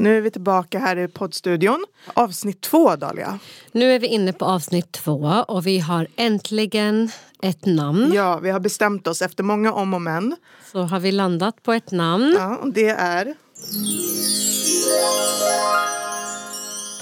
Nu 0.00 0.16
är 0.16 0.20
vi 0.20 0.30
tillbaka 0.30 0.78
här 0.78 0.96
i 0.96 1.08
poddstudion. 1.08 1.84
Avsnitt 2.14 2.60
två, 2.60 2.96
Dahlia. 2.96 3.38
Nu 3.72 3.92
är 3.92 3.98
vi 3.98 4.06
inne 4.06 4.32
på 4.32 4.44
avsnitt 4.44 4.92
två 4.92 5.44
och 5.48 5.66
vi 5.66 5.78
har 5.78 6.06
äntligen 6.16 7.10
ett 7.42 7.66
namn. 7.66 8.12
Ja, 8.14 8.38
vi 8.38 8.50
har 8.50 8.60
bestämt 8.60 9.06
oss 9.06 9.22
efter 9.22 9.42
många 9.42 9.72
om 9.72 9.94
och 9.94 10.02
men. 10.02 10.36
Så 10.72 10.82
har 10.82 11.00
vi 11.00 11.12
landat 11.12 11.62
på 11.62 11.72
ett 11.72 11.90
namn. 11.90 12.34
Ja, 12.38 12.56
och 12.56 12.72
det 12.72 12.88
är... 12.88 13.34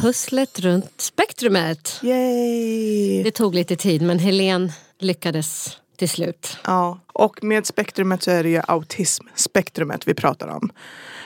Pusslet 0.01 0.61
runt 0.61 1.01
spektrumet. 1.01 2.01
Yay! 2.03 3.23
Det 3.23 3.30
tog 3.30 3.55
lite 3.55 3.77
tid 3.77 4.03
men 4.03 4.19
Helen 4.19 4.73
lyckades 4.99 5.79
till 5.99 6.09
slut. 6.09 6.59
Ja, 6.67 6.99
och 7.12 7.45
med 7.45 7.67
spektrumet 7.67 8.23
så 8.23 8.30
är 8.30 8.43
det 8.43 8.48
ju 8.48 8.61
autismspektrumet 8.69 10.09
vi 10.09 10.15
pratar 10.15 10.48
om. 10.48 10.71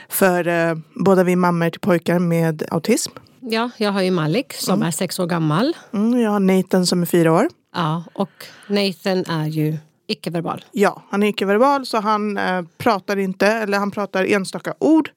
För 0.08 0.48
eh, 0.48 0.74
båda 0.94 1.24
vi 1.24 1.36
mammor 1.36 1.70
till 1.70 1.80
pojkar 1.80 2.18
med 2.18 2.62
autism. 2.70 3.12
Ja, 3.40 3.70
jag 3.76 3.92
har 3.92 4.02
ju 4.02 4.10
Malik 4.10 4.52
som 4.52 4.82
är 4.82 4.90
sex 4.90 5.18
år 5.18 5.26
gammal. 5.26 5.76
Mm, 5.92 6.20
jag 6.20 6.30
har 6.30 6.40
Nathan 6.40 6.86
som 6.86 7.02
är 7.02 7.06
fyra 7.06 7.32
år. 7.32 7.48
Ja, 7.74 8.04
och 8.12 8.46
Nathan 8.66 9.24
är 9.28 9.46
ju 9.46 9.76
icke-verbal. 10.12 10.64
Ja, 10.72 11.02
han 11.10 11.22
är 11.22 11.28
icke-verbal 11.28 11.86
så 11.86 12.00
han 12.00 12.38
eh, 12.38 12.62
pratar 12.78 13.16
inte, 13.16 13.46
eller 13.46 13.78
han 13.78 13.90
pratar 13.90 14.24
enstaka 14.24 14.74
ord. 14.78 15.10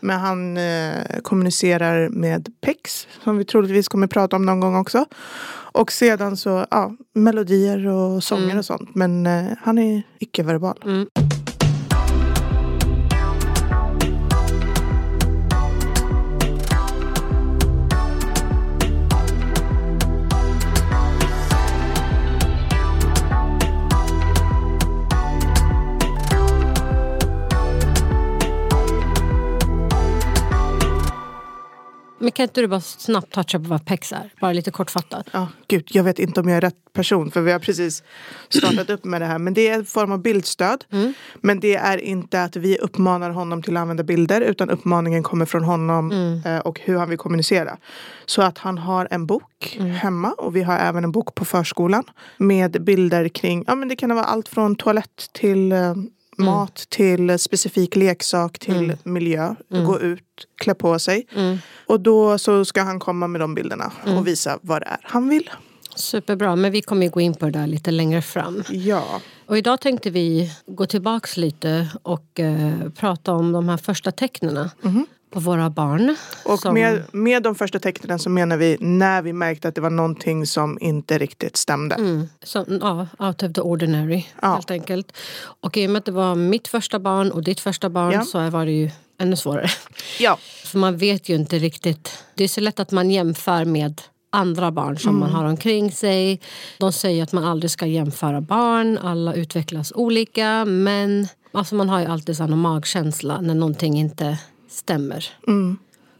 Men 0.00 0.20
han 0.20 0.56
eh, 0.56 1.20
kommunicerar 1.22 2.08
med 2.08 2.48
PEX 2.60 3.08
som 3.24 3.38
vi 3.38 3.44
troligtvis 3.44 3.88
kommer 3.88 4.06
prata 4.06 4.36
om 4.36 4.46
någon 4.46 4.60
gång 4.60 4.76
också. 4.76 5.04
Och 5.76 5.92
sedan 5.92 6.36
så, 6.36 6.66
ja, 6.70 6.92
melodier 7.14 7.86
och 7.86 8.24
sånger 8.24 8.58
och 8.58 8.64
sånt. 8.64 8.94
Men 8.94 9.26
eh, 9.26 9.44
han 9.62 9.78
är 9.78 10.02
icke-verbal. 10.18 10.82
Mm. 10.84 11.06
Men 32.26 32.32
kan 32.32 32.42
inte 32.42 32.60
du 32.60 32.66
bara 32.66 32.80
snabbt 32.80 33.32
toucha 33.32 33.58
på 33.58 33.64
vad 33.64 33.86
PEX 33.86 34.12
är? 34.12 34.32
Bara 34.40 34.52
lite 34.52 34.70
kortfattat. 34.70 35.26
Ja, 35.32 35.48
gud, 35.68 35.88
jag 35.90 36.04
vet 36.04 36.18
inte 36.18 36.40
om 36.40 36.48
jag 36.48 36.56
är 36.56 36.60
rätt 36.60 36.92
person 36.92 37.30
för 37.30 37.40
vi 37.40 37.52
har 37.52 37.58
precis 37.58 38.02
startat 38.48 38.90
upp 38.90 39.04
med 39.04 39.20
det 39.20 39.26
här. 39.26 39.38
Men 39.38 39.54
det 39.54 39.68
är 39.68 39.74
en 39.74 39.84
form 39.84 40.12
av 40.12 40.22
bildstöd. 40.22 40.84
Men 41.40 41.60
det 41.60 41.74
är 41.74 41.98
inte 41.98 42.42
att 42.42 42.56
vi 42.56 42.78
uppmanar 42.78 43.30
honom 43.30 43.62
till 43.62 43.76
att 43.76 43.80
använda 43.80 44.02
bilder 44.02 44.40
utan 44.40 44.70
uppmaningen 44.70 45.22
kommer 45.22 45.46
från 45.46 45.64
honom 45.64 46.12
eh, 46.46 46.58
och 46.58 46.80
hur 46.80 46.98
han 46.98 47.08
vill 47.08 47.18
kommunicera. 47.18 47.76
Så 48.26 48.42
att 48.42 48.58
han 48.58 48.78
har 48.78 49.08
en 49.10 49.26
bok 49.26 49.78
hemma 50.02 50.32
och 50.32 50.56
vi 50.56 50.62
har 50.62 50.78
även 50.78 51.04
en 51.04 51.12
bok 51.12 51.34
på 51.34 51.44
förskolan 51.44 52.04
med 52.36 52.84
bilder 52.84 53.28
kring, 53.28 53.64
ja 53.66 53.74
men 53.74 53.88
det 53.88 53.96
kan 53.96 54.14
vara 54.14 54.24
allt 54.24 54.48
från 54.48 54.76
toalett 54.76 55.30
till 55.32 55.72
eh, 56.38 56.44
mat 56.44 56.86
till 56.88 57.38
specifik 57.38 57.96
leksak 57.96 58.58
till 58.58 58.96
miljö. 59.02 59.54
Gå 59.68 60.00
ut, 60.00 60.46
klä 60.58 60.74
på 60.74 60.98
sig. 60.98 61.26
Och 61.86 62.00
då 62.00 62.38
så 62.38 62.64
ska 62.64 62.82
han 62.82 63.00
komma 63.00 63.26
med 63.26 63.40
de 63.40 63.54
bilderna 63.54 63.92
och 64.16 64.26
visa 64.26 64.58
vad 64.62 64.82
det 64.82 64.86
är 64.86 65.00
han 65.02 65.28
vill. 65.28 65.50
Superbra, 65.96 66.56
men 66.56 66.72
vi 66.72 66.82
kommer 66.82 67.02
ju 67.02 67.10
gå 67.10 67.20
in 67.20 67.34
på 67.34 67.46
det 67.46 67.58
där 67.58 67.66
lite 67.66 67.90
längre 67.90 68.22
fram. 68.22 68.62
Ja. 68.70 69.20
Och 69.46 69.58
idag 69.58 69.80
tänkte 69.80 70.10
vi 70.10 70.52
gå 70.66 70.86
tillbaks 70.86 71.36
lite 71.36 71.88
och 72.02 72.40
eh, 72.40 72.90
prata 72.96 73.32
om 73.32 73.52
de 73.52 73.68
här 73.68 73.76
första 73.76 74.12
tecknen 74.12 74.70
på 75.36 75.40
våra 75.40 75.70
barn. 75.70 76.16
Och 76.44 76.58
som- 76.58 76.74
med, 76.74 77.02
med 77.12 77.42
de 77.42 77.54
första 77.54 77.78
tecknen 77.78 78.18
så 78.18 78.30
menar 78.30 78.56
vi 78.56 78.76
när 78.80 79.22
vi 79.22 79.32
märkte 79.32 79.68
att 79.68 79.74
det 79.74 79.80
var 79.80 79.90
någonting 79.90 80.46
som 80.46 80.78
inte 80.80 81.18
riktigt 81.18 81.56
stämde. 81.56 81.94
Mm, 81.94 82.28
som, 82.42 82.64
ja, 82.80 83.06
out 83.26 83.42
of 83.42 83.52
the 83.52 83.60
ordinary, 83.60 84.26
Ja. 84.42 84.54
helt 84.54 84.70
enkelt. 84.70 85.12
Och 85.60 85.76
i 85.76 85.86
och 85.86 85.90
med 85.90 85.98
att 85.98 86.04
det 86.04 86.12
var 86.12 86.34
mitt 86.34 86.68
första 86.68 86.98
barn 86.98 87.30
och 87.32 87.42
ditt 87.44 87.60
första 87.60 87.90
barn 87.90 88.12
Ja. 88.12 88.22
så 88.22 88.50
var 88.50 88.66
det 88.66 88.72
ju 88.72 88.90
ännu 89.20 89.36
svårare. 89.36 89.68
Ja. 90.20 90.38
För 90.64 90.78
man 90.78 90.96
vet 90.96 91.28
ju 91.28 91.34
inte 91.34 91.58
riktigt. 91.58 92.24
Det 92.34 92.44
är 92.44 92.48
så 92.48 92.60
lätt 92.60 92.80
att 92.80 92.90
man 92.90 93.10
jämför 93.10 93.64
med 93.64 94.02
andra 94.30 94.70
barn 94.70 94.98
som 94.98 95.20
man 95.20 95.30
har 95.30 95.44
omkring 95.44 95.92
sig. 95.92 96.40
De 96.78 96.92
säger 96.92 97.22
att 97.22 97.32
man 97.32 97.44
aldrig 97.44 97.70
ska 97.70 97.86
jämföra 97.86 98.40
barn. 98.40 98.98
Alla 98.98 99.34
utvecklas 99.34 99.92
olika. 99.94 100.64
Men 100.64 101.28
alltså 101.52 101.74
man 101.74 101.88
har 101.88 102.00
ju 102.00 102.06
alltid 102.06 102.36
sån 102.36 102.58
magkänsla 102.58 103.40
när 103.40 103.54
någonting 103.54 103.98
inte 103.98 104.38
stämmer. 104.76 105.28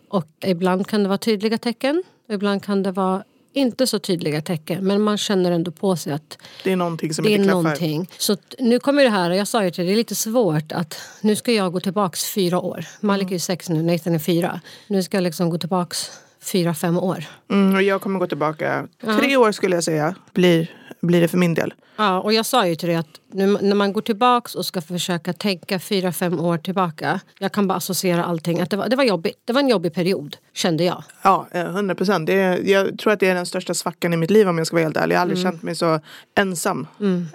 Och 0.08 0.26
ibland 0.44 0.86
kan 0.86 1.02
det 1.02 1.08
vara 1.08 1.18
tydliga 1.18 1.58
tecken. 1.58 2.02
Ibland 2.28 2.62
kan 2.64 2.82
det 2.82 2.92
vara 2.92 3.24
inte 3.52 3.86
så 3.86 3.98
tydliga 3.98 4.40
tecken. 4.40 4.84
Men 4.86 5.02
man 5.02 5.18
känner 5.18 5.52
ändå 5.52 5.70
på 5.70 5.96
sig 5.96 6.12
att 6.12 6.38
Det 6.64 6.72
är 6.72 6.76
någonting 6.76 7.14
som 7.14 7.24
det 7.24 7.30
är 7.30 7.32
inte 7.32 7.44
klaffar. 7.44 7.62
någonting. 7.62 8.10
Så 8.18 8.36
nu 8.58 8.78
kommer 8.78 9.04
det 9.04 9.10
här, 9.10 9.30
och 9.30 9.36
jag 9.36 9.48
sa 9.48 9.64
ju 9.64 9.70
till 9.70 9.84
dig, 9.84 9.86
det 9.86 9.94
är 9.94 9.96
lite 9.96 10.14
svårt 10.14 10.72
att 10.72 10.98
nu 11.20 11.36
ska 11.36 11.52
jag 11.52 11.72
gå 11.72 11.80
tillbaks 11.80 12.24
fyra 12.24 12.60
år. 12.60 12.84
Malik 13.00 13.28
är 13.28 13.32
ju 13.32 13.38
sex 13.38 13.68
nu, 13.68 13.82
Nathan 13.82 14.14
är 14.14 14.18
fyra. 14.18 14.60
Nu 14.86 15.02
ska 15.02 15.16
jag 15.16 15.22
liksom 15.24 15.50
gå 15.50 15.58
tillbaks 15.58 16.10
fyra, 16.42 16.74
fem 16.74 16.98
år. 16.98 17.24
Mm, 17.50 17.74
och 17.74 17.82
jag 17.82 18.00
kommer 18.00 18.18
gå 18.18 18.26
tillbaka. 18.26 18.88
Tre 19.20 19.36
år 19.36 19.52
skulle 19.52 19.74
jag 19.76 19.84
säga 19.84 20.14
blir, 20.32 20.70
blir 21.06 21.20
det 21.20 21.28
för 21.28 21.38
min 21.38 21.54
del. 21.54 21.74
Ja, 21.96 22.20
och 22.20 22.32
jag 22.32 22.46
sa 22.46 22.66
ju 22.66 22.74
till 22.74 22.88
dig 22.88 22.96
att 22.96 23.20
nu, 23.32 23.58
när 23.60 23.74
man 23.74 23.92
går 23.92 24.00
tillbaks 24.00 24.54
och 24.54 24.66
ska 24.66 24.80
försöka 24.80 25.32
tänka 25.32 25.78
fyra, 25.78 26.12
fem 26.12 26.40
år 26.40 26.58
tillbaka. 26.58 27.20
Jag 27.38 27.52
kan 27.52 27.68
bara 27.68 27.74
associera 27.74 28.24
allting. 28.24 28.60
Att 28.60 28.70
det, 28.70 28.76
var, 28.76 28.88
det 28.88 28.96
var 28.96 29.04
jobbigt. 29.04 29.36
Det 29.44 29.52
var 29.52 29.60
en 29.60 29.68
jobbig 29.68 29.94
period, 29.94 30.36
kände 30.54 30.84
jag. 30.84 31.04
Ja, 31.22 31.46
eh, 31.50 31.64
hundra 31.66 31.94
procent. 31.94 32.28
Jag 32.64 32.98
tror 32.98 33.12
att 33.12 33.20
det 33.20 33.28
är 33.28 33.34
den 33.34 33.46
största 33.46 33.74
svackan 33.74 34.12
i 34.12 34.16
mitt 34.16 34.30
liv 34.30 34.48
om 34.48 34.58
jag 34.58 34.66
ska 34.66 34.76
vara 34.76 34.84
helt 34.84 34.96
ärlig. 34.96 35.14
Jag 35.14 35.18
har 35.18 35.22
aldrig 35.22 35.42
känt 35.42 35.62
mig 35.62 35.74
så 35.74 36.00
ensam. 36.34 36.86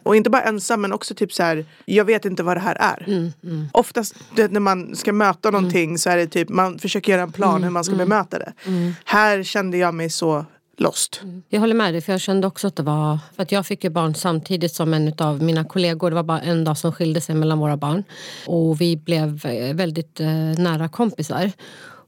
Och 0.04 0.16
inte 0.16 0.30
bara 0.30 0.42
ensam 0.42 0.82
men 0.82 0.94
också 0.94 1.16
typ 1.16 1.34
så 1.34 1.44
här, 1.44 1.66
jag 1.86 2.06
vet 2.06 2.26
inte 2.26 2.44
vad 2.44 2.58
det 2.58 2.62
här 2.62 2.78
är. 2.80 3.32
Oftast 3.72 4.16
det, 4.36 4.52
när 4.52 4.60
man 4.60 4.96
ska 4.96 5.14
möta 5.14 5.52
någonting 5.52 5.98
så 5.98 6.10
är 6.10 6.18
det 6.18 6.28
typ, 6.28 6.50
man 6.50 6.80
försöker 6.80 7.12
göra 7.12 7.22
en 7.22 7.32
plan 7.32 7.64
hur 7.64 7.70
man 7.70 7.84
ska 7.84 7.96
bemöta 7.96 8.40
det. 8.40 8.54
Här 9.06 9.44
kände 9.44 9.78
jag 9.78 9.94
mig 9.94 10.10
så 10.10 10.46
lost. 10.82 11.20
Mm. 11.24 11.44
Jag 11.50 11.60
håller 11.60 11.76
med 11.76 11.94
dig, 11.94 12.02
för 12.02 12.12
jag 12.12 12.22
kände 12.22 12.48
också 12.48 12.68
att 12.68 12.76
det 12.76 12.84
var... 12.84 13.20
För 13.36 13.44
att 13.44 13.52
jag 13.52 13.66
fick 13.66 13.84
ju 13.84 13.90
barn 13.90 14.16
samtidigt 14.16 14.74
som 14.74 14.94
en 14.94 15.14
av 15.18 15.44
mina 15.44 15.64
kollegor. 15.64 16.10
Det 16.10 16.16
var 16.16 16.24
bara 16.24 16.42
en 16.42 16.64
dag 16.64 16.78
som 16.78 16.92
skilde 16.92 17.22
sig 17.22 17.36
mellan 17.36 17.60
våra 17.60 17.78
barn. 17.78 18.04
Och 18.48 18.82
vi 18.82 18.98
blev 18.98 19.46
eh, 19.46 19.76
väldigt 19.76 20.20
eh, 20.20 20.28
nära 20.58 20.90
kompisar. 20.90 21.52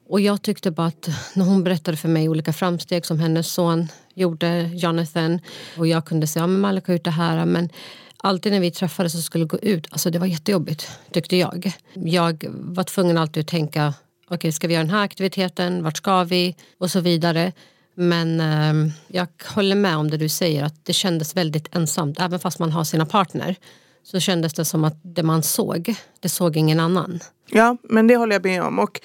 Och 0.10 0.22
jag 0.22 0.42
tyckte 0.42 0.72
bara 0.72 0.88
att 0.88 1.10
när 1.34 1.46
hon 1.46 1.64
berättade 1.64 1.98
för 1.98 2.10
mig 2.10 2.30
olika 2.30 2.54
framsteg 2.54 3.06
som 3.06 3.20
hennes 3.20 3.48
son 3.48 3.88
gjorde, 4.14 4.70
Jonathan. 4.74 5.40
Och 5.78 5.88
jag 5.88 6.06
kunde 6.06 6.28
säga, 6.28 6.44
ja 6.44 6.48
Malik 6.48 6.88
har 6.88 6.94
gjort 6.94 7.04
det 7.04 7.12
här. 7.12 7.46
Men 7.46 7.70
alltid 8.18 8.52
när 8.52 8.60
vi 8.60 8.72
träffades 8.72 9.16
och 9.16 9.22
skulle 9.22 9.46
gå 9.46 9.60
ut, 9.60 9.88
alltså 9.92 10.10
det 10.10 10.20
var 10.20 10.28
jättejobbigt 10.28 10.92
tyckte 11.12 11.38
jag. 11.38 11.72
Jag 11.94 12.46
var 12.50 12.84
tvungen 12.84 13.18
alltid 13.18 13.42
att 13.42 13.48
tänka, 13.48 13.94
okej 14.30 14.52
ska 14.52 14.68
vi 14.68 14.74
göra 14.74 14.84
den 14.84 14.94
här 14.94 15.04
aktiviteten, 15.04 15.84
vart 15.84 15.98
ska 15.98 16.24
vi? 16.24 16.56
Och 16.78 16.92
så 16.92 17.00
vidare. 17.00 17.52
Men 17.96 18.40
eh, 18.40 18.92
jag 19.08 19.28
håller 19.46 19.76
med 19.76 19.98
om 19.98 20.10
det 20.10 20.18
du 20.18 20.30
säger 20.30 20.64
att 20.64 20.86
det 20.86 20.94
kändes 20.94 21.36
väldigt 21.36 21.76
ensamt. 21.76 22.20
Även 22.20 22.40
fast 22.40 22.60
man 22.60 22.72
har 22.72 22.84
sina 22.84 23.06
partner 23.06 23.56
så 24.04 24.20
kändes 24.20 24.54
det 24.54 24.66
som 24.66 24.84
att 24.84 25.00
det 25.02 25.24
man 25.24 25.44
såg, 25.44 25.96
det 26.20 26.30
såg 26.30 26.58
ingen 26.58 26.80
annan. 26.80 27.20
Ja, 27.50 27.78
men 27.84 28.08
det 28.08 28.16
håller 28.16 28.36
jag 28.36 28.44
med 28.44 28.64
om. 28.64 28.80
Och 28.80 29.00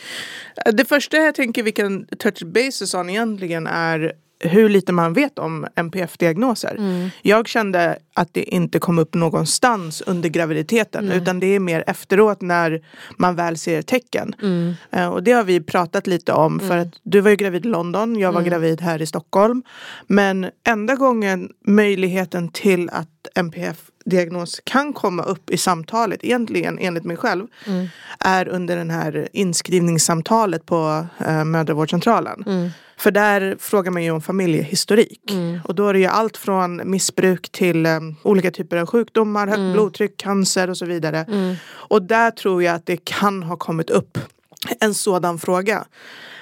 eh, 0.67 0.73
det 0.73 0.85
första 0.85 1.17
jag 1.17 1.35
tänker 1.35 1.63
vi 1.63 1.73
kan 1.73 2.07
touch 2.19 2.43
bases 2.47 2.95
on 2.95 3.11
egentligen 3.11 3.67
är 3.67 4.13
hur 4.41 4.69
lite 4.69 4.93
man 4.93 5.13
vet 5.13 5.39
om 5.39 5.67
NPF-diagnoser. 5.75 7.11
Jag 7.23 7.49
kände 7.49 7.99
att 8.15 8.35
det 8.35 8.43
inte 8.55 8.79
kom 8.79 8.99
upp 8.99 9.15
någonstans 9.15 10.01
under 10.07 10.29
graviditeten 10.29 11.13
utan 11.13 11.41
det 11.41 11.47
är 11.47 11.61
mer 11.61 11.85
efteråt 11.87 12.41
när 12.41 12.81
man 13.17 13.35
väl 13.37 13.59
ser 13.59 13.83
tecken. 13.83 14.35
Eh, 14.91 15.07
Och 15.09 15.23
det 15.23 15.33
har 15.33 15.45
vi 15.45 15.61
pratat 15.61 16.07
lite 16.07 16.33
om 16.33 16.61
för 16.61 16.77
att 16.79 16.89
du 17.03 17.21
var 17.21 17.31
ju 17.31 17.37
gravid 17.37 17.67
i 17.67 17.69
London, 17.69 18.19
jag 18.19 18.33
var 18.33 18.43
gravid 18.43 18.81
här 18.81 19.03
i 19.03 19.07
Stockholm. 19.07 19.63
Men 20.07 20.51
enda 20.67 20.95
gången 20.95 21.53
möjligheten 21.67 22.49
till 22.49 22.89
att 22.93 23.09
NPF-diagnos 23.35 24.61
kan 24.65 24.93
komma 24.93 25.23
upp 25.23 25.51
i 25.51 25.57
samtalet, 25.57 26.25
egentligen 26.25 26.79
enligt 26.79 27.05
mig 27.05 27.17
själv, 27.17 27.47
är 28.19 28.49
under 28.49 28.77
den 28.77 28.91
här 28.91 29.29
inskrivningssamtalet 29.33 30.67
på 30.67 31.07
eh, 31.27 31.45
mödravårdscentralen. 31.45 32.45
För 32.99 33.11
där 33.11 33.57
frågar 33.61 33.91
man 33.91 34.05
ju 34.05 34.11
om 34.11 34.21
familjehistorik. 34.21 35.33
Och 35.65 35.75
då 35.75 35.89
är 35.89 35.93
det 35.93 35.99
ju 35.99 36.07
allt 36.07 36.37
från 36.37 36.91
missbruk 36.91 37.49
till 37.53 37.87
eh, 37.87 38.01
olika 38.23 38.51
typer 38.51 38.77
av 38.77 38.87
sjukdomar, 38.87 39.47
högt 39.47 39.73
blodtryck, 39.73 40.17
cancer 40.17 40.71
och 40.71 40.77
så 40.77 40.87
vidare. 40.87 41.27
Och 41.69 42.03
där 42.03 42.31
tror 42.31 42.63
jag 42.63 42.75
att 42.75 42.87
det 42.87 43.05
kan 43.05 43.43
ha 43.43 43.57
kommit 43.57 43.91
upp 43.91 44.19
en 44.81 44.95
sådan 44.95 45.39
fråga. 45.39 45.85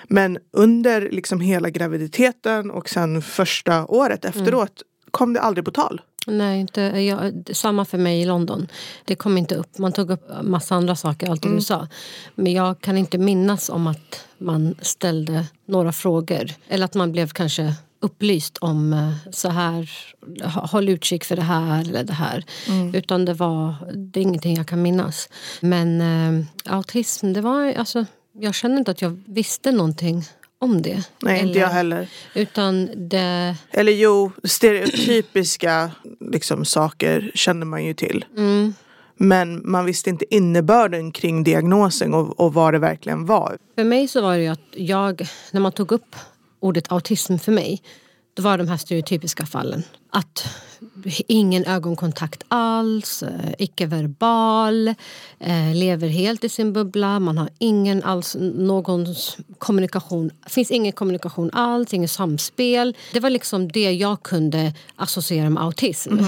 Men 0.09 0.39
under 0.53 1.01
liksom 1.11 1.41
hela 1.41 1.71
graviditeten 1.71 2.71
och 2.71 2.89
sen 2.89 3.23
första 3.23 3.87
året 3.87 4.25
efteråt 4.25 4.83
kom 5.11 5.33
det 5.33 5.41
aldrig 5.41 5.65
på 5.65 5.71
tal. 5.71 6.01
Nej, 6.27 6.61
inte, 6.61 6.81
jag, 6.81 7.51
samma 7.53 7.85
för 7.85 7.99
mig 7.99 8.21
i 8.21 8.25
London. 8.25 8.69
Det 9.05 9.15
kom 9.15 9.39
inte 9.39 9.55
upp. 9.55 9.79
Man 9.79 9.93
tog 9.93 10.11
upp 10.11 10.31
massa 10.43 10.75
andra 10.75 10.97
saker, 10.97 11.31
allt 11.31 11.43
det 11.43 11.55
du 11.55 11.61
sa. 11.61 11.89
Men 12.35 12.53
jag 12.53 12.81
kan 12.81 12.99
inte 12.99 13.19
minnas 13.19 13.69
om 13.69 13.87
att 13.87 14.27
man 14.39 14.75
ställde 14.81 15.47
några 15.67 15.93
frågor. 15.93 16.51
Eller 16.69 16.85
att 16.85 16.95
man 16.95 17.13
blev 17.13 17.29
kanske 17.29 17.75
upplyst 18.01 18.59
om 18.59 18.93
eh, 18.93 19.33
så 19.33 19.49
här, 19.49 19.91
håll 20.71 20.89
utkik 20.89 21.25
för 21.25 21.37
det 21.37 21.43
här 21.43 21.81
eller 21.81 22.05
det 22.05 22.13
här. 22.13 22.45
Utan 22.95 23.25
det 23.25 23.35
var, 23.35 23.75
det 23.95 24.21
är 24.21 24.23
ingenting 24.23 24.57
jag 24.57 24.67
kan 24.67 24.83
minnas. 24.83 25.29
Men 25.61 26.01
eh, 26.01 26.47
autism, 26.65 27.33
det 27.33 27.41
var 27.41 27.73
alltså, 27.73 28.07
jag 28.33 28.55
känner 28.55 28.79
inte 28.79 28.91
att 28.91 29.03
jag 29.03 29.23
visste 29.27 29.73
någonting 29.73 30.25
om 30.59 30.83
det. 30.83 31.03
Nej, 31.23 31.43
inte 31.43 31.59
jag 31.59 31.69
heller. 31.69 32.09
Utan 32.35 32.91
det... 32.97 33.57
Eller 33.71 33.93
jo, 33.93 34.33
stereotypiska 34.45 35.91
liksom, 36.33 36.65
saker 36.65 37.31
kände 37.35 37.67
man 37.67 37.85
ju 37.85 37.95
till. 37.95 38.25
Mm, 38.37 38.75
Men 39.17 39.71
man 39.71 39.85
visste 39.85 40.11
inte 40.11 40.35
innebörden 40.35 41.13
kring 41.13 41.45
diagnosen 41.45 42.15
och, 42.15 42.41
och 42.41 42.55
vad 42.55 42.75
det 42.75 42.79
verkligen 42.79 43.27
var. 43.27 43.59
För 43.75 43.85
mig 43.85 44.09
så 44.09 44.21
var 44.23 44.37
det 44.37 44.43
ju 44.43 44.49
att 44.49 44.61
jag, 44.73 45.27
när 45.53 45.61
man 45.61 45.73
tog 45.73 45.93
upp 45.93 46.17
ordet 46.61 46.93
autism 46.93 47.37
för 47.37 47.53
mig, 47.53 47.83
då 48.37 48.43
var 48.43 48.59
det 48.59 48.65
de 48.65 48.71
här 48.71 48.77
stereotypiska 48.77 49.47
fallen. 49.47 49.83
Att 50.11 50.49
ingen 51.27 51.65
ögonkontakt 51.65 52.43
alls, 52.49 53.23
eh, 53.23 53.53
icke-verbal, 53.59 54.89
eh, 55.39 55.75
lever 55.75 56.09
helt 56.09 56.45
i 56.45 56.49
sin 56.49 56.73
bubbla, 56.73 57.21
man 57.21 57.39
har 57.39 57.49
ingen 57.59 58.03
alls 58.03 58.37
någon 58.41 59.15
kommunikation, 59.59 60.31
finns 60.47 60.71
ingen 60.71 60.93
kommunikation 60.93 61.51
alls, 61.53 61.95
ingen 61.95 62.09
samspel. 62.09 62.97
Det 63.13 63.21
var 63.21 63.31
liksom 63.31 63.69
det 63.69 63.93
jag 63.93 64.23
kunde 64.23 64.75
associera 64.97 65.51
med 65.51 65.63
autism. 65.63 66.19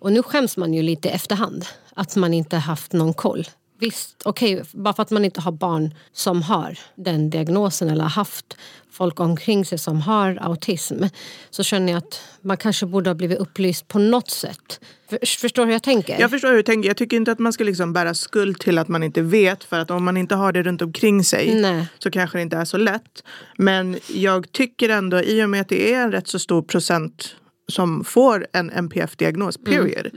Och 0.00 0.12
nu 0.12 0.22
skäms 0.22 0.56
man 0.56 0.74
ju 0.74 0.82
lite 0.82 1.10
efterhand, 1.10 1.64
att 1.94 2.16
man 2.16 2.34
inte 2.34 2.56
haft 2.56 2.92
någon 2.92 3.14
koll. 3.14 3.46
Visst, 3.80 4.22
okej, 4.24 4.62
bara 4.72 4.94
för 4.94 5.02
att 5.02 5.10
man 5.10 5.24
inte 5.24 5.40
har 5.40 5.52
barn 5.52 5.94
som 6.12 6.42
har 6.42 6.78
den 6.94 7.30
diagnosen 7.30 7.90
eller 7.90 8.04
haft 8.04 8.56
folk 8.92 9.20
omkring 9.20 9.64
sig 9.64 9.78
som 9.78 10.00
har 10.00 10.38
autism 10.40 11.04
så 11.50 11.62
känner 11.62 11.92
jag 11.92 11.98
att 11.98 12.20
man 12.42 12.56
kanske 12.56 12.86
borde 12.86 13.10
ha 13.10 13.14
blivit 13.14 13.38
upplyst 13.38 13.88
på 13.88 13.98
något 13.98 14.30
sätt. 14.30 14.80
För, 15.10 15.18
förstår 15.26 15.62
du 15.62 15.66
hur 15.66 15.72
jag 15.72 15.82
tänker? 15.82 16.20
Jag 16.20 16.30
förstår 16.30 16.48
hur 16.48 16.56
du 16.56 16.62
tänker. 16.62 16.88
Jag 16.88 16.96
tycker 16.96 17.16
inte 17.16 17.32
att 17.32 17.38
man 17.38 17.52
ska 17.52 17.64
liksom 17.64 17.92
bära 17.92 18.14
skuld 18.14 18.58
till 18.58 18.78
att 18.78 18.88
man 18.88 19.02
inte 19.02 19.22
vet. 19.22 19.64
För 19.64 19.78
att 19.78 19.90
om 19.90 20.04
man 20.04 20.16
inte 20.16 20.34
har 20.34 20.52
det 20.52 20.62
runt 20.62 20.82
omkring 20.82 21.24
sig 21.24 21.60
Nej. 21.60 21.86
så 21.98 22.10
kanske 22.10 22.38
det 22.38 22.42
inte 22.42 22.56
är 22.56 22.64
så 22.64 22.76
lätt. 22.76 23.24
Men 23.58 23.98
jag 24.06 24.52
tycker 24.52 24.88
ändå, 24.88 25.20
i 25.20 25.44
och 25.44 25.50
med 25.50 25.60
att 25.60 25.68
det 25.68 25.94
är 25.94 26.02
en 26.02 26.12
rätt 26.12 26.28
så 26.28 26.38
stor 26.38 26.62
procent 26.62 27.36
som 27.68 28.04
får 28.04 28.46
en 28.52 28.70
NPF-diagnos, 28.70 29.56
period. 29.64 30.10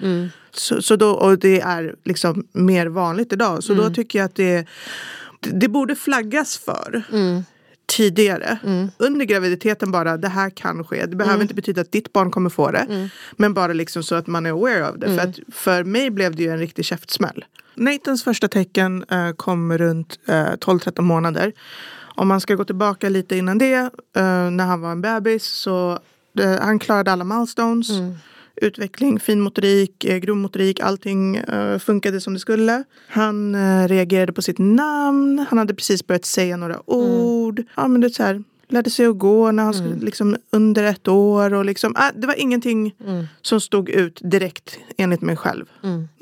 Så, 0.51 0.81
så 0.81 0.95
då, 0.95 1.09
och 1.09 1.39
det 1.39 1.61
är 1.61 1.95
liksom 2.05 2.47
mer 2.51 2.87
vanligt 2.87 3.33
idag. 3.33 3.63
Så 3.63 3.73
då 3.73 3.89
tycker 3.89 4.19
jag 4.19 4.25
att 4.25 4.35
det, 4.35 4.67
det 5.39 5.67
borde 5.67 5.95
flaggas 5.95 6.57
för. 6.57 7.03
Tidigare. 7.97 8.57
Under 8.97 9.25
graviditeten 9.25 9.91
bara, 9.91 10.17
det 10.17 10.27
här 10.27 10.49
kan 10.49 10.83
ske. 10.83 11.05
Det 11.05 11.15
behöver 11.15 11.41
inte 11.41 11.53
betyda 11.53 11.81
att 11.81 11.91
ditt 11.91 12.13
barn 12.13 12.31
kommer 12.31 12.49
få 12.49 12.71
det. 12.71 13.09
Men 13.31 13.53
bara 13.53 13.73
liksom 13.73 14.03
så 14.03 14.15
att 14.15 14.27
man 14.27 14.45
är 14.45 14.49
aware 14.49 14.89
of 14.89 14.95
det. 14.97 15.07
För, 15.07 15.27
att 15.27 15.39
för 15.55 15.83
mig 15.83 16.09
blev 16.09 16.35
det 16.35 16.43
ju 16.43 16.49
en 16.49 16.59
riktig 16.59 16.85
käftsmäll. 16.85 17.45
Nathans 17.75 18.23
första 18.23 18.47
tecken 18.47 19.05
eh, 19.09 19.31
kom 19.31 19.77
runt 19.77 20.19
eh, 20.27 20.33
12-13 20.33 21.01
månader. 21.01 21.53
Om 22.15 22.27
man 22.27 22.41
ska 22.41 22.55
gå 22.55 22.65
tillbaka 22.65 23.09
lite 23.09 23.35
innan 23.37 23.57
det, 23.57 23.73
eh, 23.73 23.89
när 24.51 24.65
han 24.65 24.81
var 24.81 24.91
en 24.91 25.01
bebis, 25.01 25.43
så 25.43 25.99
eh, 26.39 26.59
han 26.61 26.79
klarade 26.79 27.11
alla 27.11 27.23
milestones. 27.23 27.89
Utveckling, 28.61 29.19
fin 29.19 29.41
motorik, 29.41 30.05
eh, 30.05 30.17
grov 30.17 30.37
motorik, 30.37 30.79
allting 30.79 31.35
eh, 31.35 31.79
funkade 31.79 32.21
som 32.21 32.33
det 32.33 32.39
skulle. 32.39 32.83
Han 33.07 33.55
eh, 33.55 33.87
reagerade 33.87 34.33
på 34.33 34.41
sitt 34.41 34.59
namn, 34.59 35.45
han 35.49 35.57
hade 35.57 35.73
precis 35.73 36.07
börjat 36.07 36.25
säga 36.25 36.57
några 36.57 36.89
ord. 36.89 37.63
Ja, 37.75 37.87
men 37.87 38.01
det 38.01 38.07
är 38.07 38.09
så 38.09 38.23
här, 38.23 38.43
lärde 38.73 38.89
sig 38.89 39.05
att 39.05 39.17
gå 39.17 39.51
när 39.51 39.63
han 39.63 39.73
skulle, 39.73 39.95
liksom, 39.95 40.37
under 40.51 40.83
ett 40.83 41.07
år. 41.07 41.53
Och 41.53 41.65
liksom, 41.65 41.95
äh, 41.95 42.19
det 42.19 42.27
var 42.27 42.35
ingenting 42.39 42.95
som 43.41 43.61
stod 43.61 43.89
ut 43.89 44.21
direkt 44.23 44.77
enligt 44.97 45.21
mig 45.21 45.35
själv. 45.35 45.65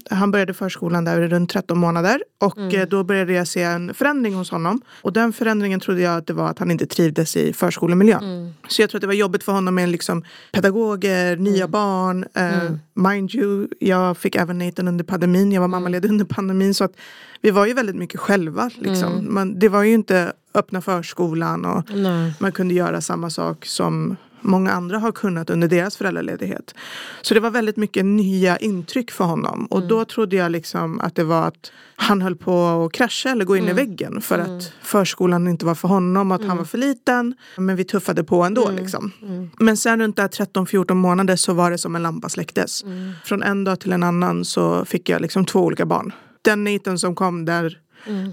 Han 0.10 0.32
började 0.32 0.54
förskolan 0.54 1.06
där 1.06 1.22
runt 1.22 1.50
13 1.50 1.78
månader 1.78 2.24
och 2.40 2.60
eh, 2.74 2.88
då 2.88 3.04
började 3.04 3.34
jag 3.34 3.48
se 3.48 3.64
en 3.64 3.94
förändring 3.94 4.34
hos 4.36 4.52
honom. 4.52 4.82
Och 5.02 5.14
den 5.14 5.34
förändringen 5.34 5.80
trodde 5.80 6.02
jag 6.02 6.18
att 6.18 6.28
det 6.28 6.34
var 6.34 6.50
att 6.50 6.60
han 6.60 6.72
inte 6.72 6.86
trivdes 6.86 7.38
i 7.38 7.54
förskolemiljön. 7.54 8.54
Så 8.68 8.82
jag 8.82 8.90
tror 8.90 9.00
att 9.00 9.02
det 9.02 9.08
var 9.08 9.14
jobbigt 9.14 9.44
för 9.44 9.52
honom 9.52 9.76
med 9.76 9.90
liksom, 9.90 10.24
pedagoger, 10.52 11.38
nya 11.38 11.68
barn. 11.68 12.26
Eh, 12.34 12.72
Mind 12.94 13.36
you, 13.36 13.68
jag 13.80 14.18
fick 14.18 14.36
även 14.36 14.58
Nathan 14.58 14.88
under 14.88 15.04
pandemin. 15.04 15.52
Jag 15.52 15.62
var 15.62 15.68
mammaledig 15.68 16.10
under 16.10 16.26
pandemin. 16.26 16.74
Så 16.74 16.84
att 16.84 16.94
vi 17.42 17.52
var 17.52 17.66
ju 17.66 17.74
väldigt 17.74 17.96
mycket 17.96 18.20
själva. 18.20 18.70
Liksom. 18.78 19.34
Man, 19.34 19.60
det 19.60 19.70
var 19.70 19.84
ju 19.84 19.94
inte 19.94 20.34
öppna 20.54 20.82
förskolan 20.82 21.66
och 21.66 21.84
Nej. 21.94 22.34
man 22.40 22.52
kunde 22.52 22.74
göra 22.74 23.02
samma 23.02 23.30
sak 23.30 23.66
som 23.66 24.18
många 24.42 24.72
andra 24.72 25.00
har 25.00 25.12
kunnat 25.12 25.50
under 25.50 25.68
deras 25.68 25.98
föräldraledighet. 25.98 26.76
Så 27.22 27.34
det 27.34 27.40
var 27.40 27.50
väldigt 27.50 27.78
mycket 27.78 28.06
nya 28.06 28.58
intryck 28.58 29.12
för 29.12 29.26
honom. 29.26 29.66
Och 29.66 29.88
då 29.88 30.06
trodde 30.06 30.36
jag 30.36 30.52
liksom 30.52 31.00
att 31.00 31.16
det 31.16 31.24
var 31.24 31.48
att 31.48 31.72
han 31.96 32.22
höll 32.22 32.36
på 32.36 32.68
att 32.68 32.92
krascha 32.92 33.30
eller 33.30 33.46
gå 33.46 33.56
in 33.56 33.68
i 33.68 33.74
väggen. 33.74 34.22
För 34.22 34.40
att 34.40 34.74
förskolan 34.82 35.48
inte 35.48 35.66
var 35.66 35.76
för 35.76 35.88
honom 35.88 36.32
och 36.32 36.36
att 36.36 36.46
han 36.46 36.58
var 36.58 36.66
för 36.66 36.78
liten. 36.78 37.36
Men 37.58 37.76
vi 37.76 37.84
tuffade 37.84 38.24
på 38.24 38.44
ändå. 38.44 38.70
Liksom. 38.70 39.12
Men 39.60 39.78
sen 39.78 40.02
runt 40.02 40.16
där 40.16 40.28
13-14 40.28 40.94
månader 40.94 41.36
så 41.36 41.54
var 41.54 41.72
det 41.72 41.78
som 41.78 41.96
en 41.96 42.04
lampa 42.04 42.30
släcktes. 42.30 42.86
Från 43.26 43.44
en 43.44 43.64
dag 43.64 43.80
till 43.80 43.92
en 43.92 44.04
annan 44.04 44.46
så 44.46 44.86
fick 44.86 45.10
jag 45.10 45.22
liksom 45.22 45.46
två 45.46 45.60
olika 45.60 45.86
barn. 45.86 46.14
Den 46.42 46.64
Nathan 46.64 47.00
som 47.00 47.16
kom 47.16 47.46
där 47.46 47.78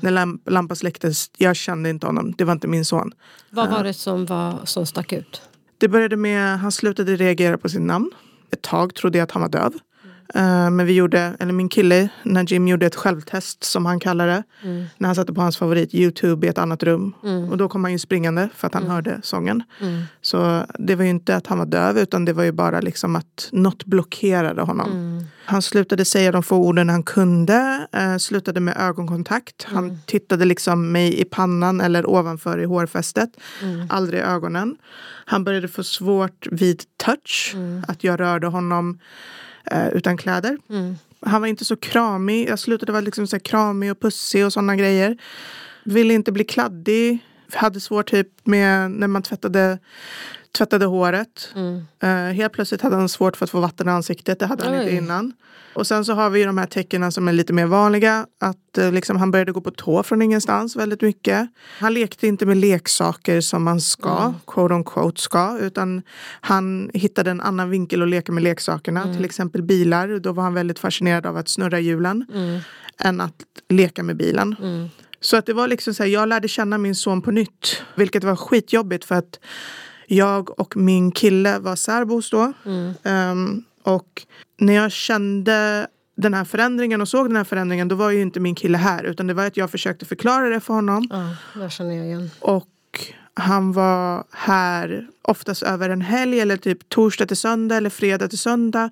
när 0.03 0.11
lamp- 0.11 0.50
lampan 0.50 0.76
släcktes, 0.76 1.31
jag 1.37 1.56
kände 1.56 1.91
inte 1.91 2.06
honom. 2.06 2.35
Det 2.38 2.44
var 2.44 2.53
inte 2.53 2.69
min 2.69 2.85
son. 2.85 3.12
Vad 3.50 3.70
var 3.70 3.85
det 3.85 3.94
som, 3.94 4.26
var, 4.26 4.61
som 4.65 4.87
stack 4.87 5.12
ut? 5.12 5.43
Det 5.79 5.88
började 5.88 6.17
med 6.17 6.59
han 6.59 6.73
slutade 6.73 7.17
reagera 7.17 7.59
på 7.59 7.69
sitt 7.69 7.81
namn. 7.81 8.11
Ett 8.50 8.62
tag 8.62 8.94
trodde 8.94 9.19
jag 9.19 9.25
att 9.25 9.31
han 9.31 9.43
var 9.43 9.49
döv. 9.49 9.73
Eh, 10.34 10.70
men 10.70 10.86
vi 10.86 10.92
gjorde, 10.92 11.36
eller 11.40 11.52
min 11.52 11.69
kille 11.69 12.08
Najim 12.22 12.69
gjorde 12.69 12.86
ett 12.86 12.96
självtest 12.96 13.64
som 13.64 13.86
han 13.86 14.00
kallar 14.00 14.26
det. 14.26 14.42
När 14.96 15.06
han 15.08 15.14
satte 15.14 15.32
på 15.32 15.40
hans 15.40 15.56
favorit 15.56 15.94
Youtube 15.94 16.46
i 16.46 16.50
ett 16.50 16.58
annat 16.58 16.82
rum. 16.82 17.14
Och 17.50 17.56
då 17.56 17.69
kom 17.69 17.84
han 17.84 17.92
ju 17.92 17.98
springande 17.98 18.48
för 18.54 18.66
att 18.66 18.75
han 18.75 18.86
hörde 18.90 19.20
sången. 19.22 19.62
Så 20.22 20.64
det 20.78 20.94
var 20.94 21.04
ju 21.04 21.10
inte 21.10 21.36
att 21.36 21.46
han 21.46 21.58
var 21.58 21.66
döv 21.66 21.98
utan 21.98 22.25
det 22.25 22.32
var 22.32 22.44
ju 22.44 22.52
bara 22.52 22.80
liksom 22.80 23.16
att 23.16 23.48
något 23.52 23.84
blockerade 23.84 24.62
honom. 24.62 24.88
Han 25.44 25.62
slutade 25.62 26.04
säga 26.04 26.32
de 26.32 26.42
få 26.42 26.56
orden 26.56 26.88
han 26.88 27.02
kunde. 27.02 27.86
eh, 27.92 28.16
slutade 28.16 28.60
med 28.60 28.76
ögonkontakt. 28.76 29.64
Han 29.64 29.98
tittade 30.06 30.44
liksom 30.44 30.92
mig 30.92 31.20
i 31.20 31.25
pannan 31.25 31.80
eller 31.80 32.06
ovanför 32.10 32.58
i 32.58 32.64
hårfästet. 32.64 33.30
Aldrig 33.88 34.20
i 34.20 34.22
ögonen. 34.22 34.76
Han 35.25 35.44
började 35.44 35.68
få 35.68 35.82
svårt 35.82 36.47
vid 36.50 36.82
touch. 36.97 37.54
Att 37.88 38.04
jag 38.04 38.20
rörde 38.20 38.47
honom 38.47 38.99
eh, 39.70 39.88
utan 39.88 40.16
kläder. 40.16 40.58
Han 41.20 41.40
var 41.40 41.48
inte 41.48 41.64
så 41.64 41.76
kramig. 41.76 42.48
Jag 42.48 42.58
slutade 42.58 42.92
vara 42.92 43.00
liksom 43.02 43.26
så 43.26 43.37
här 43.37 43.40
kramig 43.40 43.90
och 43.90 44.00
pussig 44.00 44.46
och 44.46 44.52
sådana 44.52 44.76
grejer. 44.76 45.16
Ville 45.84 46.14
inte 46.14 46.32
bli 46.32 46.44
kladdig. 46.44 47.18
Hade 47.52 47.80
svårt 47.80 48.10
typ 48.10 48.28
med 48.44 48.90
när 48.90 49.06
man 49.06 49.22
tvättade, 49.22 49.78
tvättade 50.52 50.87
håret. 50.87 51.55
Eh, 52.02 52.09
helt 52.09 52.52
plötsligt 52.52 52.83
hade 52.83 52.97
han 52.97 53.09
svårt 53.09 53.37
för 53.37 53.45
att 53.45 53.50
få 53.50 53.61
vatten 53.61 53.88
i 53.88 53.90
ansiktet. 53.90 54.38
Det 54.38 54.47
hade 54.47 54.64
han 54.64 54.75
inte 54.75 54.87
Oj. 54.87 54.97
innan. 54.97 55.33
Och 55.75 55.87
sen 55.87 56.05
så 56.05 56.12
har 56.12 56.31
vi 56.31 56.40
ju 56.40 56.47
de 56.47 56.59
här 56.59 56.67
tecknen 56.67 57.12
som 57.12 57.28
är 57.28 57.33
lite 57.33 57.52
mer 57.52 57.67
vanliga. 57.67 58.26
Att 58.40 58.78
eh, 58.78 58.93
liksom, 58.93 59.17
han 59.17 59.31
började 59.31 59.52
gå 59.52 59.61
på 59.61 59.71
tå 59.71 60.02
från 60.02 60.23
ingenstans 60.23 60.76
väldigt 60.76 61.00
mycket. 61.00 61.49
Han 61.78 61.95
lekte 61.95 62.26
inte 62.26 62.47
med 62.47 62.57
leksaker 62.57 63.40
som 63.40 63.62
man 63.64 63.81
ska, 63.81 64.35
quote 64.47 64.75
on 64.75 64.85
quote 64.85 65.21
ska. 65.21 65.59
Utan 65.59 66.02
han 66.40 66.90
hittade 66.95 67.31
en 67.31 67.40
annan 67.40 67.71
vinkel 67.71 68.02
att 68.02 68.09
leka 68.09 68.33
med 68.33 68.43
leksakerna. 68.43 69.14
Till 69.14 69.25
exempel 69.25 69.62
bilar. 69.62 70.19
Då 70.19 70.33
var 70.33 70.43
han 70.43 70.55
väldigt 70.55 70.78
fascinerad 70.78 71.26
av 71.26 71.37
att 71.37 71.49
snurra 71.49 71.78
hjulen. 71.81 72.26
Än 72.99 73.21
att 73.21 73.35
leka 73.69 74.02
med 74.02 74.17
bilen. 74.17 74.57
Så 75.21 75.37
att 75.37 75.47
det 75.47 75.52
var 75.52 75.69
liksom 75.69 75.95
så 75.95 76.02
här, 76.02 76.11
jag 76.11 76.28
lärde 76.28 76.49
känna 76.49 76.78
min 76.78 76.95
son 76.95 77.23
på 77.23 77.31
nytt. 77.31 77.83
Vilket 77.95 78.25
var 78.25 78.37
skitjobbigt 78.37 79.05
för 79.05 79.14
att 79.14 79.38
jag 80.09 80.61
och 80.61 80.77
min 80.77 81.11
kille 81.11 81.59
var 81.59 81.77
särbos 81.77 82.31
då. 82.31 82.53
Ehm, 83.03 83.65
och 83.83 84.27
när 84.59 84.73
jag 84.73 84.93
kände 84.93 85.87
den 86.17 86.35
här 86.35 86.45
förändringen 86.45 87.00
och 87.00 87.09
såg 87.09 87.29
den 87.29 87.37
här 87.37 87.45
förändringen 87.45 87.88
då 87.88 87.95
var 87.95 88.11
ju 88.11 88.23
inte 88.23 88.41
min 88.41 88.55
kille 88.55 88.79
här 88.79 89.05
utan 89.05 89.27
det 89.27 89.35
var 89.35 89.47
att 89.47 89.57
jag 89.57 89.71
försökte 89.71 90.05
förklara 90.05 90.49
det 90.49 90.61
för 90.61 90.75
honom. 90.75 91.09
Ja, 91.11 91.61
där 91.61 91.69
känner 91.69 91.95
jag 91.95 92.07
igen. 92.07 92.31
Och 92.41 92.69
han 93.38 93.73
var 93.73 94.25
här 94.30 95.07
oftast 95.23 95.62
över 95.62 95.90
en 95.90 96.00
helg 96.00 96.40
eller 96.40 96.57
typ 96.57 96.88
torsdag 96.88 97.26
till 97.26 97.37
söndag 97.37 97.76
eller 97.76 97.90
fredag 97.90 98.28
till 98.28 98.38
söndag. 98.38 98.90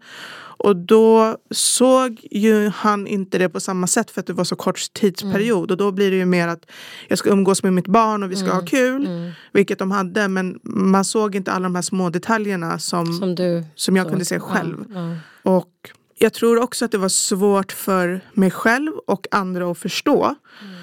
Och 0.58 0.76
då 0.76 1.36
såg 1.50 2.20
ju 2.30 2.68
han 2.68 3.06
inte 3.06 3.38
det 3.38 3.48
på 3.48 3.60
samma 3.60 3.86
sätt 3.86 4.10
för 4.10 4.20
att 4.20 4.26
det 4.26 4.32
var 4.32 4.44
så 4.44 4.56
kort 4.56 4.92
tidsperiod. 4.92 5.58
Mm. 5.58 5.72
Och 5.72 5.76
då 5.76 5.92
blir 5.92 6.10
det 6.10 6.16
ju 6.16 6.24
mer 6.24 6.48
att 6.48 6.66
jag 7.08 7.18
ska 7.18 7.30
umgås 7.30 7.62
med 7.62 7.72
mitt 7.72 7.86
barn 7.86 8.22
och 8.22 8.30
vi 8.30 8.36
ska 8.36 8.44
mm. 8.44 8.56
ha 8.56 8.66
kul. 8.66 9.06
Mm. 9.06 9.30
Vilket 9.52 9.78
de 9.78 9.90
hade. 9.90 10.28
Men 10.28 10.60
man 10.62 11.04
såg 11.04 11.34
inte 11.34 11.52
alla 11.52 11.62
de 11.62 11.74
här 11.74 11.82
små 11.82 12.10
detaljerna 12.10 12.78
som, 12.78 13.06
som, 13.06 13.34
du, 13.34 13.64
som 13.74 13.96
jag 13.96 14.06
så. 14.06 14.10
kunde 14.10 14.24
se 14.24 14.40
själv. 14.40 14.84
Ja, 14.94 15.00
ja. 15.00 15.16
Och 15.56 15.72
jag 16.18 16.32
tror 16.32 16.62
också 16.62 16.84
att 16.84 16.90
det 16.90 16.98
var 16.98 17.08
svårt 17.08 17.72
för 17.72 18.20
mig 18.32 18.50
själv 18.50 18.92
och 19.06 19.26
andra 19.30 19.70
att 19.70 19.78
förstå. 19.78 20.24
Mm 20.62 20.75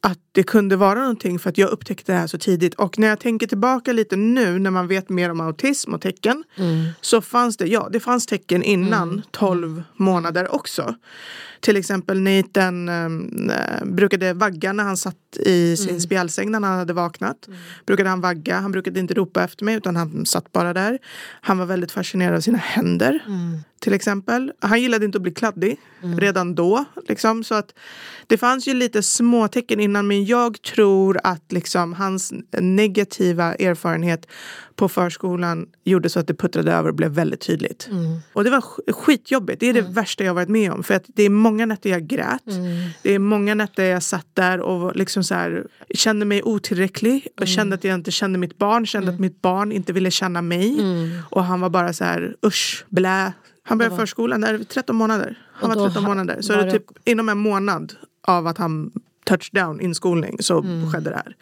att 0.00 0.18
det 0.32 0.42
kunde 0.42 0.76
vara 0.76 0.98
någonting 0.98 1.38
för 1.38 1.50
att 1.50 1.58
jag 1.58 1.70
upptäckte 1.70 2.12
det 2.12 2.18
här 2.18 2.26
så 2.26 2.38
tidigt. 2.38 2.74
Och 2.74 2.98
när 2.98 3.08
jag 3.08 3.20
tänker 3.20 3.46
tillbaka 3.46 3.92
lite 3.92 4.16
nu 4.16 4.58
när 4.58 4.70
man 4.70 4.88
vet 4.88 5.08
mer 5.08 5.30
om 5.30 5.40
autism 5.40 5.94
och 5.94 6.00
tecken 6.00 6.44
mm. 6.56 6.86
så 7.00 7.20
fanns 7.20 7.56
det, 7.56 7.66
ja 7.66 7.88
det 7.92 8.00
fanns 8.00 8.26
tecken 8.26 8.62
innan 8.62 9.08
mm. 9.08 9.22
12 9.30 9.82
månader 9.96 10.54
också. 10.54 10.94
Till 11.60 11.76
exempel 11.76 12.20
Nathan 12.20 12.88
äh, 12.88 13.84
brukade 13.84 14.32
vagga 14.32 14.72
när 14.72 14.84
han 14.84 14.96
satt 14.96 15.36
i 15.36 15.76
sin 15.76 15.88
mm. 15.88 16.00
spjälsäng 16.00 16.50
när 16.50 16.60
han 16.60 16.78
hade 16.78 16.92
vaknat. 16.92 17.46
Mm. 17.46 17.58
Brukade 17.86 18.08
han 18.08 18.20
vagga, 18.20 18.60
han 18.60 18.72
brukade 18.72 19.00
inte 19.00 19.14
ropa 19.14 19.44
efter 19.44 19.64
mig 19.64 19.74
utan 19.74 19.96
han 19.96 20.26
satt 20.26 20.52
bara 20.52 20.72
där. 20.72 20.98
Han 21.40 21.58
var 21.58 21.66
väldigt 21.66 21.92
fascinerad 21.92 22.34
av 22.36 22.40
sina 22.40 22.58
händer. 22.58 23.24
Mm. 23.26 23.58
Till 23.80 23.92
exempel. 23.92 24.52
Han 24.60 24.82
gillade 24.82 25.04
inte 25.04 25.18
att 25.18 25.22
bli 25.22 25.34
kladdig 25.34 25.76
mm. 26.02 26.20
redan 26.20 26.54
då. 26.54 26.84
Liksom, 27.08 27.44
så 27.44 27.54
att 27.54 27.74
det 28.26 28.38
fanns 28.38 28.68
ju 28.68 28.74
lite 28.74 29.02
småtecken 29.02 29.80
innan 29.80 30.06
men 30.06 30.24
jag 30.24 30.62
tror 30.62 31.18
att 31.24 31.52
liksom, 31.52 31.92
hans 31.92 32.32
negativa 32.58 33.54
erfarenhet 33.54 34.26
på 34.76 34.88
förskolan 34.88 35.66
gjorde 35.84 36.08
så 36.08 36.20
att 36.20 36.26
det 36.26 36.34
puttrade 36.34 36.72
över 36.72 36.88
och 36.88 36.94
blev 36.94 37.10
väldigt 37.10 37.40
tydligt. 37.40 37.88
Mm. 37.90 38.18
Och 38.32 38.44
det 38.44 38.50
var 38.50 38.92
skitjobbigt. 38.92 39.60
Det 39.60 39.68
är 39.68 39.72
det 39.72 39.80
mm. 39.80 39.92
värsta 39.92 40.24
jag 40.24 40.34
varit 40.34 40.48
med 40.48 40.72
om. 40.72 40.82
För 40.82 40.94
att 40.94 41.04
det 41.06 41.22
är 41.22 41.30
många 41.50 41.66
nätter 41.66 41.90
jag 41.90 42.06
grät. 42.06 42.46
Mm. 42.46 42.88
Det 43.02 43.14
är 43.14 43.18
många 43.18 43.54
nätter 43.54 43.84
jag 43.84 44.02
satt 44.02 44.26
där 44.34 44.60
och 44.60 44.96
liksom 44.96 45.24
så 45.24 45.34
här, 45.34 45.66
kände 45.94 46.24
mig 46.26 46.42
otillräcklig. 46.42 47.28
Och 47.36 47.42
mm. 47.42 47.46
kände 47.46 47.74
att 47.74 47.84
jag 47.84 47.94
inte 47.94 48.10
kände 48.10 48.38
mitt 48.38 48.58
barn. 48.58 48.86
Kände 48.86 49.08
att 49.08 49.18
mm. 49.18 49.22
mitt 49.22 49.42
barn 49.42 49.72
inte 49.72 49.92
ville 49.92 50.10
känna 50.10 50.42
mig. 50.42 50.80
Mm. 50.80 51.10
Och 51.30 51.44
han 51.44 51.60
var 51.60 51.70
bara 51.70 51.92
så 51.92 52.04
här 52.04 52.36
usch, 52.46 52.84
blä. 52.88 53.32
Han 53.62 53.78
började 53.78 53.96
förskolan 53.96 54.40
när 54.40 54.58
13 54.58 54.96
månader. 54.96 55.38
Han 55.52 55.70
var 55.70 55.86
13 55.88 56.04
månader. 56.04 56.38
Så 56.40 56.56
var 56.56 56.64
det 56.64 56.70
typ 56.70 56.84
inom 57.04 57.28
en 57.28 57.38
månad 57.38 57.94
av 58.22 58.46
att 58.46 58.58
han 58.58 58.90
touchdown 59.28 59.80
inskolning 59.80 60.36
så 60.40 60.58
mm. 60.58 60.92
skedde 60.92 61.10
det 61.10 61.16
här. 61.16 61.36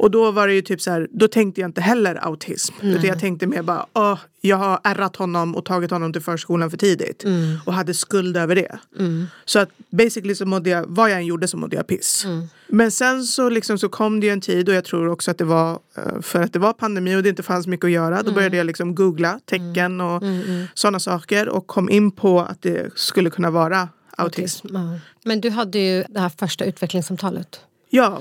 Och 0.00 0.10
då 0.10 0.30
var 0.30 0.48
det 0.48 0.54
ju 0.54 0.62
typ 0.62 0.80
så 0.80 0.90
här, 0.90 1.08
då 1.10 1.28
tänkte 1.28 1.60
jag 1.60 1.68
inte 1.68 1.80
heller 1.80 2.24
autism. 2.24 2.74
Mm. 2.80 2.94
Utan 2.94 3.08
jag 3.08 3.20
tänkte 3.20 3.46
mer 3.46 3.62
bara, 3.62 3.86
åh, 3.92 4.18
jag 4.40 4.56
har 4.56 4.80
ärrat 4.84 5.16
honom 5.16 5.56
och 5.56 5.64
tagit 5.64 5.90
honom 5.90 6.12
till 6.12 6.22
förskolan 6.22 6.70
för 6.70 6.76
tidigt. 6.76 7.24
Mm. 7.24 7.58
Och 7.66 7.74
hade 7.74 7.94
skuld 7.94 8.36
över 8.36 8.54
det. 8.54 8.78
Mm. 8.98 9.26
Så 9.44 9.58
att 9.58 9.68
basically 9.90 10.34
så 10.34 10.46
mådde 10.46 10.70
jag, 10.70 10.84
vad 10.88 11.10
jag 11.10 11.18
än 11.18 11.26
gjorde 11.26 11.48
så 11.48 11.56
mådde 11.56 11.76
jag 11.76 11.86
piss. 11.86 12.24
Mm. 12.24 12.46
Men 12.68 12.90
sen 12.90 13.24
så, 13.24 13.48
liksom, 13.48 13.78
så 13.78 13.88
kom 13.88 14.20
det 14.20 14.26
ju 14.26 14.32
en 14.32 14.40
tid 14.40 14.68
och 14.68 14.74
jag 14.74 14.84
tror 14.84 15.08
också 15.08 15.30
att 15.30 15.38
det 15.38 15.44
var 15.44 15.78
eh, 15.96 16.20
för 16.20 16.42
att 16.42 16.52
det 16.52 16.58
var 16.58 16.72
pandemi 16.72 17.16
och 17.16 17.22
det 17.22 17.28
inte 17.28 17.42
fanns 17.42 17.66
mycket 17.66 17.84
att 17.84 17.90
göra. 17.90 18.16
Då 18.16 18.22
mm. 18.22 18.34
började 18.34 18.56
jag 18.56 18.66
liksom 18.66 18.94
googla 18.94 19.40
tecken 19.46 20.00
och 20.00 20.22
mm. 20.22 20.66
sådana 20.74 20.98
saker 20.98 21.48
och 21.48 21.66
kom 21.66 21.90
in 21.90 22.10
på 22.10 22.40
att 22.40 22.62
det 22.62 22.90
skulle 22.94 23.30
kunna 23.30 23.50
vara 23.50 23.88
autism. 24.20 24.76
autism. 24.76 25.06
Men 25.24 25.40
du 25.40 25.50
hade 25.50 25.78
ju 25.78 26.04
det 26.08 26.20
här 26.20 26.28
första 26.28 26.64
utvecklingssamtalet. 26.64 27.60
Ja. 27.90 28.20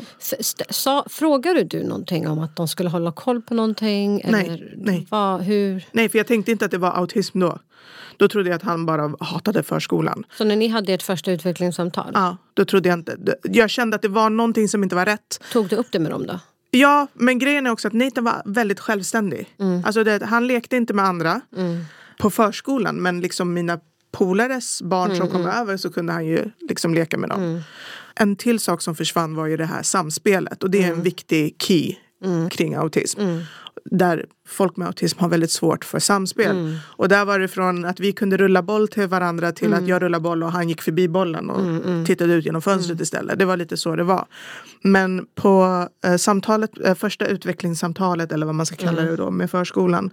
Sa, 0.70 1.06
frågade 1.10 1.63
du 1.63 1.84
någonting 1.84 2.27
om 2.27 2.39
att 2.39 2.56
de 2.56 2.68
skulle 2.68 2.89
hålla 2.89 3.12
koll 3.12 3.41
på 3.41 3.53
någonting? 3.53 4.22
Nej. 4.29 4.74
Nej. 4.77 5.08
Vad, 5.10 5.41
hur? 5.41 5.86
nej, 5.91 6.10
för 6.10 6.18
jag 6.18 6.27
tänkte 6.27 6.51
inte 6.51 6.65
att 6.65 6.72
det 6.72 6.77
var 6.77 6.91
autism 6.91 7.39
då. 7.39 7.60
Då 8.18 8.27
trodde 8.27 8.50
jag 8.50 8.56
att 8.56 8.63
han 8.63 8.86
bara 8.86 9.13
hatade 9.20 9.63
förskolan. 9.63 10.24
Så 10.38 10.44
när 10.44 10.56
ni 10.56 10.68
hade 10.68 10.94
ert 10.94 11.03
första 11.03 11.32
utvecklingssamtal? 11.32 12.12
Ja, 12.13 12.38
då 12.53 12.65
trodde 12.65 12.89
jag 12.89 13.00
inte. 13.00 13.18
Jag 13.44 13.70
kände 13.70 13.96
att 13.96 14.01
det 14.01 14.08
var 14.08 14.29
någonting 14.29 14.70
som 14.70 14.84
inte 14.84 14.96
var 14.96 15.06
rätt. 15.06 15.39
Tog 15.51 15.68
du 15.68 15.75
upp 15.75 15.88
det 15.91 16.00
med 16.00 16.12
dem 16.12 16.27
då? 16.27 16.39
Ja, 16.72 17.08
men 17.13 17.39
grejen 17.39 17.68
är 17.68 17.72
också 17.72 17.88
att 17.88 17.94
Nathan 17.94 18.24
var 18.24 18.41
väldigt 18.46 18.79
självständig. 18.79 19.56
Mm. 19.60 19.86
Alltså 19.86 20.03
det, 20.03 20.25
han 20.25 20.48
lekte 20.48 20.75
inte 20.75 20.94
med 20.94 21.06
andra 21.06 21.41
mm. 21.58 21.86
på 22.18 22.29
förskolan 22.29 22.96
men 22.96 23.22
liksom 23.22 23.53
mina 23.53 23.79
polares 24.11 24.81
barn 24.81 25.11
mm, 25.11 25.17
som 25.17 25.27
kom 25.27 25.41
mm. 25.41 25.61
över 25.61 25.77
så 25.77 25.89
kunde 25.89 26.13
han 26.13 26.25
ju 26.25 26.51
liksom 26.69 26.93
leka 26.93 27.17
med 27.17 27.29
dem. 27.29 27.43
Mm. 27.43 27.61
En 28.15 28.35
till 28.35 28.59
sak 28.59 28.81
som 28.81 28.95
försvann 28.95 29.35
var 29.35 29.47
ju 29.47 29.57
det 29.57 29.65
här 29.65 29.83
samspelet 29.83 30.63
och 30.63 30.69
det 30.69 30.77
är 30.77 30.83
en 30.83 30.91
mm. 30.91 31.03
viktig 31.03 31.55
key 31.61 31.95
mm. 32.23 32.49
kring 32.49 32.75
autism. 32.75 33.19
Mm. 33.86 33.98
Där 33.98 34.25
folk 34.48 34.77
med 34.77 34.88
autism 34.88 35.19
har 35.19 35.29
väldigt 35.29 35.51
svårt 35.51 35.86
för 35.86 36.00
samspel. 36.00 36.51
Mm. 36.51 36.75
Och 36.83 37.09
där 37.09 37.25
var 37.25 37.39
det 37.39 37.48
från 37.48 37.86
att 37.86 38.00
vi 38.00 38.12
kunde 38.12 38.38
rulla 38.38 38.62
boll 38.62 38.88
till 38.88 39.07
varandra 39.07 39.51
till 39.51 39.67
mm. 39.67 39.79
att 39.79 39.88
jag 39.88 40.01
rullade 40.01 40.21
boll 40.21 40.43
och 40.43 40.51
han 40.51 40.69
gick 40.69 40.81
förbi 40.81 41.07
bollen 41.07 41.50
och 41.50 41.59
mm, 41.59 41.83
mm. 41.83 42.05
tittade 42.05 42.33
ut 42.33 42.45
genom 42.45 42.62
fönstret 42.62 42.95
mm. 42.95 43.03
istället. 43.03 43.39
Det 43.39 43.45
var 43.45 43.57
lite 43.57 43.77
så 43.77 43.95
det 43.95 44.03
var. 44.03 44.25
Men 44.83 45.25
på 45.36 45.88
eh, 46.05 46.15
samtalet, 46.15 46.71
eh, 46.86 46.95
första 46.95 47.27
utvecklingssamtalet 47.27 48.31
eller 48.31 48.45
vad 48.45 48.55
man 48.55 48.65
ska 48.65 48.75
kalla 48.75 49.01
det 49.01 49.15
då 49.15 49.31
med 49.31 49.51
förskolan. 49.51 50.12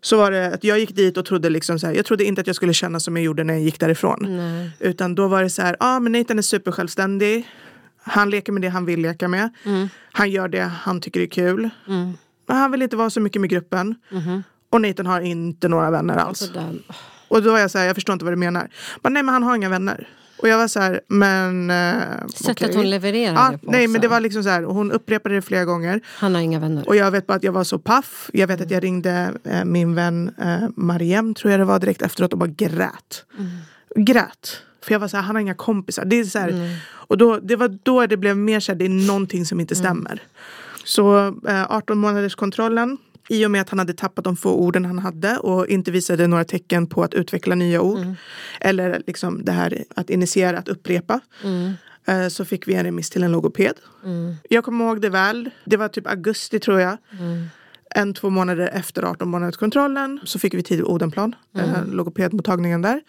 Så 0.00 0.16
var 0.16 0.30
det 0.30 0.54
att 0.54 0.64
jag 0.64 0.78
gick 0.78 0.96
dit 0.96 1.16
och 1.16 1.24
trodde 1.24 1.50
liksom 1.50 1.78
så 1.78 1.86
här, 1.86 1.94
jag 1.94 2.04
trodde 2.04 2.24
inte 2.24 2.40
att 2.40 2.46
jag 2.46 2.56
skulle 2.56 2.74
känna 2.74 3.00
som 3.00 3.16
jag 3.16 3.24
gjorde 3.24 3.44
när 3.44 3.54
jag 3.54 3.62
gick 3.62 3.80
därifrån. 3.80 4.18
Nej. 4.28 4.70
Utan 4.80 5.14
då 5.14 5.28
var 5.28 5.42
det 5.42 5.50
så 5.50 5.62
här, 5.62 5.76
ja 5.80 5.96
ah, 5.96 6.00
men 6.00 6.12
Nathan 6.12 6.38
är 6.38 6.42
supersjälvständig. 6.42 7.48
Han 8.02 8.30
leker 8.30 8.52
med 8.52 8.62
det 8.62 8.68
han 8.68 8.84
vill 8.84 9.00
leka 9.00 9.28
med. 9.28 9.50
Mm. 9.64 9.88
Han 10.12 10.30
gör 10.30 10.48
det 10.48 10.62
han 10.62 11.00
tycker 11.00 11.20
är 11.20 11.26
kul. 11.26 11.70
Mm. 12.48 12.56
Men 12.56 12.56
han 12.56 12.70
vill 12.70 12.82
inte 12.82 12.96
vara 12.96 13.10
så 13.10 13.20
mycket 13.20 13.40
med 13.40 13.50
gruppen. 13.50 13.94
Mm. 14.12 14.42
Och 14.70 14.80
Nathan 14.80 15.06
har 15.06 15.20
inte 15.20 15.68
några 15.68 15.90
vänner 15.90 16.16
alls. 16.16 16.42
Alltså 16.42 16.60
och 17.28 17.42
då 17.42 17.52
var 17.52 17.58
jag 17.58 17.70
så 17.70 17.78
här, 17.78 17.86
jag 17.86 17.94
förstår 17.94 18.12
inte 18.12 18.24
vad 18.24 18.32
du 18.32 18.36
menar. 18.36 18.68
Men 19.02 19.12
nej 19.12 19.22
men 19.22 19.32
han 19.32 19.42
har 19.42 19.56
inga 19.56 19.68
vänner. 19.68 20.08
Och 20.38 20.48
jag 20.48 20.58
var 20.58 20.68
så 20.68 20.80
här, 20.80 21.00
men... 21.08 21.70
Eh, 21.70 22.26
Sättet 22.34 22.62
okay. 22.62 22.76
hon 22.76 22.90
levererade 22.90 23.40
ah, 23.40 23.50
det 23.50 23.58
på 23.58 23.70
Nej 23.70 23.84
också. 23.84 23.92
men 23.92 24.00
det 24.00 24.08
var 24.08 24.20
liksom 24.20 24.42
så 24.42 24.48
här, 24.48 24.62
hon 24.62 24.92
upprepade 24.92 25.34
det 25.34 25.42
flera 25.42 25.64
gånger. 25.64 26.00
Han 26.06 26.34
har 26.34 26.42
inga 26.42 26.58
vänner. 26.58 26.88
Och 26.88 26.96
jag 26.96 27.10
vet 27.10 27.26
bara 27.26 27.34
att 27.34 27.42
jag 27.42 27.52
var 27.52 27.64
så 27.64 27.78
paff. 27.78 28.30
Jag 28.32 28.46
vet 28.46 28.56
mm. 28.56 28.66
att 28.66 28.70
jag 28.70 28.84
ringde 28.84 29.32
eh, 29.44 29.64
min 29.64 29.94
vän 29.94 30.34
eh, 30.38 30.68
Mariem, 30.76 31.34
tror 31.34 31.50
jag 31.50 31.60
det 31.60 31.64
var, 31.64 31.78
direkt 31.78 32.02
efteråt 32.02 32.32
och 32.32 32.38
bara 32.38 32.50
grät. 32.50 33.24
Mm. 33.38 33.50
Grät. 34.04 34.62
För 34.82 34.92
jag 34.92 35.00
var 35.00 35.08
så 35.08 35.16
här, 35.16 35.24
han 35.24 35.36
har 35.36 35.40
inga 35.40 35.54
kompisar. 35.54 36.04
Det 36.04 36.16
är 36.16 36.24
så 36.24 36.38
här, 36.38 36.48
mm. 36.48 36.76
Och 36.84 37.18
då, 37.18 37.38
det 37.38 37.56
var 37.56 37.78
då 37.82 38.06
det 38.06 38.16
blev 38.16 38.36
mer 38.36 38.60
så 38.60 38.72
här, 38.72 38.78
det 38.78 38.84
är 38.84 39.06
någonting 39.06 39.46
som 39.46 39.60
inte 39.60 39.74
mm. 39.74 40.18
Så 40.88 41.26
eh, 41.48 41.72
18 41.72 41.98
månaders 41.98 42.34
kontrollen 42.34 42.98
i 43.28 43.46
och 43.46 43.50
med 43.50 43.60
att 43.60 43.68
han 43.68 43.78
hade 43.78 43.92
tappat 43.92 44.24
de 44.24 44.36
få 44.36 44.54
orden 44.54 44.84
han 44.84 44.98
hade 44.98 45.38
och 45.38 45.66
inte 45.66 45.90
visade 45.90 46.26
några 46.26 46.44
tecken 46.44 46.86
på 46.86 47.02
att 47.02 47.14
utveckla 47.14 47.54
nya 47.54 47.80
ord. 47.80 47.98
Mm. 47.98 48.14
Eller 48.60 49.02
liksom 49.06 49.44
det 49.44 49.52
här 49.52 49.84
att 49.96 50.10
initiera, 50.10 50.58
att 50.58 50.68
upprepa. 50.68 51.20
Mm. 51.44 51.72
Eh, 52.04 52.28
så 52.28 52.44
fick 52.44 52.68
vi 52.68 52.74
en 52.74 52.84
remiss 52.84 53.10
till 53.10 53.22
en 53.22 53.32
logoped. 53.32 53.74
Mm. 54.04 54.34
Jag 54.50 54.64
kommer 54.64 54.84
ihåg 54.84 55.00
det 55.00 55.08
väl. 55.08 55.50
Det 55.64 55.76
var 55.76 55.88
typ 55.88 56.06
augusti 56.06 56.60
tror 56.60 56.80
jag. 56.80 56.96
Mm. 57.20 57.46
En, 57.94 58.14
två 58.14 58.30
månader 58.30 58.70
efter 58.72 59.02
18 59.02 59.28
månaders 59.28 59.56
kontrollen 59.56 60.20
så 60.24 60.38
fick 60.38 60.54
vi 60.54 60.62
tid 60.62 60.78
i 60.80 60.82
Odenplan, 60.82 61.34
mm. 61.54 61.92
logopedmottagningen 61.92 62.82
där. 62.82 63.00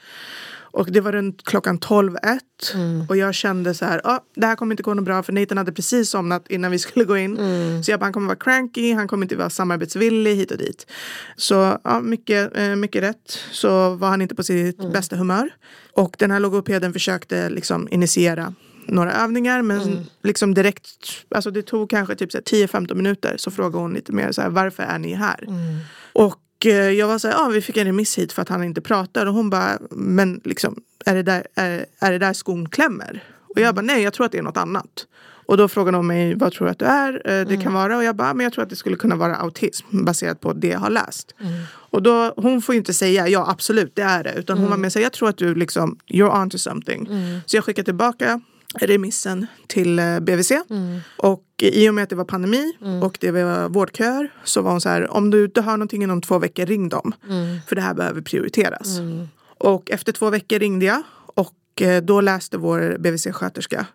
Och 0.71 0.91
det 0.91 1.01
var 1.01 1.11
runt 1.11 1.45
klockan 1.45 1.79
12.01 1.79 2.39
mm. 2.73 3.05
och 3.09 3.17
jag 3.17 3.35
kände 3.35 3.73
så 3.73 3.85
här, 3.85 4.01
ah, 4.03 4.19
det 4.35 4.45
här 4.45 4.55
kommer 4.55 4.73
inte 4.73 4.83
gå 4.83 4.93
något 4.93 5.05
bra 5.05 5.23
för 5.23 5.33
Nathan 5.33 5.57
hade 5.57 5.71
precis 5.71 6.09
somnat 6.09 6.47
innan 6.49 6.71
vi 6.71 6.79
skulle 6.79 7.05
gå 7.05 7.17
in. 7.17 7.37
Mm. 7.37 7.83
Så 7.83 7.91
jag 7.91 7.99
bara, 7.99 8.05
han 8.05 8.13
kommer 8.13 8.27
vara 8.27 8.37
cranky, 8.37 8.93
han 8.93 9.07
kommer 9.07 9.25
inte 9.25 9.35
vara 9.35 9.49
samarbetsvillig 9.49 10.35
hit 10.35 10.51
och 10.51 10.57
dit. 10.57 10.91
Så 11.35 11.77
ja, 11.83 11.99
mycket, 11.99 12.57
eh, 12.57 12.75
mycket 12.75 13.03
rätt 13.03 13.39
så 13.51 13.95
var 13.95 14.09
han 14.09 14.21
inte 14.21 14.35
på 14.35 14.43
sitt 14.43 14.79
mm. 14.79 14.91
bästa 14.91 15.15
humör. 15.15 15.49
Och 15.93 16.15
den 16.19 16.31
här 16.31 16.39
logopeden 16.39 16.93
försökte 16.93 17.49
liksom 17.49 17.87
initiera 17.91 18.53
några 18.87 19.13
övningar 19.13 19.61
men 19.61 19.81
mm. 19.81 20.03
liksom 20.23 20.53
direkt, 20.53 20.87
alltså 21.29 21.51
det 21.51 21.61
tog 21.61 21.89
kanske 21.89 22.15
typ 22.15 22.29
10-15 22.29 22.93
minuter 22.93 23.35
så 23.37 23.51
frågade 23.51 23.77
hon 23.77 23.93
lite 23.93 24.11
mer 24.11 24.31
så 24.31 24.41
här, 24.41 24.49
varför 24.49 24.83
är 24.83 24.99
ni 24.99 25.13
här? 25.13 25.43
Mm. 25.47 25.79
Och 26.13 26.35
jag 26.67 27.07
var 27.07 27.17
så 27.17 27.27
här, 27.27 27.35
ja 27.35 27.47
vi 27.47 27.61
fick 27.61 27.77
en 27.77 27.85
remiss 27.85 28.17
hit 28.17 28.33
för 28.33 28.41
att 28.41 28.49
han 28.49 28.63
inte 28.63 28.81
pratar. 28.81 29.25
Och 29.25 29.33
hon 29.33 29.49
bara, 29.49 29.77
men 29.89 30.41
liksom, 30.43 30.75
är 31.05 31.15
det 31.15 31.23
där, 31.23 31.47
är, 31.55 31.85
är 31.99 32.11
det 32.11 32.17
där 32.17 32.33
skon 32.33 32.69
klämmer? 32.69 33.23
Och 33.55 33.61
jag 33.61 33.75
bara, 33.75 33.81
nej 33.81 34.03
jag 34.03 34.13
tror 34.13 34.25
att 34.25 34.31
det 34.31 34.37
är 34.37 34.43
något 34.43 34.57
annat. 34.57 35.05
Och 35.49 35.57
då 35.57 35.67
frågade 35.67 35.97
hon 35.97 36.07
mig, 36.07 36.35
vad 36.35 36.53
tror 36.53 36.65
du 36.67 36.71
att 36.71 36.79
du 36.79 36.85
är? 36.85 37.13
Eh, 37.13 37.19
det 37.23 37.53
mm. 37.53 37.61
kan 37.61 37.73
vara. 37.73 37.97
Och 37.97 38.03
jag 38.03 38.15
bara, 38.15 38.33
men 38.33 38.43
jag 38.43 38.53
tror 38.53 38.63
att 38.63 38.69
det 38.69 38.75
skulle 38.75 38.95
kunna 38.95 39.15
vara 39.15 39.35
autism 39.35 40.05
baserat 40.05 40.39
på 40.41 40.53
det 40.53 40.67
jag 40.67 40.79
har 40.79 40.89
läst. 40.89 41.35
Mm. 41.39 41.53
Och 41.69 42.03
då, 42.03 42.33
hon 42.37 42.61
får 42.61 42.75
inte 42.75 42.93
säga, 42.93 43.27
ja 43.27 43.49
absolut 43.49 43.95
det 43.95 44.01
är 44.01 44.23
det. 44.23 44.33
Utan 44.33 44.57
hon 44.57 44.65
mm. 44.65 44.69
var 44.69 44.77
med 44.77 44.87
och 44.87 44.93
sa, 44.93 44.99
jag 44.99 45.13
tror 45.13 45.29
att 45.29 45.37
du 45.37 45.55
liksom, 45.55 45.97
you're 46.07 46.41
on 46.41 46.49
to 46.49 46.57
something. 46.57 47.07
Mm. 47.07 47.39
Så 47.45 47.57
jag 47.57 47.63
skickade 47.63 47.85
tillbaka 47.85 48.41
remissen 48.75 49.47
till 49.67 49.99
eh, 49.99 50.19
BVC. 50.19 50.51
Mm. 50.51 50.99
Och 51.17 51.43
i 51.57 51.89
och 51.89 51.93
med 51.93 52.03
att 52.03 52.09
det 52.09 52.15
var 52.15 52.25
pandemi 52.25 52.73
mm. 52.81 53.03
och 53.03 53.17
det 53.21 53.31
var 53.31 53.69
vårdköer 53.69 54.33
så 54.43 54.61
var 54.61 54.71
hon 54.71 54.81
så 54.81 54.89
här, 54.89 55.11
om 55.11 55.29
du 55.29 55.45
inte 55.45 55.61
hör 55.61 55.71
någonting 55.71 56.03
inom 56.03 56.21
två 56.21 56.39
veckor, 56.39 56.65
ring 56.65 56.89
dem. 56.89 57.13
Mm. 57.29 57.57
För 57.67 57.75
det 57.75 57.81
här 57.81 57.93
behöver 57.93 58.21
prioriteras. 58.21 58.97
Mm. 58.97 59.27
Och 59.57 59.91
efter 59.91 60.11
två 60.11 60.29
veckor 60.29 60.59
ringde 60.59 60.85
jag 60.85 61.01
och 61.35 61.81
eh, 61.81 62.03
då 62.03 62.21
läste 62.21 62.57
vår 62.57 62.97
BVC-sköterska 62.99 63.85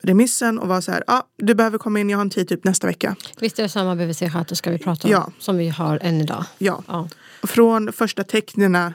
remissen 0.00 0.58
och 0.58 0.68
var 0.68 0.80
så 0.80 0.92
här, 0.92 1.04
ah, 1.06 1.22
du 1.36 1.54
behöver 1.54 1.78
komma 1.78 2.00
in, 2.00 2.10
jag 2.10 2.18
har 2.18 2.22
en 2.22 2.30
tid 2.30 2.48
typ 2.48 2.64
nästa 2.64 2.86
vecka. 2.86 3.16
Visst 3.40 3.58
är 3.58 3.62
det 3.62 3.68
samma 3.68 3.94
BVC-sköterska 3.94 4.70
vi 4.70 4.78
pratar 4.78 5.08
om 5.08 5.12
Ja. 5.12 5.32
som 5.38 5.56
vi 5.56 5.68
har 5.68 5.98
än 6.02 6.20
idag? 6.20 6.44
Ja. 6.58 6.82
Ja. 6.88 7.08
Från 7.42 7.92
första 7.92 8.24
tecknena 8.24 8.92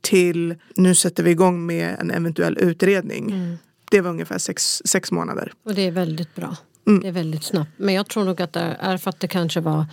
till 0.00 0.54
nu 0.76 0.94
sätter 0.94 1.22
vi 1.22 1.30
igång 1.30 1.66
med 1.66 1.96
en 2.00 2.10
eventuell 2.10 2.58
utredning. 2.58 3.58
Det 3.90 4.00
var 4.00 4.10
ungefär 4.10 4.38
sex, 4.38 4.82
sex 4.84 5.12
månader. 5.12 5.52
Och 5.64 5.74
det 5.74 5.82
är 5.82 5.90
väldigt 5.90 6.34
bra. 6.34 6.56
Mm. 6.86 7.00
Det 7.00 7.08
är 7.08 7.12
väldigt 7.12 7.44
snabbt. 7.44 7.70
Men 7.76 7.94
jag 7.94 8.08
tror 8.08 8.24
nog 8.24 8.42
att 8.42 8.52
det 8.52 8.76
är 8.80 8.96
för 8.96 9.10
att 9.10 9.20
det 9.20 9.28
kanske 9.28 9.60
var 9.60 9.86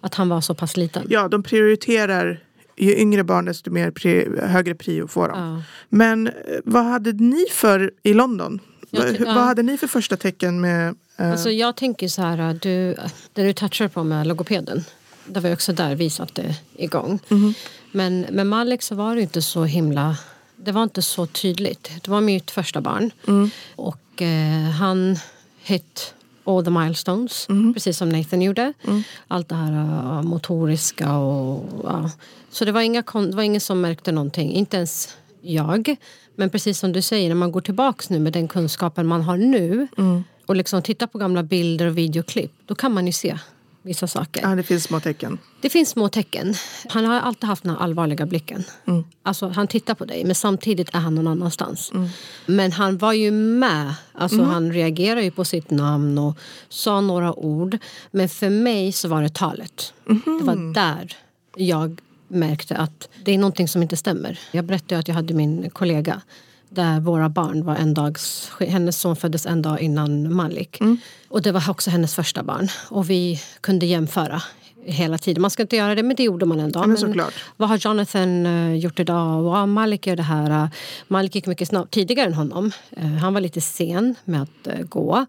att 0.00 0.14
han 0.14 0.28
var 0.28 0.40
så 0.40 0.54
pass 0.54 0.76
liten. 0.76 1.06
Ja, 1.08 1.28
de 1.28 1.42
prioriterar 1.42 2.40
ju 2.76 2.96
yngre 2.96 3.24
barn 3.24 3.44
desto 3.44 3.70
mer 3.70 3.90
pri- 3.90 4.46
högre 4.46 4.74
prio 4.74 5.06
får 5.06 5.28
de. 5.28 5.38
Ja. 5.38 5.62
Men 5.88 6.26
eh, 6.26 6.32
vad 6.64 6.84
hade 6.84 7.12
ni 7.12 7.46
för 7.50 7.90
i 8.02 8.14
London? 8.14 8.60
Vad- 8.90 9.20
ja. 9.20 9.24
Vad 9.34 9.44
hade 9.44 9.62
ni 9.62 9.78
för 9.78 9.86
första 9.86 10.16
tecken 10.16 10.60
med... 10.60 10.94
eh, 11.16 11.30
Alltså 11.30 11.50
jag 11.50 11.76
tänker 11.76 12.08
så 12.08 12.22
här, 12.22 12.58
du, 12.62 12.94
det 13.32 13.42
du 13.42 13.52
touchar 13.52 13.88
på 13.88 14.04
med 14.04 14.26
logopeden. 14.26 14.84
Det 15.26 15.40
var 15.40 15.52
också 15.52 15.72
där 15.72 15.94
vi 15.94 16.10
satte 16.10 16.56
igång. 16.76 17.18
Mhm. 17.28 17.54
Men 17.92 18.20
med 18.20 18.46
Malik 18.46 18.82
så 18.82 18.94
var 18.94 19.14
det 19.16 19.22
inte 19.22 19.42
så 19.42 19.64
himla... 19.64 20.16
Det 20.64 20.72
var 20.72 20.82
inte 20.82 21.02
så 21.02 21.26
tydligt. 21.26 21.90
Det 22.02 22.10
var 22.10 22.20
mitt 22.20 22.50
första 22.50 22.80
barn. 22.80 23.10
Mm. 23.28 23.50
Och 23.76 24.22
eh, 24.22 24.70
han 24.70 25.16
hit 25.62 26.14
all 26.44 26.64
the 26.64 26.70
milestones, 26.70 27.48
Mhm. 27.48 27.74
precis 27.74 27.98
som 27.98 28.08
Nathan 28.08 28.42
gjorde. 28.42 28.72
Mm. 28.86 29.02
Allt 29.28 29.48
det 29.48 29.54
här 29.54 29.72
uh, 29.72 30.22
motoriska 30.22 31.16
och... 31.16 31.64
ja. 31.84 32.10
Så 32.50 32.64
det 32.64 32.72
var, 32.72 32.80
inga, 32.80 33.02
det 33.02 33.36
var 33.36 33.42
ingen 33.42 33.60
som 33.60 33.80
märkte 33.80 34.12
någonting, 34.12 34.52
inte 34.52 34.76
ens 34.76 35.16
jag. 35.40 35.96
Men 36.36 36.50
precis 36.50 36.78
som 36.78 36.92
du 36.92 37.02
säger, 37.02 37.28
när 37.28 37.34
man 37.34 37.52
går 37.52 37.60
tillbaks 37.60 38.10
nu 38.10 38.18
med 38.18 38.32
den 38.32 38.48
kunskapen 38.48 39.06
man 39.06 39.22
har 39.22 39.36
nu 39.36 39.86
Mm. 39.98 40.24
och 40.46 40.56
liksom 40.56 40.82
tittar 40.82 41.06
på 41.06 41.18
gamla 41.18 41.42
bilder 41.42 41.86
och 41.86 41.98
videoklipp, 41.98 42.52
då 42.66 42.74
kan 42.74 42.92
man 42.94 43.06
ju 43.06 43.12
se 43.12 43.38
vissa 43.82 44.06
saker. 44.06 44.42
Ja, 44.42 44.54
det 44.54 44.62
finns 44.62 44.84
små 44.84 45.00
tecken. 45.00 45.38
Det 45.60 45.70
finns 45.70 45.88
små 45.88 46.08
tecken. 46.08 46.54
Han 46.88 47.04
har 47.04 47.20
alltid 47.20 47.44
haft 47.44 47.62
den 47.62 47.72
här 47.72 47.78
allvarliga 47.78 48.26
blicken. 48.26 48.64
Mm. 48.86 49.04
Alltså, 49.22 49.48
han 49.48 49.66
tittar 49.66 49.94
på 49.94 50.04
dig, 50.04 50.24
men 50.24 50.34
samtidigt 50.34 50.94
är 50.94 50.98
han 50.98 51.14
någon 51.14 51.26
annanstans. 51.26 51.92
Men 52.46 52.72
han 52.72 52.98
var 52.98 53.12
ju 53.12 53.30
med. 53.30 53.94
Alltså, 54.12 54.42
Han 54.42 54.72
reagerar 54.72 55.20
ju 55.20 55.30
på 55.30 55.44
sitt 55.44 55.70
namn 55.70 56.18
och 56.18 56.38
sa 56.68 57.00
några 57.00 57.34
ord. 57.34 57.78
Men 58.10 58.28
för 58.28 58.50
mig 58.50 58.92
så 58.92 59.08
var 59.08 59.22
det 59.22 59.34
talet. 59.34 59.92
Det 60.06 60.44
var 60.44 60.74
där 60.74 61.16
jag 61.56 62.00
märkte 62.28 62.76
att 62.76 63.08
det 63.24 63.32
är 63.32 63.38
någonting 63.38 63.68
som 63.68 63.82
inte 63.82 63.96
stämmer. 63.96 64.38
Jag 64.50 64.64
berättade 64.64 64.98
att 64.98 65.08
jag 65.08 65.14
hade 65.14 65.34
min 65.34 65.70
kollega 65.70 66.20
där 66.74 67.00
våra 67.00 67.28
barn 67.28 67.64
var 67.64 67.76
en 67.76 67.94
dags... 67.94 68.52
Hennes 68.60 69.00
son 69.00 69.16
föddes 69.16 69.46
en 69.46 69.62
dag 69.62 69.80
innan 69.80 70.34
Malik. 70.34 70.78
Och 71.28 71.42
det 71.42 71.52
var 71.52 71.70
också 71.70 71.90
hennes 71.90 72.14
första 72.14 72.42
barn. 72.42 72.68
Och 72.88 73.10
vi 73.10 73.40
kunde 73.60 73.86
jämföra 73.86 74.42
hela 74.84 75.18
tiden. 75.18 75.42
Man 75.42 75.50
ska 75.50 75.62
inte 75.62 75.76
göra 75.76 75.94
det, 75.94 76.02
men 76.02 76.16
det 76.16 76.22
gjorde 76.22 76.46
man 76.46 76.60
ändå. 76.60 76.86
men 76.86 76.96
såklart. 76.96 77.34
Vad 77.56 77.68
har 77.68 77.76
Jonathan 77.76 78.46
eh, 78.46 78.74
gjort 78.74 79.00
idag? 79.00 79.46
Ah, 79.46 79.66
Malik 79.66 80.06
gör 80.06 80.16
det 80.16 80.22
här. 80.22 80.64
Uh, 80.64 80.70
Malik 81.08 81.34
gick 81.34 81.46
mycket 81.46 81.68
snabbt 81.68 81.90
tidigare 81.90 82.26
än 82.26 82.34
honom. 82.34 82.70
Eh, 82.90 83.06
han 83.06 83.34
var 83.34 83.40
lite 83.40 83.60
sen 83.60 84.14
med 84.24 84.42
att 84.42 84.66
eh, 84.66 84.80
gå. 84.80 85.26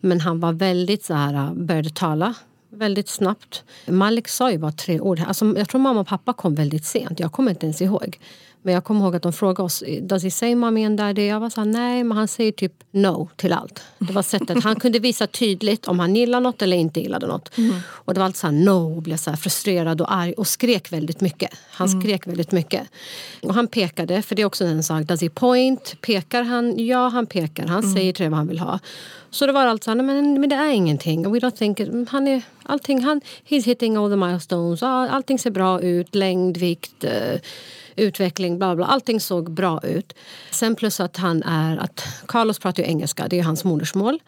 Men 0.00 0.20
han 0.20 0.40
var 0.40 0.52
väldigt 0.52 1.04
så 1.04 1.14
här, 1.14 1.54
började 1.54 1.90
tala 1.90 2.34
väldigt 2.70 3.08
snabbt. 3.08 3.64
Malik 3.86 4.28
sa 4.28 4.50
ju 4.50 4.58
bara 4.58 4.72
tre 4.72 5.00
ord. 5.00 5.22
Alltså, 5.26 5.54
jag 5.56 5.68
tror 5.68 5.80
mamma 5.80 6.00
och 6.00 6.06
pappa 6.06 6.32
kom 6.32 6.54
väldigt 6.54 6.84
sent. 6.84 7.20
Jag 7.20 7.32
kommer 7.32 7.50
inte 7.50 7.66
ens 7.66 7.82
ihåg. 7.82 8.18
Men 8.66 8.74
jag 8.74 8.84
kommer 8.84 9.00
ihåg 9.04 9.16
att 9.16 9.22
de 9.22 9.32
frågade 9.32 9.62
oss, 9.62 9.82
does 10.02 10.22
he 10.24 10.30
say 10.30 10.54
mommy 10.54 10.84
and 10.84 10.98
daddy? 10.98 11.26
Jag 11.26 11.40
var 11.40 11.50
så 11.50 11.60
här, 11.60 11.68
nej, 11.68 12.04
men 12.04 12.16
han 12.18 12.28
säger 12.28 12.52
typ 12.52 12.72
no 12.90 13.28
till 13.36 13.52
allt. 13.52 13.82
Det 13.98 14.12
var 14.12 14.22
sättet. 14.22 14.62
Han 14.64 14.76
kunde 14.80 14.98
visa 14.98 15.26
tydligt 15.26 15.88
om 15.88 15.98
han 15.98 16.16
gillade 16.16 16.42
något 16.42 16.62
eller 16.62 16.76
inte 16.76 17.00
gillade 17.00 17.26
något. 17.26 17.50
Och 17.88 18.14
det 18.14 18.20
var 18.20 18.24
alltid 18.26 18.38
så 18.38 18.46
här 18.46 18.54
no, 18.54 19.00
blev 19.00 19.16
så 19.16 19.36
frustrerad 19.36 20.00
och 20.00 20.14
arg 20.14 20.32
och 20.32 20.46
skrek 20.46 20.92
väldigt 20.92 21.20
mycket. 21.20 21.50
Han 21.70 21.88
skrek 21.88 22.26
väldigt 22.26 22.52
mycket. 22.52 22.82
Och 23.42 23.54
han 23.54 23.66
pekade, 23.68 24.22
för 24.22 24.34
det 24.34 24.42
är 24.42 24.46
också 24.46 24.64
en 24.64 24.82
sak, 24.82 25.02
does 25.04 25.20
he 25.22 25.30
point? 25.30 25.94
Pekar 26.00 26.42
han? 26.42 26.86
Ja, 26.86 27.08
han 27.08 27.26
pekar. 27.26 27.66
Han 27.66 27.82
säger 27.94 28.12
till 28.12 28.22
dig 28.22 28.30
vad 28.30 28.38
han 28.38 28.48
vill 28.48 28.58
ha. 28.60 28.78
Så 29.30 29.46
det 29.46 29.52
var 29.52 29.66
alltså, 29.66 29.94
nej, 29.94 30.06
men, 30.06 30.40
men 30.40 30.48
det 30.50 30.56
är 30.56 30.70
ingenting. 30.72 31.32
We 31.32 31.38
don't 31.38 31.50
think, 31.56 31.80
it- 31.80 32.08
han 32.10 32.28
är, 32.28 32.42
allting, 32.68 33.04
han, 33.04 33.20
he's 33.48 33.64
hitting 33.64 33.96
all 33.96 34.10
the 34.10 34.16
milestones. 34.16 34.82
Allting 34.82 35.38
ser 35.38 35.50
bra 35.50 35.80
ut, 35.80 36.14
längd, 36.14 36.56
vikt, 36.56 37.04
eh, 37.04 37.40
utveckling, 37.96 38.58
bla 38.58 38.76
bla. 38.76 38.86
Allting 38.86 39.20
såg 39.20 39.50
bra 39.50 39.80
ut. 39.82 40.14
Sen 40.50 40.74
plus 40.76 41.00
att 41.00 41.16
han 41.16 41.42
är, 41.42 41.76
att 41.76 42.04
Carlos 42.28 42.58
pratar 42.58 42.82
ju 42.82 42.88
engelska, 42.88 43.28
det 43.28 43.38
är 43.38 43.42
hans 43.42 43.64
modersmål. 43.64 44.22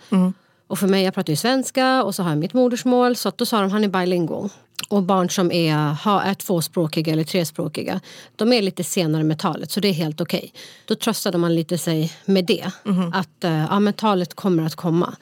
Och 0.66 0.78
för 0.78 0.86
mig, 0.88 1.04
jag 1.04 1.14
pratar 1.14 1.30
ju 1.32 1.36
svenska 1.36 2.02
och 2.04 2.14
så 2.14 2.22
har 2.22 2.30
jag 2.30 2.38
mitt 2.38 2.52
modersmål. 2.52 3.16
Så 3.16 3.32
då 3.36 3.46
sa 3.46 3.60
de 3.60 3.70
han 3.70 3.84
är 3.84 3.88
bilingual. 3.88 4.48
Och 4.88 5.02
barn 5.02 5.30
som 5.30 5.52
är, 5.52 5.92
ha, 5.92 6.22
är 6.22 6.34
tvåspråkiga 6.34 7.12
eller 7.12 7.24
trespråkiga, 7.24 8.00
de 8.36 8.52
är 8.52 8.62
lite 8.62 8.84
senare 8.84 9.24
med 9.24 9.38
talet 9.38 9.70
så 9.70 9.80
det 9.80 9.88
är 9.88 9.92
helt 9.92 10.20
okej. 10.20 10.52
Då 10.84 10.94
tröstade 10.94 11.38
man 11.38 11.54
lite 11.54 11.78
sig 11.78 12.12
med 12.24 12.44
det. 12.44 12.70
Att 13.14 13.44
eh, 13.44 13.66
ja, 13.70 13.80
men 13.80 13.92
talet 13.92 14.34
kommer 14.34 14.62
att 14.62 14.74
komma. 14.74 15.16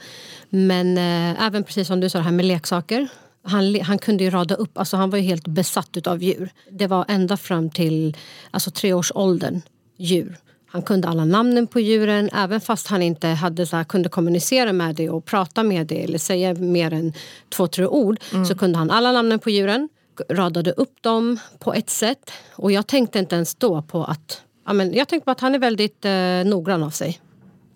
Men 0.51 0.99
eh, 0.99 1.47
även 1.47 1.65
precis 1.65 1.89
som 1.89 2.01
du 2.01 2.09
sa, 2.09 2.19
det 2.19 2.25
här 2.25 2.33
med 2.33 2.45
leksaker. 2.45 3.09
Han, 3.43 3.81
han 3.81 3.99
kunde 3.99 4.25
ju 4.25 4.31
rada 4.31 4.55
upp, 4.55 4.79
alltså 4.79 4.97
han 4.97 5.11
var 5.11 5.19
ju 5.19 5.25
helt 5.25 5.47
besatt 5.49 6.07
av 6.07 6.23
djur. 6.23 6.51
Det 6.71 6.87
var 6.87 7.05
ända 7.09 7.37
fram 7.37 7.71
till 7.71 8.17
alltså, 8.51 8.71
treårsåldern 8.71 9.63
djur. 9.97 10.37
Han 10.67 10.83
kunde 10.83 11.09
alla 11.09 11.25
namnen 11.25 11.67
på 11.67 11.81
djuren, 11.81 12.31
även 12.35 12.61
fast 12.61 12.87
han 12.87 13.03
inte 13.03 13.29
hade 13.29 13.67
så 13.67 13.77
här, 13.77 13.85
kunde 13.85 14.09
kommunicera 14.09 14.73
med 14.73 14.95
det 14.95 15.11
och 15.11 15.25
prata 15.25 15.63
med 15.63 15.87
det 15.87 16.05
eller 16.05 16.19
säga 16.19 16.55
mer 16.55 16.93
än 16.93 17.13
två, 17.49 17.67
tre 17.67 17.87
ord. 17.87 18.19
Så 18.49 18.55
kunde 18.59 18.79
han 18.79 18.91
alla 18.91 19.13
namnen 19.13 19.39
på 19.39 19.51
djuren, 19.51 19.89
radade 20.29 20.73
upp 20.73 21.03
dem 21.03 21.39
på 21.59 21.75
ett 21.75 21.91
sätt. 21.91 22.31
Och 22.55 22.73
jag 22.73 22.87
tänkte 22.87 23.19
inte 23.19 23.37
ens 23.37 23.55
då 23.55 23.83
på 23.83 24.05
att... 24.05 24.43
Ja, 24.67 24.73
men 24.73 24.95
jag 24.95 25.09
tänkte 25.09 25.25
på 25.25 25.31
att 25.31 25.41
han 25.41 25.55
är 25.55 25.59
väldigt 25.59 26.05
eh, 26.05 26.51
noggrann 26.51 26.83
av 26.83 26.91
sig. 26.91 27.21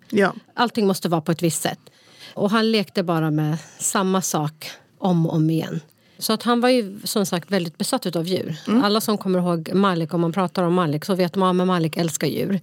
Ja. 0.09 0.33
Allting 0.53 0.87
måste 0.87 1.09
vara 1.09 1.21
på 1.21 1.31
ett 1.31 1.41
visst 1.43 1.61
sätt. 1.61 1.79
Och 2.33 2.51
han 2.51 2.71
lekte 2.71 3.03
bara 3.03 3.31
med 3.31 3.57
samma 3.79 4.21
sak 4.21 4.71
om 4.97 5.25
och 5.25 5.35
om 5.35 5.49
igen. 5.49 5.79
Så 6.21 6.33
att 6.33 6.43
han 6.43 6.61
var 6.61 6.69
ju 6.69 6.99
som 7.03 7.25
sagt 7.25 7.51
väldigt 7.51 7.77
besatt 7.77 8.15
av 8.15 8.27
djur. 8.27 8.55
Alla 8.83 9.01
som 9.01 9.17
kommer 9.17 9.39
ihåg 9.39 9.73
Malik, 9.73 10.13
om 10.13 10.21
man 10.21 10.31
pratar 10.31 10.63
om 10.63 10.73
Malik 10.73 11.05
så 11.05 11.15
vet 11.15 11.35
man 11.35 11.61
att 11.61 11.67
Malik 11.67 11.97
älskar 11.97 12.27
djur. 12.27 12.59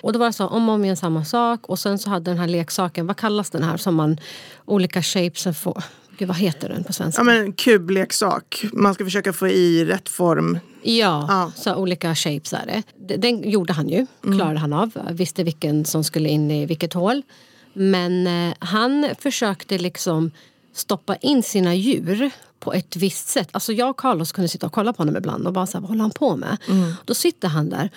Och 0.00 0.12
då 0.12 0.18
var 0.18 0.26
det 0.26 0.32
så 0.32 0.46
om 0.46 0.68
och 0.68 0.74
om 0.74 0.84
igen 0.84 0.96
samma 0.96 1.24
sak. 1.24 1.68
Och 1.68 1.78
sen 1.78 1.98
så 1.98 2.10
hade 2.10 2.30
den 2.30 2.38
här 2.38 2.48
leksaken, 2.48 3.06
vad 3.06 3.16
kallas 3.16 3.50
den 3.50 3.62
här 3.62 3.76
som 3.76 3.94
man 3.94 4.20
olika 4.64 5.02
shapes 5.02 5.58
får? 5.58 5.82
Gud, 6.18 6.28
vad 6.28 6.36
heter 6.36 6.68
den 6.68 6.84
på 6.84 6.92
svenska? 6.92 7.20
ja, 7.20 7.24
men 7.24 7.36
en 7.36 7.52
kubleksak. 7.52 8.64
Man 8.72 8.94
ska 8.94 9.04
försöka 9.04 9.32
få 9.32 9.48
i 9.48 9.84
rätt 9.84 10.08
form. 10.08 10.58
Ja, 10.82 11.26
Ja. 11.28 11.52
så 11.56 11.74
olika 11.74 12.14
shapes 12.14 12.52
är 12.52 12.82
det. 12.98 13.16
Den 13.16 13.50
gjorde 13.50 13.72
han 13.72 13.88
ju, 13.88 14.06
klarade 14.22 14.58
han 14.58 14.72
av. 14.72 14.90
Visste 15.10 15.44
vilken 15.44 15.84
som 15.84 16.04
skulle 16.04 16.28
in 16.28 16.50
i 16.50 16.66
vilket 16.66 16.92
hål. 16.92 17.22
Men 17.72 18.26
eh, 18.26 18.54
han 18.58 19.08
försökte 19.18 19.78
liksom 19.78 20.30
stoppa 20.74 21.16
in 21.16 21.42
sina 21.42 21.74
djur 21.74 22.30
på 22.62 22.72
ett 22.72 22.96
visst 22.96 23.28
sätt. 23.28 23.48
Alltså 23.52 23.72
jag 23.72 23.90
och 23.90 23.96
Carlos 23.96 24.32
kunde 24.32 24.48
sitta 24.48 24.66
och 24.66 24.72
kolla 24.72 24.92
på 24.92 24.98
honom 24.98 25.16
ibland 25.16 25.46
och 25.46 25.52
bara 25.52 25.66
så 25.66 25.72
här, 25.76 25.80
vad 25.80 25.88
håller 25.88 26.02
han 26.02 26.10
på 26.10 26.36
med? 26.36 26.56
Då 27.04 27.14
sitter 27.14 27.48
han 27.48 27.68
där 27.70 27.90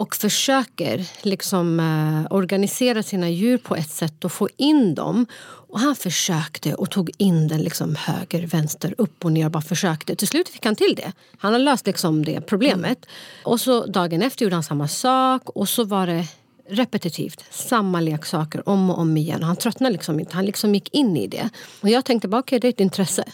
och 0.00 0.16
försöker 0.16 1.06
liksom 1.22 1.80
eh, 1.80 2.36
organisera 2.36 3.02
sina 3.02 3.28
djur 3.28 3.58
på 3.58 3.76
ett 3.76 3.90
sätt 3.90 4.24
och 4.24 4.32
få 4.32 4.48
in 4.56 4.94
dem. 4.94 5.26
Och 5.42 5.80
han 5.80 5.96
försökte 5.96 6.74
och 6.74 6.90
tog 6.90 7.10
in 7.18 7.48
den 7.48 7.62
liksom 7.62 7.94
höger, 7.94 8.46
vänster, 8.46 8.94
upp 8.98 9.24
och 9.24 9.32
ner. 9.32 9.48
Bara 9.48 9.62
försökte. 9.62 10.16
Till 10.16 10.28
slut 10.28 10.48
fick 10.48 10.64
han 10.64 10.76
till 10.76 10.94
det. 10.96 11.12
Han 11.38 11.52
har 11.52 11.60
löst 11.60 11.86
liksom 11.86 12.24
det 12.24 12.40
problemet. 12.40 13.06
Och 13.44 13.60
så 13.60 13.86
dagen 13.86 14.22
efter 14.22 14.44
gjorde 14.44 14.56
han 14.56 14.62
samma 14.62 14.88
sak 14.88 15.50
och 15.50 15.68
så 15.68 15.84
var 15.84 16.06
det 16.06 16.24
repetitivt. 16.68 17.44
Samma 17.50 18.00
leksaker 18.00 18.68
om 18.68 18.90
och 18.90 18.98
om 18.98 19.16
igen. 19.16 19.42
Han 19.42 19.56
tröttnade 19.56 19.92
liksom 19.92 20.20
inte. 20.20 20.34
Han 20.34 20.46
liksom 20.46 20.74
gick 20.74 20.94
in 20.94 21.16
i 21.16 21.26
det. 21.26 21.48
Och 21.80 21.88
jag 21.88 22.04
tänkte 22.04 22.28
bara, 22.28 22.40
okej 22.40 22.60
det 22.60 22.68
är 22.68 22.72
ett 22.72 22.80
intresse. 22.80 23.24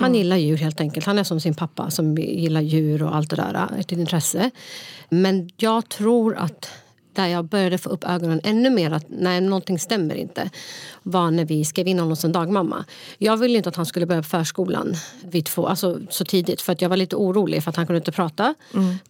Han 0.00 0.14
gillar 0.14 0.36
djur 0.36 0.56
helt 0.56 0.80
enkelt. 0.80 1.06
Han 1.06 1.18
är 1.18 1.24
som 1.24 1.40
sin 1.40 1.54
pappa 1.54 1.90
som 1.90 2.16
gillar 2.16 2.60
djur 2.60 3.02
och 3.02 3.16
allt 3.16 3.30
det 3.30 3.36
där. 3.36 3.68
Ett 3.78 3.92
intresse. 3.92 4.50
Men 5.08 5.50
jag 5.56 5.88
tror 5.88 6.36
att 6.36 6.70
där 7.12 7.26
jag 7.26 7.44
började 7.44 7.78
få 7.78 7.88
upp 7.88 8.04
ögonen 8.04 8.40
ännu 8.44 8.70
mer 8.70 8.90
att 8.90 9.04
nej, 9.08 9.40
någonting 9.40 9.78
stämmer 9.78 10.14
inte 10.14 10.50
var 11.02 11.30
när 11.30 11.44
vi 11.44 11.64
skrev 11.64 11.88
in 11.88 11.98
honom 11.98 12.16
som 12.16 12.32
dagmamma. 12.32 12.84
Jag 13.18 13.36
ville 13.36 13.56
inte 13.56 13.68
att 13.68 13.76
han 13.76 13.86
skulle 13.86 14.06
börja 14.06 14.22
på 14.22 14.28
förskolan 14.28 14.94
vid 15.24 15.44
två, 15.44 15.66
alltså 15.66 15.98
så 16.10 16.24
tidigt 16.24 16.60
för 16.60 16.72
att 16.72 16.82
jag 16.82 16.88
var 16.88 16.96
lite 16.96 17.16
orolig 17.16 17.62
för 17.62 17.70
att 17.70 17.76
han 17.76 17.86
kunde 17.86 17.98
inte 17.98 18.12
prata. 18.12 18.54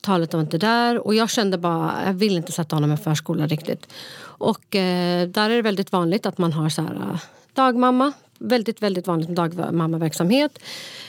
Talet 0.01 0.35
var 0.35 0.41
inte 0.41 0.59
där 0.59 1.07
och 1.07 1.15
jag 1.15 1.31
kände 1.31 1.59
bara 1.59 1.93
jag 2.07 2.13
vill 2.13 2.37
inte 2.37 2.53
sätta 2.53 2.77
honom 2.77 2.93
i 2.93 2.97
förskola 2.97 3.47
riktigt. 3.47 3.87
Och 4.21 4.77
eh, 4.77 5.29
där 5.29 5.51
är 5.51 5.57
det 5.57 5.63
väldigt 5.63 5.93
vanligt 5.93 6.27
att 6.27 6.39
man 6.39 6.53
har 6.53 6.69
så 6.69 6.83
här, 6.83 6.95
eh, 6.95 7.21
dagmamma 7.55 8.13
väldigt, 8.41 8.83
väldigt 8.83 9.07
vanligt 9.07 9.29
med 9.29 9.37
dagmammaverksamhet. 9.37 10.59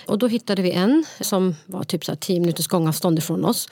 Och 0.05 0.17
då 0.17 0.27
hittade 0.27 0.61
vi 0.61 0.71
en 0.71 1.05
som 1.21 1.55
var 1.65 1.83
typ 1.83 2.05
så 2.05 2.11
här 2.11 2.17
10 2.17 2.39
minuters 2.39 2.67
gångavstånd 2.67 3.17
ifrån 3.17 3.45
oss. 3.45 3.69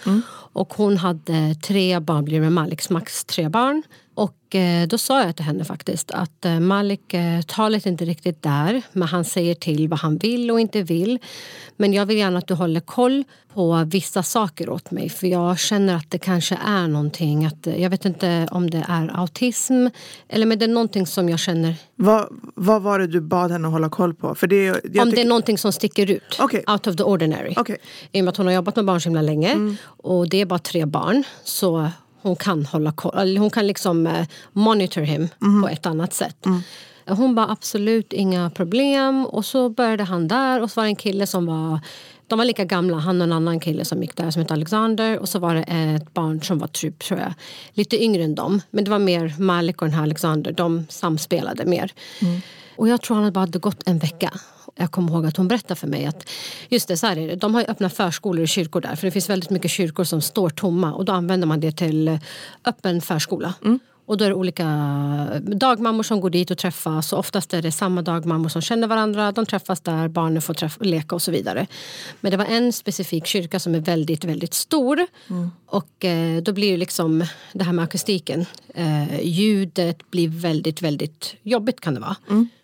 Och 0.54 0.74
hon 0.74 0.98
hade 0.98 1.56
tre 1.56 2.00
barn, 2.00 2.26
blir 2.26 2.41
med 2.41 2.52
Maliks 2.52 2.89
max 2.89 3.26
tre 3.26 3.50
barn. 3.50 3.84
Och 4.19 4.55
eh, 4.55 4.88
då 4.88 4.97
sa 4.97 5.23
jag 5.23 5.36
till 5.36 5.45
henne 5.45 5.65
faktiskt 5.65 6.12
att 6.12 6.45
eh, 6.45 6.60
Malik, 6.60 7.13
eh, 7.13 7.41
talet 7.41 7.86
är 7.86 7.89
inte 7.89 8.05
riktigt 8.05 8.41
där, 8.41 8.82
men 8.91 9.08
han 9.08 9.25
säger 9.25 9.55
till 9.55 9.88
vad 9.88 9.99
han 9.99 10.17
vill 10.17 10.51
och 10.51 10.60
inte 10.60 10.82
vill. 10.84 11.19
Men 11.77 11.93
jag 11.93 12.05
vill 12.05 12.17
gärna 12.17 12.39
att 12.39 12.47
du 12.47 12.53
håller 12.53 12.79
koll 12.79 13.23
på 13.53 13.84
vissa 13.88 14.23
saker 14.23 14.69
åt 14.69 14.91
mig 14.91 15.10
för 15.10 15.27
jag 15.27 15.60
känner 15.60 15.95
att 15.95 16.12
det 16.12 16.17
kanske 16.17 16.60
är 16.65 16.88
någonting. 16.88 17.45
Att, 17.45 17.67
jag 17.77 17.89
vet 17.89 18.05
inte 18.05 18.47
om 18.51 18.69
det 18.69 18.86
är 18.88 19.19
autism 19.19 19.88
eller 20.29 20.45
men 20.45 20.60
det 20.60 20.65
är 20.65 20.69
någonting 20.69 21.05
som 21.05 21.29
jag 21.29 21.39
känner. 21.39 21.75
Vad, 21.95 22.27
vad 22.55 22.82
var 22.82 22.99
det 22.99 23.08
du 23.08 23.21
bad 23.21 23.51
henne 23.51 23.67
hålla 23.67 23.89
koll 23.89 24.13
på? 24.13 24.36
För 24.36 24.47
det, 24.47 24.63
jag 24.65 25.03
om 25.03 25.12
det 25.12 25.21
är 25.21 25.25
någonting 25.25 25.58
som 25.58 25.71
sticker 25.71 26.12
ut. 26.12 26.38
Okej. 26.39 26.63
Out 26.67 26.88
of 26.88 26.95
the 26.95 27.03
ordinary. 27.03 27.53
Okej. 27.58 27.77
I 28.12 28.21
och 28.21 28.25
med 28.25 28.32
att 28.32 28.38
hon 28.38 28.45
har 28.45 28.53
jobbat 28.53 28.75
med 28.75 28.86
barn 28.86 29.01
så 29.01 29.10
himla 29.10 29.21
länge 29.21 29.75
och 29.86 30.29
det 30.29 30.41
är 30.41 30.45
bara 30.45 30.60
tre 30.60 30.86
barn. 30.86 31.23
Så 31.43 31.89
hon 32.21 32.36
kan 32.36 32.65
hålla 32.65 32.91
koll, 32.91 33.38
hon 33.38 33.49
kan 33.49 33.67
liksom 33.67 34.08
eh, 34.08 34.27
monitor 34.53 35.01
him 35.01 35.27
på 35.63 35.69
ett 35.69 35.86
annat 35.86 36.13
sätt. 36.13 36.45
Hon 37.08 37.36
bara 37.36 37.51
absolut 37.51 38.13
inga 38.13 38.49
problem 38.49 39.25
och 39.25 39.45
så 39.45 39.69
började 39.69 40.03
han 40.03 40.27
där 40.27 40.62
och 40.62 40.71
så 40.71 40.79
var 40.79 40.86
det 40.86 40.89
en 40.89 40.95
kille 40.95 41.27
som 41.27 41.45
var 41.45 41.79
de 42.27 42.38
var 42.39 42.45
lika 42.45 42.65
gamla, 42.65 42.97
han 42.97 43.21
och 43.21 43.27
en 43.27 43.32
annan 43.32 43.60
kille 43.60 43.86
som 43.86 44.01
gick 44.01 44.15
där 44.15 44.32
som 44.32 44.41
hette 44.41 44.53
Alexander 44.53 45.19
och 45.19 45.29
så 45.29 45.39
var 45.39 45.55
det 45.55 45.63
ett 45.63 46.13
barn 46.13 46.41
som 46.41 46.58
var 46.60 46.67
typ, 46.67 46.99
tror 46.99 47.19
jag, 47.19 47.34
lite 47.73 48.03
yngre 48.03 48.23
än 48.23 48.36
dem. 48.36 48.62
Men 48.71 48.84
det 48.84 48.91
var 48.91 48.99
mer 48.99 49.36
Malik 49.39 49.82
och 49.82 49.88
den 49.88 49.95
här 49.95 50.03
Alexander, 50.03 50.51
de 50.51 50.86
samspelade 50.89 51.65
mer. 51.65 51.91
Och 52.75 52.88
jag 52.88 53.01
tror 53.01 53.15
han 53.15 53.23
hade 53.23 53.34
bara 53.34 53.39
hade 53.39 53.60
gått 53.60 53.88
en 53.88 53.99
vecka. 53.99 54.32
Jag 54.75 54.91
kommer 54.91 55.12
ihåg 55.12 55.25
att 55.25 55.38
hon 55.38 55.47
berättade 55.47 55.75
för 55.75 55.88
mig 55.88 56.05
att 56.05 56.29
just 56.69 56.88
det, 56.88 56.97
så 56.97 57.08
här 57.08 57.17
är 57.17 57.27
det. 57.27 57.36
de 57.36 57.55
har 57.55 57.65
öppna 57.67 57.89
förskolor 57.89 58.41
och 58.41 58.47
kyrkor 58.47 58.82
där. 58.82 58.95
För 58.95 59.08
det 59.08 59.12
finns 59.12 59.29
väldigt 59.29 59.49
mycket 59.49 59.71
kyrkor 59.71 60.03
som 60.03 60.21
står 60.21 60.49
tomma 60.49 60.93
och 60.93 61.05
då 61.05 61.13
använder 61.13 61.47
man 61.47 61.60
det 61.60 61.71
till 61.71 62.19
öppen 62.65 63.01
förskola. 63.01 63.53
Och 64.05 64.17
då 64.17 64.25
är 64.25 64.29
det 64.29 64.36
olika 64.36 64.65
dagmammor 65.41 66.03
som 66.03 66.21
går 66.21 66.29
dit 66.29 66.51
och 66.51 66.58
träffas. 66.58 67.13
Och 67.13 67.19
oftast 67.19 67.53
är 67.53 67.62
det 67.62 67.71
samma 67.71 68.01
dagmammor 68.01 68.49
som 68.49 68.62
känner 68.62 68.88
varandra. 68.88 69.32
De 69.32 69.45
träffas 69.45 69.82
där, 69.82 70.08
barnen 70.08 70.41
får 70.41 70.53
träff- 70.53 70.84
leka 70.84 71.15
och 71.15 71.21
så 71.21 71.32
vidare. 71.32 71.67
Men 72.21 72.32
det 72.32 72.38
var 72.38 72.45
en 72.45 72.73
specifik 72.73 73.25
kyrka 73.25 73.60
som 73.60 73.75
är 73.75 73.79
väldigt, 73.79 74.23
väldigt 74.23 74.53
stor. 74.53 75.08
Och 75.65 76.05
eh, 76.05 76.41
då 76.41 76.53
blir 76.53 76.71
det 76.71 76.77
liksom 76.77 77.23
det 77.53 77.63
här 77.63 77.73
med 77.73 77.84
akustiken. 77.84 78.45
Eh, 78.75 79.21
ljudet 79.21 80.12
blir 80.12 80.27
väldigt, 80.29 80.82
väldigt 80.82 81.36
jobbigt 81.43 81.82
kan 81.82 81.93
det 81.93 81.99
vara. 81.99 82.15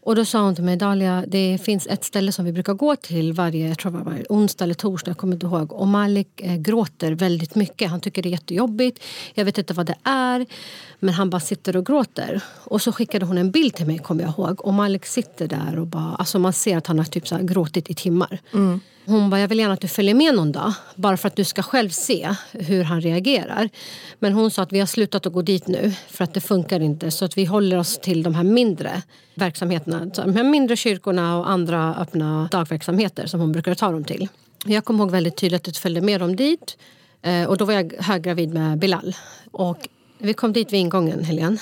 Och 0.06 0.16
då 0.16 0.26
sa 0.26 0.42
hon 0.42 0.56
till 0.56 0.64
mig, 0.64 0.78
Dalia, 0.78 1.24
det 1.28 1.58
finns 1.64 1.88
ett 1.88 2.04
ställe 2.04 2.32
som 2.32 2.46
vi 2.46 2.52
brukar 2.52 2.74
gå 2.74 2.96
till 2.96 3.34
varje, 3.34 3.68
jag 3.68 3.80
tror 3.80 3.92
det 3.92 3.98
var 3.98 4.06
varje 4.06 4.26
onsdag 4.30 4.64
eller 4.64 4.74
torsdag, 4.74 5.10
jag 5.10 5.18
kommer 5.18 5.34
inte 5.34 5.46
ihåg. 5.46 5.74
Och 5.74 5.88
Malik 5.88 6.42
eh, 6.42 6.56
gråter 6.56 7.12
väldigt 7.12 7.56
mycket. 7.56 7.90
Han 7.90 8.02
tycker 8.02 8.22
det 8.22 8.30
är 8.30 8.32
jättejobbigt. 8.32 9.04
Jag 9.34 9.46
vet 9.46 9.58
inte 9.58 9.74
vad 9.74 9.86
det 9.86 9.96
är. 10.04 10.46
Men 11.00 11.14
han 11.14 11.30
bara 11.30 11.40
sitter 11.40 11.78
och 11.78 11.86
gråter. 11.86 12.42
Och 12.64 12.82
så 12.82 12.92
skickade 12.92 13.26
hon 13.26 13.38
en 13.38 13.52
bild 13.52 13.76
till 13.76 13.86
mig, 13.86 13.98
kommer 13.98 14.24
jag 14.24 14.32
ihåg. 14.32 14.66
Och 14.66 14.74
Malik 14.74 15.06
sitter 15.06 15.48
där 15.48 15.80
och 15.80 15.88
bara, 15.88 16.16
alltså 16.16 16.40
man 16.40 16.54
ser 16.54 16.78
att 16.78 16.88
han 16.88 16.98
har 16.98 17.06
typ 17.06 17.28
så 17.28 17.36
här 17.36 17.44
gråtit 17.44 17.90
i 17.90 17.94
timmar. 17.94 18.40
Mm. 18.54 18.80
Hon 19.06 19.30
bara, 19.30 19.42
jag 19.42 19.48
vill 19.48 19.60
gärna 19.60 19.74
att 19.74 19.82
du 19.82 19.88
följer 19.88 20.16
med 20.16 20.36
någon 20.36 20.52
dag. 20.52 20.74
Bara 20.96 21.18
för 21.18 21.28
att 21.28 21.36
du 21.36 21.44
ska 21.44 21.64
själv 21.64 21.90
se 21.90 22.36
hur 22.52 22.84
han 22.84 23.02
reagerar. 23.02 23.70
Men 24.20 24.34
hon 24.34 24.52
sa 24.52 24.62
att 24.62 24.72
vi 24.72 24.80
har 24.80 24.88
slutat 24.88 25.26
att 25.26 25.34
gå 25.34 25.42
dit 25.42 25.68
nu. 25.68 25.94
För 26.08 26.24
att 26.24 26.34
det 26.34 26.42
funkar 26.42 26.80
inte. 26.80 27.12
Så 27.12 27.26
att 27.26 27.38
vi 27.38 27.46
håller 27.46 27.78
oss 27.78 27.98
till 27.98 28.24
de 28.24 28.36
här 28.36 28.44
mindre 28.44 29.02
verksamheterna. 29.36 30.06
De 30.06 30.36
här 30.36 30.44
mindre 30.44 30.76
kyrkorna 30.76 31.38
och 31.38 31.50
andra 31.50 31.96
öppna 31.96 32.50
dagverksamheter 32.52 33.28
som 33.28 33.40
hon 33.40 33.52
brukar 33.52 33.76
ta 33.76 33.92
dem 33.92 34.04
till. 34.04 34.28
Jag 34.66 34.86
kommer 34.86 35.00
ihåg 35.04 35.12
väldigt 35.12 35.38
tydligt 35.38 35.62
att 35.62 35.76
jag 35.76 35.82
följde 35.82 36.02
med 36.02 36.22
dem 36.22 36.36
dit. 36.36 36.78
Eh, 37.22 37.44
och 37.44 37.58
då 37.58 37.66
var 37.66 37.74
jag 37.74 37.94
höggravid 38.00 38.54
med 38.54 38.78
Bilal. 38.78 39.16
Och 39.52 39.88
vi 40.18 40.34
kom 40.34 40.54
dit 40.54 40.74
vid 40.74 40.80
ingången, 40.80 41.24
Helene. 41.24 41.58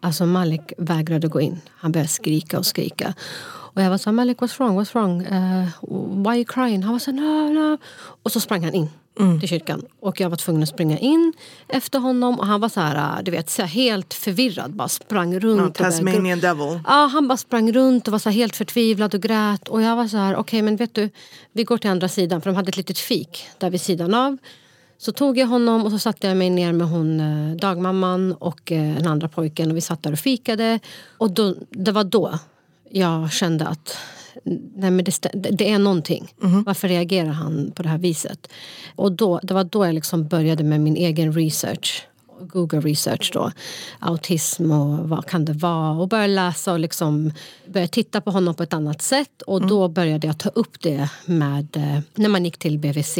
Alltså 0.00 0.26
Malik 0.26 0.72
vägrade 0.78 1.28
gå 1.28 1.40
in. 1.40 1.60
Han 1.70 1.92
började 1.92 2.08
skrika 2.08 2.58
och 2.58 2.66
skrika. 2.66 3.14
Och 3.78 3.84
jag 3.84 3.90
var 3.90 3.98
så 3.98 4.10
här, 4.10 4.14
Malik 4.14 4.38
what's 4.38 4.58
wrong, 4.58 4.80
what's 4.80 4.94
wrong? 4.94 5.20
Uh, 5.26 5.68
why 6.24 6.28
are 6.30 6.36
you 6.36 6.44
crying? 6.44 6.82
Han 6.82 6.92
var 6.92 6.98
så 6.98 7.10
här, 7.10 7.18
no, 7.20 7.52
no. 7.52 7.78
Och 8.22 8.32
så 8.32 8.40
sprang 8.40 8.64
han 8.64 8.74
in 8.74 8.88
till 9.40 9.48
kyrkan. 9.48 9.82
Och 10.00 10.20
jag 10.20 10.30
var 10.30 10.36
tvungen 10.36 10.62
att 10.62 10.68
springa 10.68 10.98
in 10.98 11.32
efter 11.68 11.98
honom. 11.98 12.38
Och 12.40 12.46
han 12.46 12.60
var 12.60 12.68
så 12.68 12.80
här, 12.80 13.22
du 13.22 13.30
vet, 13.30 13.50
så 13.50 13.62
här 13.62 13.68
helt 13.68 14.14
förvirrad. 14.14 14.70
Bara 14.74 14.88
sprang 14.88 15.40
runt. 15.40 15.60
Gro- 15.78 15.84
Tasmanian 15.84 16.40
devil. 16.40 16.80
Ja, 16.86 17.10
han 17.12 17.28
bara 17.28 17.36
sprang 17.36 17.72
runt 17.72 18.08
och 18.08 18.12
var 18.12 18.18
så 18.18 18.28
här 18.30 18.34
helt 18.36 18.56
förtvivlad 18.56 19.14
och 19.14 19.20
grät. 19.20 19.68
Och 19.68 19.82
jag 19.82 19.96
var 19.96 20.06
så 20.08 20.16
här, 20.16 20.36
okej 20.36 20.62
men 20.62 20.76
vet 20.76 20.94
du, 20.94 21.10
vi 21.52 21.64
går 21.64 21.78
till 21.78 21.90
andra 21.90 22.08
sidan. 22.08 22.40
För 22.40 22.50
de 22.50 22.56
hade 22.56 22.68
ett 22.68 22.76
litet 22.76 22.98
fik 22.98 23.46
där 23.58 23.70
vid 23.70 23.80
sidan 23.80 24.14
av. 24.14 24.36
Så 24.98 25.12
tog 25.12 25.38
jag 25.38 25.46
honom 25.46 25.84
och 25.84 25.90
så 25.90 25.98
satte 25.98 26.26
jag 26.28 26.36
mig 26.36 26.50
ner 26.50 26.72
med 26.72 26.88
hon 26.88 27.20
eh, 27.20 27.56
dagmamman 27.56 28.32
och 28.32 28.72
eh, 28.72 28.94
den 28.94 29.06
andra 29.06 29.28
pojken 29.28 29.70
och 29.70 29.76
vi 29.76 29.80
satt 29.80 30.02
där 30.02 30.12
och 30.12 30.18
fikade. 30.18 30.80
Och 31.18 31.30
då, 31.30 31.54
det 31.70 31.92
var 31.92 32.04
då 32.04 32.38
jag 32.90 33.32
kände 33.32 33.66
att 33.66 33.96
nej 34.74 34.90
men 34.90 35.04
det, 35.04 35.30
det 35.32 35.70
är 35.70 35.78
någonting. 35.78 36.34
Varför 36.66 36.88
reagerar 36.88 37.30
han 37.30 37.72
på 37.74 37.82
det 37.82 37.88
här 37.88 37.98
viset? 37.98 38.48
Och 38.96 39.12
då, 39.12 39.40
det 39.42 39.54
var 39.54 39.64
då 39.64 39.86
jag 39.86 39.94
liksom 39.94 40.28
började 40.28 40.64
med 40.64 40.80
min 40.80 40.96
egen 40.96 41.32
research. 41.32 42.06
Google 42.40 42.80
research 42.80 43.30
då. 43.34 43.52
Autism 43.98 44.70
och 44.70 45.08
vad 45.08 45.26
kan 45.26 45.44
det 45.44 45.52
vara? 45.52 45.90
Och 45.90 46.08
började 46.08 46.34
läsa 46.34 46.72
och 46.72 46.78
liksom 46.78 47.32
började 47.66 47.92
titta 47.92 48.20
på 48.20 48.30
honom 48.30 48.54
på 48.54 48.62
ett 48.62 48.72
annat 48.72 49.02
sätt. 49.02 49.42
Och 49.42 49.66
då 49.66 49.88
började 49.88 50.26
jag 50.26 50.38
ta 50.38 50.48
upp 50.48 50.80
det 50.80 51.08
med 51.24 51.76
eh, 51.76 52.00
när 52.14 52.28
man 52.28 52.44
gick 52.44 52.58
till 52.58 52.78
BVC. 52.78 53.18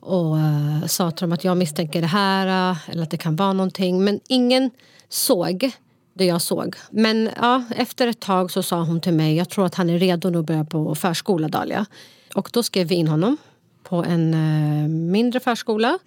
Och 0.00 0.38
eh, 0.38 0.86
sa 0.86 1.10
till 1.10 1.24
dem 1.24 1.32
att 1.32 1.44
jag 1.44 1.56
misstänker 1.56 2.00
det 2.00 2.06
här 2.06 2.70
eh, 2.70 2.90
eller 2.90 3.02
att 3.02 3.10
det 3.10 3.16
kan 3.16 3.36
vara 3.36 3.52
någonting. 3.52 4.04
Men 4.04 4.20
ingen 4.28 4.70
såg 5.08 5.70
det 6.18 6.24
jag 6.24 6.42
såg. 6.42 6.76
Men 6.90 7.30
ja, 7.36 7.64
efter 7.76 8.06
ett 8.06 8.20
tag 8.20 8.50
så 8.50 8.62
sa 8.62 8.82
hon 8.82 9.00
till 9.00 9.12
mig, 9.12 9.36
jag 9.36 9.48
tror 9.48 9.66
att 9.66 9.74
han 9.74 9.90
är 9.90 9.98
redo 9.98 10.30
nu 10.30 10.38
att 10.38 10.46
börja 10.46 10.64
på 10.64 10.94
förskola 10.94 11.48
Dalia. 11.48 11.86
Och 12.34 12.50
då 12.52 12.62
skrev 12.62 12.86
vi 12.86 12.94
in 12.94 13.08
honom 13.08 13.36
på 13.82 14.04
en 14.04 14.34
eh, 14.34 14.88
mindre 14.88 15.40
förskola. 15.40 15.98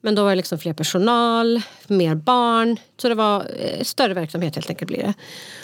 Men 0.00 0.14
då 0.14 0.22
var 0.22 0.30
det 0.30 0.36
liksom 0.36 0.58
fler 0.58 0.72
personal, 0.72 1.62
mer 1.86 2.14
barn. 2.14 2.76
Så 2.96 3.08
det 3.08 3.14
var 3.14 3.46
eh, 3.58 3.82
större 3.82 4.14
verksamhet 4.14 4.54
helt 4.54 4.70
enkelt 4.70 4.88
blir 4.88 4.98
det. 4.98 5.14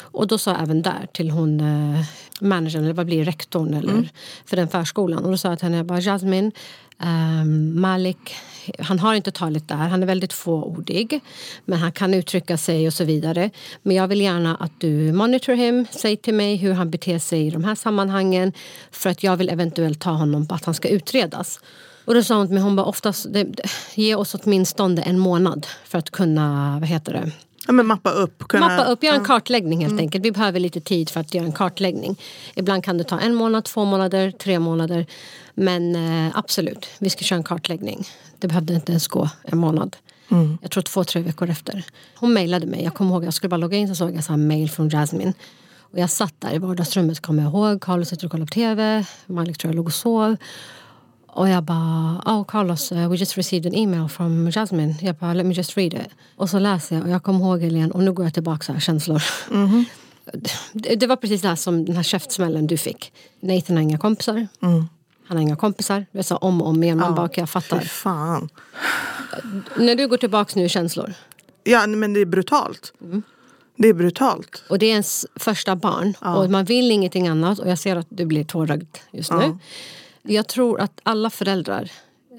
Och 0.01 0.27
då 0.27 0.39
sa 0.39 0.51
jag 0.51 0.63
även 0.63 0.83
där 0.83 1.09
till 1.13 1.31
hon 1.31 1.61
eh, 1.61 2.05
managern, 2.41 2.85
eller 2.85 2.95
vad 2.95 3.07
blir 3.07 3.25
rektorn 3.25 3.75
eller, 3.75 4.09
för 4.47 4.57
den 4.57 4.69
förskolan. 4.69 5.25
Och 5.25 5.31
då 5.31 5.37
sa 5.37 5.49
jag 5.49 5.59
till 5.59 5.67
henne, 5.67 5.77
jag 5.77 5.87
bara, 5.87 6.01
Jasmine, 6.01 6.53
ehm, 6.99 7.81
Malik, 7.81 8.35
han 8.79 8.99
har 8.99 9.15
inte 9.15 9.31
talet 9.31 9.69
där, 9.69 9.77
han 9.77 10.03
är 10.03 10.07
väldigt 10.07 10.33
fåordig. 10.33 11.21
Men 11.65 11.79
han 11.79 11.93
kan 11.93 12.15
uttrycka 12.15 12.57
sig 12.57 12.87
och 12.87 12.93
så 12.93 13.05
vidare. 13.05 13.51
Men 13.83 13.97
jag 13.97 14.09
vill 14.09 14.21
gärna 14.21 14.57
att 14.57 14.81
du 14.81 15.13
monitor 15.13 15.55
him, 15.55 15.87
säg 15.91 16.17
till 16.17 16.35
mig 16.35 16.57
hur 16.57 16.73
han 16.73 16.91
beter 16.91 17.19
sig 17.19 17.47
i 17.47 17.51
de 17.51 17.65
här 17.65 17.75
sammanhangen. 17.75 18.53
För 18.91 19.11
att 19.11 19.23
jag 19.23 19.37
vill 19.37 19.49
eventuellt 19.49 20.01
ta 20.01 20.11
honom 20.11 20.47
på 20.47 20.55
att 20.55 20.65
han 20.65 20.75
ska 20.75 20.89
utredas. 20.89 21.61
Och 22.05 22.15
då 22.15 22.23
sa 22.23 22.37
hon 22.37 22.47
till 22.47 22.55
mig, 22.55 22.63
hon 22.63 22.77
bara, 22.77 22.87
oftast, 22.87 23.27
det, 23.33 23.47
ge 23.95 24.15
oss 24.15 24.35
åtminstone 24.35 25.03
en 25.03 25.19
månad 25.19 25.67
för 25.85 25.99
att 25.99 26.11
kunna, 26.11 26.77
vad 26.81 26.89
heter 26.89 27.13
det, 27.13 27.31
Ja, 27.67 27.73
men 27.73 27.87
mappa 27.87 28.11
upp. 28.11 28.49
Kunna, 28.49 28.69
Mappa 28.69 28.85
upp, 28.85 29.05
göra 29.05 29.17
en 29.17 29.25
kartläggning 29.25 29.87
helt 29.87 30.01
enkelt. 30.01 30.25
Vi 30.25 30.33
behöver 30.33 30.61
lite 30.61 30.81
tid 30.81 31.11
för 31.11 31.21
att 31.21 31.35
göra 31.35 31.47
en 31.47 31.53
kartläggning. 31.53 32.21
Ibland 32.55 32.85
kan 32.85 32.99
det 32.99 33.05
ta 33.05 33.21
en 33.21 33.35
månad, 33.35 33.65
två 33.65 33.85
månader, 33.85 34.31
tre 34.31 34.59
månader. 34.59 35.07
Men 35.55 35.97
eh, 36.27 36.39
absolut, 36.39 36.87
vi 36.99 37.11
ska 37.11 37.25
köra 37.25 37.37
en 37.37 37.45
kartläggning. 37.45 38.07
Det 38.39 38.49
behövde 38.49 38.75
inte 38.75 38.93
ens 38.93 39.09
gå 39.09 39.29
en 39.43 39.59
månad. 39.59 39.97
Jag 40.63 40.71
tror 40.71 40.83
två, 40.83 41.05
tre 41.05 41.23
veckor 41.23 41.51
efter. 41.51 41.85
Hon 42.17 42.33
mejlade 42.33 42.67
mig. 42.67 42.85
Jag 42.85 42.95
kommer 42.95 43.11
ihåg, 43.11 43.25
jag 43.25 43.35
skulle 43.35 43.49
bara 43.49 43.57
logga 43.57 43.77
in 43.77 43.89
så 43.89 43.95
såg 43.95 44.15
jag 44.17 44.25
så 44.25 44.33
här 44.33 44.39
mail 44.39 44.71
från 44.71 44.91
Jasmine. 44.91 45.33
Och 45.93 45.99
jag 45.99 46.11
satt 46.11 46.35
där 46.39 46.55
i 46.55 46.59
vardagsrummet, 46.59 47.21
kommer 47.21 47.43
jag 47.43 47.53
ihåg. 47.53 47.81
Carlos 47.83 48.09
sitter 48.09 48.27
och 48.27 48.31
kollar 48.33 48.47
på 48.47 48.51
TV. 48.53 49.05
Malik 49.27 49.59
tror 49.59 49.69
jag 49.73 49.77
låg 49.77 49.87
och 49.87 49.93
sov. 49.93 50.37
Och 51.33 51.49
jag 51.49 51.63
bara, 51.65 52.23
oh 52.27 52.45
Carlos, 52.45 52.93
uh, 52.93 53.09
we 53.09 53.17
just 53.17 53.39
received 53.39 53.67
an 53.67 53.75
email 53.75 54.09
from 54.09 54.51
Jasmine. 54.51 54.95
Jag 55.01 55.15
bara, 55.15 55.35
let 55.35 55.47
me 55.47 55.55
just 55.55 55.77
read 55.77 55.95
it. 55.95 56.09
Och 56.37 56.51
så 56.51 56.59
läser 56.59 56.97
jag 56.97 57.05
och 57.05 57.11
jag 57.11 57.23
kommer 57.23 57.41
ihåg 57.41 57.61
Helene, 57.61 57.93
och 57.93 58.03
nu 58.03 58.13
går 58.13 58.27
jag 58.27 58.35
tillbaka 58.35 58.65
så 58.65 58.73
här 58.73 58.81
känslor. 58.81 59.23
Det, 60.73 60.97
det 60.97 61.07
var 61.07 61.17
precis 61.17 61.43
det 61.43 61.49
här 61.49 61.57
som 61.57 61.85
den 61.85 61.97
här 61.97 62.03
käftsmällen 62.03 62.67
du 62.67 62.77
fick. 62.77 63.13
Nathan 63.41 63.77
har 63.77 63.83
inga 63.83 63.99
kompisar. 63.99 64.49
Han 64.61 64.89
har 65.37 65.39
inga 65.39 65.57
kompisar. 65.57 66.07
Jag 66.13 66.25
sa 66.25 66.37
om 66.37 66.63
och 66.63 66.69
om 66.69 66.83
igen. 66.83 66.99
Man 66.99 67.15
bara, 67.15 67.27
okej 67.27 67.43
jag 67.43 67.51
fattar. 67.51 67.81
fan. 67.81 68.49
När 69.77 69.95
du 69.95 70.09
går 70.09 70.17
tillbaka 70.17 70.53
nu 70.57 70.69
känslor. 70.69 71.15
Ja, 71.65 71.87
men 71.87 72.13
det 72.13 72.21
är 72.21 72.27
brutalt. 72.27 72.93
Mm. 73.01 73.23
Det 73.77 73.89
är 73.89 73.95
brutalt. 73.95 74.65
Och 74.69 74.79
det 74.79 74.87
är 74.87 74.91
ens 74.91 75.27
första 75.37 75.77
barn. 75.77 76.15
Och 76.37 76.51
man 76.51 76.65
vill 76.65 76.91
ingenting 76.91 77.29
annat. 77.29 77.59
Och 77.59 77.69
jag 77.69 77.79
ser 77.79 77.97
att 77.97 78.07
du 78.09 78.27
blir 78.27 78.45
tårögd 78.45 78.97
just 79.11 79.33
nu. 79.33 79.59
Jag 80.23 80.49
tror 80.49 80.81
att 80.81 81.01
alla 81.03 81.31
föräldrar 81.31 81.91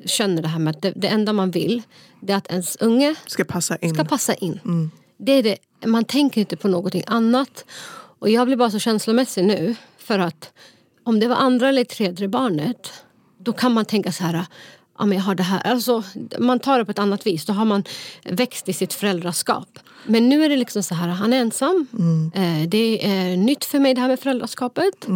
känner 0.06 0.42
det 0.42 0.48
här 0.48 0.60
med 0.60 0.76
att 0.76 0.82
det, 0.82 0.94
det 0.96 1.08
enda 1.08 1.34
man 1.34 1.52
vill 1.52 1.82
det 2.22 2.34
är 2.34 2.38
att 2.38 2.48
ens 2.52 2.76
unge 2.76 3.16
Ska 3.28 3.44
passa 3.44 3.76
in. 3.78 3.94
ska 3.94 4.04
passa 4.04 4.34
in. 4.34 4.60
Det 5.18 5.32
är 5.32 5.44
det. 5.44 5.58
Man 5.86 6.04
tänker 6.06 6.42
inte 6.42 6.58
på 6.58 6.68
någonting 6.68 7.04
annat. 7.08 7.66
Och 8.20 8.30
jag 8.30 8.48
blir 8.48 8.58
bara 8.58 8.72
så 8.72 8.80
känslomässig 8.80 9.44
nu. 9.46 9.76
För 9.98 10.20
att 10.20 10.52
om 11.04 11.20
det 11.20 11.28
var 11.28 11.36
andra 11.36 11.70
eller 11.70 11.84
tredje 11.84 12.28
barnet 12.28 12.94
då 13.38 13.54
kan 13.54 13.74
man 13.74 13.86
tänka 13.86 14.12
så 14.12 14.24
här. 14.24 14.46
ja, 15.00 15.06
men 15.06 15.18
jag 15.18 15.26
har 15.26 15.36
det 15.36 15.44
här. 15.44 15.60
Alltså, 15.72 16.04
man 16.40 16.60
tar 16.60 16.80
det 16.80 16.86
på 16.86 16.92
ett 16.92 17.00
annat 17.00 17.28
vis. 17.28 17.46
Då 17.46 17.54
har 17.54 17.66
man 17.66 17.84
växt 18.24 18.70
i 18.70 18.74
sitt 18.74 18.94
föräldraskap. 18.94 19.80
Men 20.06 20.30
nu 20.30 20.46
är 20.46 20.50
det 20.50 20.56
liksom 20.58 20.84
så 20.84 20.96
här, 20.96 21.08
han 21.08 21.34
är 21.34 21.38
ensam. 21.38 21.88
Eh, 22.36 22.68
det 22.70 23.06
är 23.12 23.38
nytt 23.38 23.66
för 23.66 23.80
mig 23.80 23.94
det 23.94 24.02
här 24.02 24.08
med 24.08 24.20
föräldraskapet. 24.20 25.08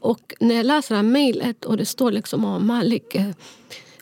Och 0.00 0.34
när 0.40 0.54
jag 0.54 0.66
läser 0.66 0.94
det 0.94 0.96
här 0.96 1.02
mejlet 1.08 1.64
och 1.64 1.76
det 1.76 1.86
står 1.86 2.12
liksom 2.12 2.44
om 2.44 2.66
Malik, 2.66 3.14
eh, 3.14 3.30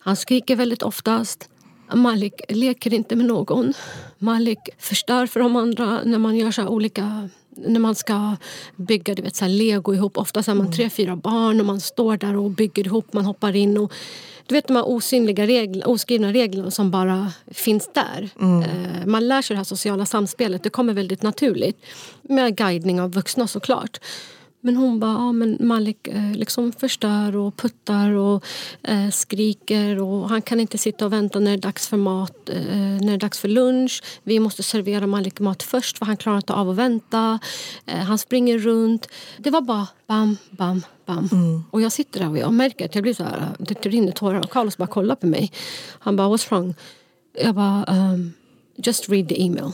han 0.00 0.16
skriker 0.16 0.56
väldigt 0.56 0.82
oftast. 0.82 1.48
Malik 1.94 2.40
leker 2.48 2.94
inte 2.94 3.16
med 3.16 3.26
någon. 3.26 3.72
Malik 4.18 4.58
förstör 4.78 5.26
för 5.26 5.40
de 5.40 5.56
andra 5.56 6.00
när 6.04 6.18
man 6.18 6.36
gör 6.36 6.50
så 6.50 6.68
olika 6.68 7.28
när 7.66 7.80
man 7.80 7.94
ska 7.94 8.36
bygga 8.76 9.14
du 9.14 9.22
vet, 9.22 9.36
så 9.36 9.46
lego 9.46 9.94
ihop. 9.94 10.18
Ofta 10.18 10.40
är 10.40 10.54
man 10.54 10.72
tre, 10.72 10.90
fyra 10.90 11.16
barn 11.16 11.60
och 11.60 11.66
man 11.66 11.80
står 11.80 12.16
där 12.16 12.36
och 12.36 12.50
bygger 12.50 12.86
ihop. 12.86 13.12
Man 13.12 13.24
hoppar 13.24 13.56
in 13.56 13.78
och 13.78 13.92
du 14.46 14.54
vet 14.54 14.66
de 14.66 14.76
här 14.76 14.88
osynliga 14.88 15.46
regler, 15.46 15.88
oskrivna 15.88 16.32
reglerna 16.32 16.70
som 16.70 16.90
bara 16.90 17.32
finns 17.46 17.90
där. 17.94 18.30
Eh, 18.40 19.06
man 19.06 19.28
lär 19.28 19.42
sig 19.42 19.54
det 19.54 19.58
här 19.58 19.64
sociala 19.64 20.06
samspelet. 20.06 20.62
Det 20.62 20.70
kommer 20.70 20.92
väldigt 20.92 21.22
naturligt. 21.22 21.86
Med 22.22 22.56
guidning 22.56 23.00
av 23.00 23.12
vuxna 23.12 23.46
såklart. 23.46 24.00
Men 24.60 24.76
hon 24.76 25.00
bara, 25.00 25.12
ja, 25.12 25.32
men 25.32 25.56
Malik 25.60 26.08
eh, 26.08 26.32
liksom 26.32 26.72
förstör 26.72 27.36
och 27.36 27.56
puttar 27.56 28.12
och 28.12 28.44
eh, 28.82 29.10
skriker 29.10 30.02
och 30.02 30.28
han 30.28 30.42
kan 30.42 30.60
inte 30.60 30.78
sitta 30.78 31.06
och 31.06 31.12
vänta 31.12 31.38
när 31.38 31.50
det 31.50 31.56
är 31.56 31.60
dags 31.60 31.88
för 31.88 31.96
mat, 31.96 32.48
eh, 32.48 32.62
när 33.00 33.06
det 33.06 33.12
är 33.12 33.18
dags 33.18 33.38
för 33.38 33.48
lunch. 33.48 34.02
Vi 34.22 34.40
måste 34.40 34.62
servera 34.62 35.06
Malik 35.06 35.40
mat 35.40 35.62
först 35.62 35.98
för 35.98 36.06
han 36.06 36.16
klarar 36.16 36.36
inte 36.36 36.52
av 36.52 36.70
att 36.70 36.76
vänta. 36.76 37.38
Eh, 37.86 37.98
han 37.98 38.18
springer 38.18 38.58
runt. 38.58 39.08
Det 39.38 39.50
var 39.50 39.60
bara 39.60 39.86
bam, 40.06 40.36
bam, 40.50 40.82
bam. 41.06 41.28
Och 41.70 41.80
jag 41.80 41.92
sitter 41.92 42.20
där 42.20 42.30
och 42.30 42.38
jag 42.38 42.52
märker 42.52 42.84
att 42.84 42.94
jag 42.94 43.02
blir 43.02 43.14
så 43.14 43.24
här, 43.24 43.48
det 43.58 43.86
rinner 43.86 44.12
tårar 44.12 44.40
och 44.40 44.50
Carlos 44.50 44.76
bara 44.76 44.88
kollar 44.88 45.14
på 45.14 45.26
mig. 45.26 45.52
Han 45.98 46.16
bara, 46.16 46.28
what's 46.28 46.50
wrong? 46.50 46.74
Jag 47.42 47.54
bara, 47.54 47.84
um, 47.88 48.32
just 48.76 49.08
read 49.08 49.28
the 49.28 49.44
email. 49.44 49.72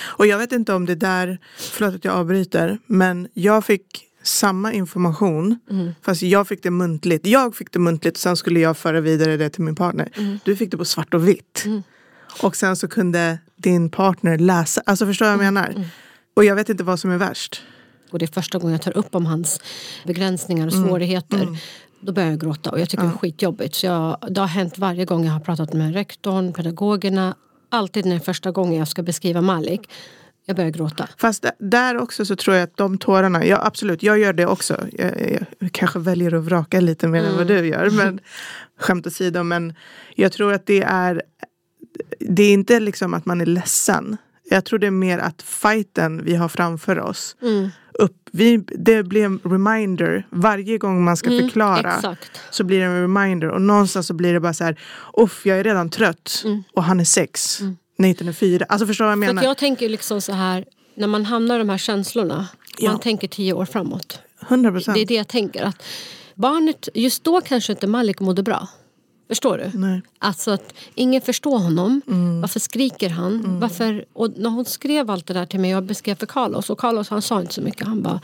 Och 0.00 0.26
jag 0.26 0.38
vet 0.38 0.52
inte 0.52 0.74
om 0.74 0.86
det 0.86 0.94
där, 0.94 1.38
förlåt 1.56 1.94
att 1.94 2.04
jag 2.04 2.14
avbryter, 2.14 2.78
men 2.86 3.28
jag 3.34 3.64
fick 3.64 4.07
samma 4.28 4.72
information 4.72 5.58
fast 6.02 6.22
jag 6.22 6.48
fick 6.48 6.62
det 6.62 6.70
muntligt. 6.70 7.26
Jag 7.26 7.56
fick 7.56 7.72
det 7.72 7.78
muntligt 7.78 8.16
och 8.16 8.20
sen 8.20 8.36
skulle 8.36 8.60
jag 8.60 8.76
föra 8.76 9.00
vidare 9.00 9.36
det 9.36 9.50
till 9.50 9.62
min 9.62 9.74
partner. 9.74 10.08
Du 10.44 10.56
fick 10.56 10.70
det 10.70 10.76
på 10.76 10.84
svart 10.84 11.14
och 11.14 11.28
vitt. 11.28 11.64
Och 12.42 12.56
sen 12.56 12.76
så 12.76 12.88
kunde 12.88 13.38
din 13.56 13.90
partner 13.90 14.38
läsa. 14.38 14.82
Alltså 14.86 15.06
förstår 15.06 15.26
du 15.26 15.36
vad 15.36 15.46
jag 15.46 15.54
menar? 15.54 15.84
Och 16.34 16.44
jag 16.44 16.54
vet 16.56 16.68
inte 16.68 16.84
vad 16.84 17.00
som 17.00 17.10
är 17.10 17.18
värst. 17.18 17.62
Och 18.10 18.18
det 18.18 18.24
är 18.24 18.32
första 18.32 18.58
gången 18.58 18.72
jag 18.72 18.82
tar 18.82 18.96
upp 18.96 19.14
om 19.14 19.26
hans 19.26 19.60
begränsningar 20.06 20.66
och 20.66 20.72
svårigheter. 20.72 21.58
Då 22.00 22.12
börjar 22.12 22.30
jag 22.30 22.40
gråta 22.40 22.70
och 22.70 22.80
jag 22.80 22.88
tycker 22.88 23.04
det 23.04 23.10
är 23.10 23.18
skitjobbigt. 23.18 23.74
Så 23.74 23.86
jag, 23.86 24.18
det 24.30 24.40
har 24.40 24.48
hänt 24.48 24.78
varje 24.78 25.04
gång 25.04 25.24
jag 25.24 25.32
har 25.32 25.40
pratat 25.40 25.72
med 25.72 25.94
rektorn, 25.94 26.52
pedagogerna. 26.52 27.34
Alltid 27.70 28.04
när 28.04 28.12
det 28.12 28.18
är 28.18 28.24
första 28.24 28.50
gången 28.50 28.78
jag 28.78 28.88
ska 28.88 29.02
beskriva 29.02 29.40
Malik. 29.40 29.90
Jag 30.48 30.56
börjar 30.56 30.70
gråta. 30.70 31.08
Fast 31.16 31.46
där 31.58 31.96
också 31.98 32.24
så 32.24 32.36
tror 32.36 32.56
jag 32.56 32.64
att 32.64 32.76
de 32.76 32.98
tårarna, 32.98 33.44
ja 33.46 33.60
absolut, 33.64 34.02
jag 34.02 34.18
gör 34.18 34.32
det 34.32 34.46
också. 34.46 34.86
Jag, 34.92 35.46
jag 35.58 35.72
kanske 35.72 35.98
väljer 35.98 36.34
att 36.34 36.44
vraka 36.44 36.80
lite 36.80 37.08
mer 37.08 37.24
än 37.24 37.36
vad 37.36 37.46
du 37.46 37.66
gör. 37.66 37.90
Men 37.90 38.20
skämt 38.80 39.06
åsido, 39.06 39.42
men 39.42 39.74
jag 40.14 40.32
tror 40.32 40.52
att 40.52 40.66
det 40.66 40.82
är, 40.82 41.22
det 42.20 42.42
är 42.42 42.52
inte 42.52 42.80
liksom 42.80 43.14
att 43.14 43.26
man 43.26 43.40
är 43.40 43.46
ledsen. 43.46 44.16
Jag 44.50 44.64
tror 44.64 44.78
det 44.78 44.86
är 44.86 44.90
mer 44.90 45.18
att 45.18 45.42
fighten 45.42 46.24
vi 46.24 46.34
har 46.34 46.48
framför 46.48 46.98
oss, 46.98 47.36
upp, 47.92 48.16
vi, 48.32 48.56
det 48.56 49.02
blir 49.02 49.24
en 49.24 49.40
reminder 49.44 50.26
varje 50.30 50.78
gång 50.78 51.04
man 51.04 51.16
ska 51.16 51.30
förklara. 51.30 51.94
exakt. 51.94 52.40
Så 52.50 52.64
blir 52.64 52.78
det 52.78 52.84
en 52.84 53.00
reminder 53.00 53.48
och 53.48 53.62
någonstans 53.62 54.06
så 54.06 54.14
blir 54.14 54.32
det 54.32 54.40
bara 54.40 54.54
så 54.54 54.64
här, 54.64 54.80
uff 55.16 55.46
jag 55.46 55.58
är 55.58 55.64
redan 55.64 55.90
trött 55.90 56.44
och 56.72 56.84
han 56.84 57.00
är 57.00 57.04
sex. 57.04 57.60
Nathan 57.98 58.28
är 58.28 58.32
fyra. 58.32 58.66
Alltså 58.68 58.86
förstår 58.86 59.04
du 59.04 59.08
vad 59.08 59.12
jag 59.12 59.24
För 59.24 59.26
menar? 59.26 59.42
att 59.42 59.46
jag 59.46 59.58
tänker 59.58 59.88
liksom 59.88 60.20
så 60.20 60.32
här, 60.32 60.64
när 60.94 61.06
man 61.06 61.24
hamnar 61.24 61.54
i 61.54 61.58
de 61.58 61.68
här 61.68 61.78
känslorna. 61.78 62.48
Ja. 62.78 62.90
Man 62.90 63.00
tänker 63.00 63.28
tio 63.28 63.52
år 63.52 63.64
framåt. 63.64 64.18
100 64.48 64.70
procent. 64.70 64.94
Det 64.94 65.00
är 65.00 65.06
det 65.06 65.14
jag 65.14 65.28
tänker. 65.28 65.64
Att 65.64 65.82
barnet, 66.34 66.88
just 66.94 67.24
då 67.24 67.40
kanske 67.40 67.72
inte 67.72 67.86
Malik 67.86 68.20
mådde 68.20 68.42
bra. 68.42 68.68
Förstår 69.28 69.58
du? 69.58 69.78
Nej. 69.78 70.02
Alltså 70.18 70.50
att 70.50 70.74
ingen 70.94 71.20
förstår 71.20 71.58
honom. 71.58 72.02
Mm. 72.06 72.40
Varför 72.40 72.60
skriker 72.60 73.08
han? 73.08 73.60
Varför? 73.60 74.04
Och 74.12 74.30
när 74.36 74.50
hon 74.50 74.64
skrev 74.64 75.10
allt 75.10 75.26
det 75.26 75.34
där 75.34 75.46
till 75.46 75.60
mig, 75.60 75.70
jag 75.70 75.84
beskrev 75.84 76.14
för 76.14 76.26
Carlos 76.26 76.70
och 76.70 76.78
Carlos 76.78 77.08
han 77.08 77.22
sa 77.22 77.40
inte 77.40 77.54
så 77.54 77.60
mycket. 77.60 77.86
Han 77.86 78.02
bara 78.02 78.20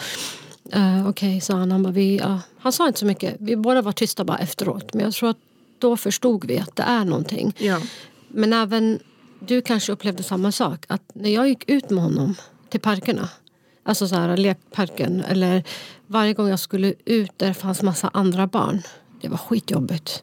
uh, 0.77 1.09
okej, 1.09 1.41
sa 1.41 1.55
han. 1.55 1.73
Han, 1.73 1.83
bara, 1.83 1.93
vi, 1.93 2.17
ja. 2.17 2.41
han 2.59 2.73
sa 2.73 2.87
inte 2.87 2.99
så 2.99 3.07
mycket. 3.07 3.37
Vi 3.39 3.57
båda 3.57 3.83
var 3.83 3.93
tysta 3.93 4.25
bara 4.25 4.39
efteråt. 4.39 4.95
Men 4.95 5.05
jag 5.05 5.15
tror 5.15 5.31
att 5.31 5.39
då 5.79 5.97
förstod 5.97 6.45
vi 6.45 6.59
att 6.59 6.77
det 6.77 6.83
är 6.83 7.05
någonting. 7.05 7.55
Ja. 7.59 7.81
Men 8.29 8.53
även 8.53 8.99
du 9.47 9.63
kanske 9.63 9.93
upplevde 9.93 10.23
samma 10.23 10.53
sak. 10.53 10.85
Att 10.89 11.03
när 11.15 11.31
jag 11.31 11.49
gick 11.49 11.71
ut 11.71 11.91
med 11.91 12.03
honom 12.03 12.35
till 12.69 12.81
parkerna. 12.81 13.29
Alltså 13.83 14.09
så 14.09 14.15
här, 14.15 14.37
lekparken. 14.37 15.21
Eller 15.21 15.65
varje 16.07 16.33
gång 16.33 16.49
jag 16.49 16.61
skulle 16.61 16.95
ut 17.05 17.31
där 17.37 17.49
det 17.49 17.55
fanns 17.55 17.83
massa 17.83 18.11
andra 18.13 18.47
barn. 18.47 18.83
Det 19.21 19.29
var 19.29 19.37
skitjobbigt. 19.37 20.23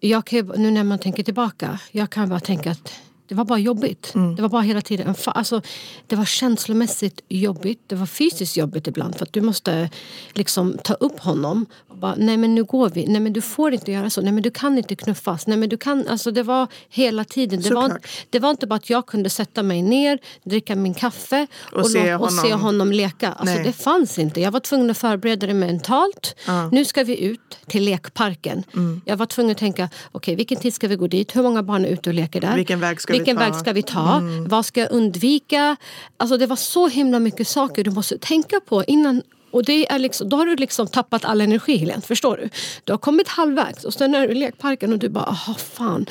Jag 0.00 0.26
kan, 0.26 0.46
nu 0.56 0.70
när 0.70 0.84
man 0.84 0.98
tänker 0.98 1.22
tillbaka. 1.22 1.80
Jag 1.90 2.10
kan 2.10 2.28
bara 2.28 2.40
tänka 2.40 2.70
att 2.70 2.92
det 3.28 3.34
var 3.34 3.44
bara 3.44 3.58
jobbigt. 3.58 4.12
Det 4.36 4.42
var 4.42 4.48
bara 4.48 4.62
hela 4.62 4.80
tiden 4.80 5.06
en 5.08 5.14
alltså, 5.26 5.62
Det 6.06 6.16
var 6.16 6.24
känslomässigt 6.24 7.20
jobbigt. 7.28 7.80
Det 7.86 7.94
var 7.96 8.06
fysiskt 8.06 8.56
jobbigt 8.56 8.86
ibland. 8.86 9.16
För 9.16 9.24
att 9.26 9.32
du 9.32 9.40
måste 9.40 9.90
liksom 10.32 10.78
ta 10.84 10.94
upp 10.94 11.20
honom. 11.20 11.66
Och 11.88 11.96
bara, 11.96 12.14
Nej 12.18 12.36
men 12.36 12.54
nu 12.54 12.64
går 12.64 12.90
vi. 12.90 13.06
Nej 13.06 13.20
men 13.20 13.32
du 13.32 13.40
får 13.40 13.74
inte 13.74 13.92
göra 13.92 14.10
så. 14.10 14.20
Nej 14.20 14.32
men 14.32 14.42
du 14.42 14.50
kan 14.50 14.78
inte 14.78 14.96
knuffas. 14.96 15.46
Nej 15.46 15.58
men 15.58 15.68
du 15.68 15.76
kan. 15.76 16.08
Alltså 16.08 16.30
det 16.30 16.42
var 16.42 16.66
hela 16.88 17.24
tiden. 17.24 17.62
Det 17.62 17.74
var, 17.74 17.98
det 18.30 18.38
var 18.38 18.50
inte 18.50 18.66
bara 18.66 18.74
att 18.74 18.90
jag 18.90 19.06
kunde 19.06 19.30
sätta 19.30 19.62
mig 19.62 19.82
ner, 19.82 20.18
dricka 20.44 20.74
min 20.76 20.94
kaffe 20.94 21.46
Och 21.72 21.90
se 21.90 21.98
lå- 21.98 22.18
och 22.18 22.32
se 22.32 22.40
honom. 22.52 22.60
honom 22.60 22.92
leka. 22.92 23.32
Alltså 23.32 23.54
Nej. 23.54 23.64
det 23.64 23.72
fanns 23.72 24.18
inte. 24.18 24.40
Jag 24.40 24.50
var 24.50 24.60
tvungen 24.60 24.90
att 24.90 24.98
förbereda 24.98 25.46
det 25.46 25.54
mentalt. 25.54 26.36
Nu 26.72 26.84
ska 26.84 27.04
vi 27.04 27.24
ut 27.24 27.58
till 27.66 27.84
lekparken. 27.84 28.62
Mm. 28.74 29.00
Jag 29.04 29.16
var 29.16 29.26
tvungen 29.26 29.50
att 29.52 29.58
tänka, 29.58 29.88
okej 30.12 30.34
vilken 30.34 30.56
tid 30.58 30.74
ska 30.74 30.88
vi 30.88 30.96
gå 30.96 31.06
dit? 31.06 31.36
Hur 31.36 31.42
många 31.42 31.62
barn 31.62 31.84
är 31.84 31.88
ute 31.88 32.10
och 32.10 32.14
leker 32.14 32.40
där? 32.40 32.56
Vilken 32.56 32.80
väg 32.80 33.00
ska 33.00 33.12
vilken? 33.18 33.36
Mm. 33.36 33.50
väg 33.50 33.60
ska 33.60 33.72
vi 33.72 33.82
ta? 33.82 34.22
Vad 34.48 34.66
ska 34.66 34.80
jag 34.80 34.92
undvika? 34.92 35.76
Alltså 36.16 36.36
det 36.36 36.46
var 36.46 36.56
så 36.56 36.88
himla 36.88 37.18
mycket 37.18 37.48
saker 37.48 37.84
du 37.84 37.90
måste 37.90 38.18
tänka 38.18 38.60
på 38.60 38.84
innan 38.84 39.22
och 39.50 39.64
det 39.64 39.92
är 39.92 39.98
liksom, 39.98 40.28
då 40.28 40.36
har 40.36 40.46
du 40.46 40.56
liksom 40.56 40.86
tappat 40.86 41.24
all 41.24 41.40
energi 41.40 41.76
Helene, 41.76 42.02
förstår 42.02 42.36
du? 42.36 42.48
Du 42.84 42.92
har 42.92 42.98
kommit 42.98 43.28
halvvägs 43.28 43.84
och 43.84 43.94
sen 43.94 44.14
är 44.14 44.28
du 44.28 44.32
i 44.32 44.34
lekparken 44.34 44.92
och 44.92 44.98
du 44.98 45.08
bara, 45.08 45.24
aha 45.24 45.54
fan, 45.54 46.06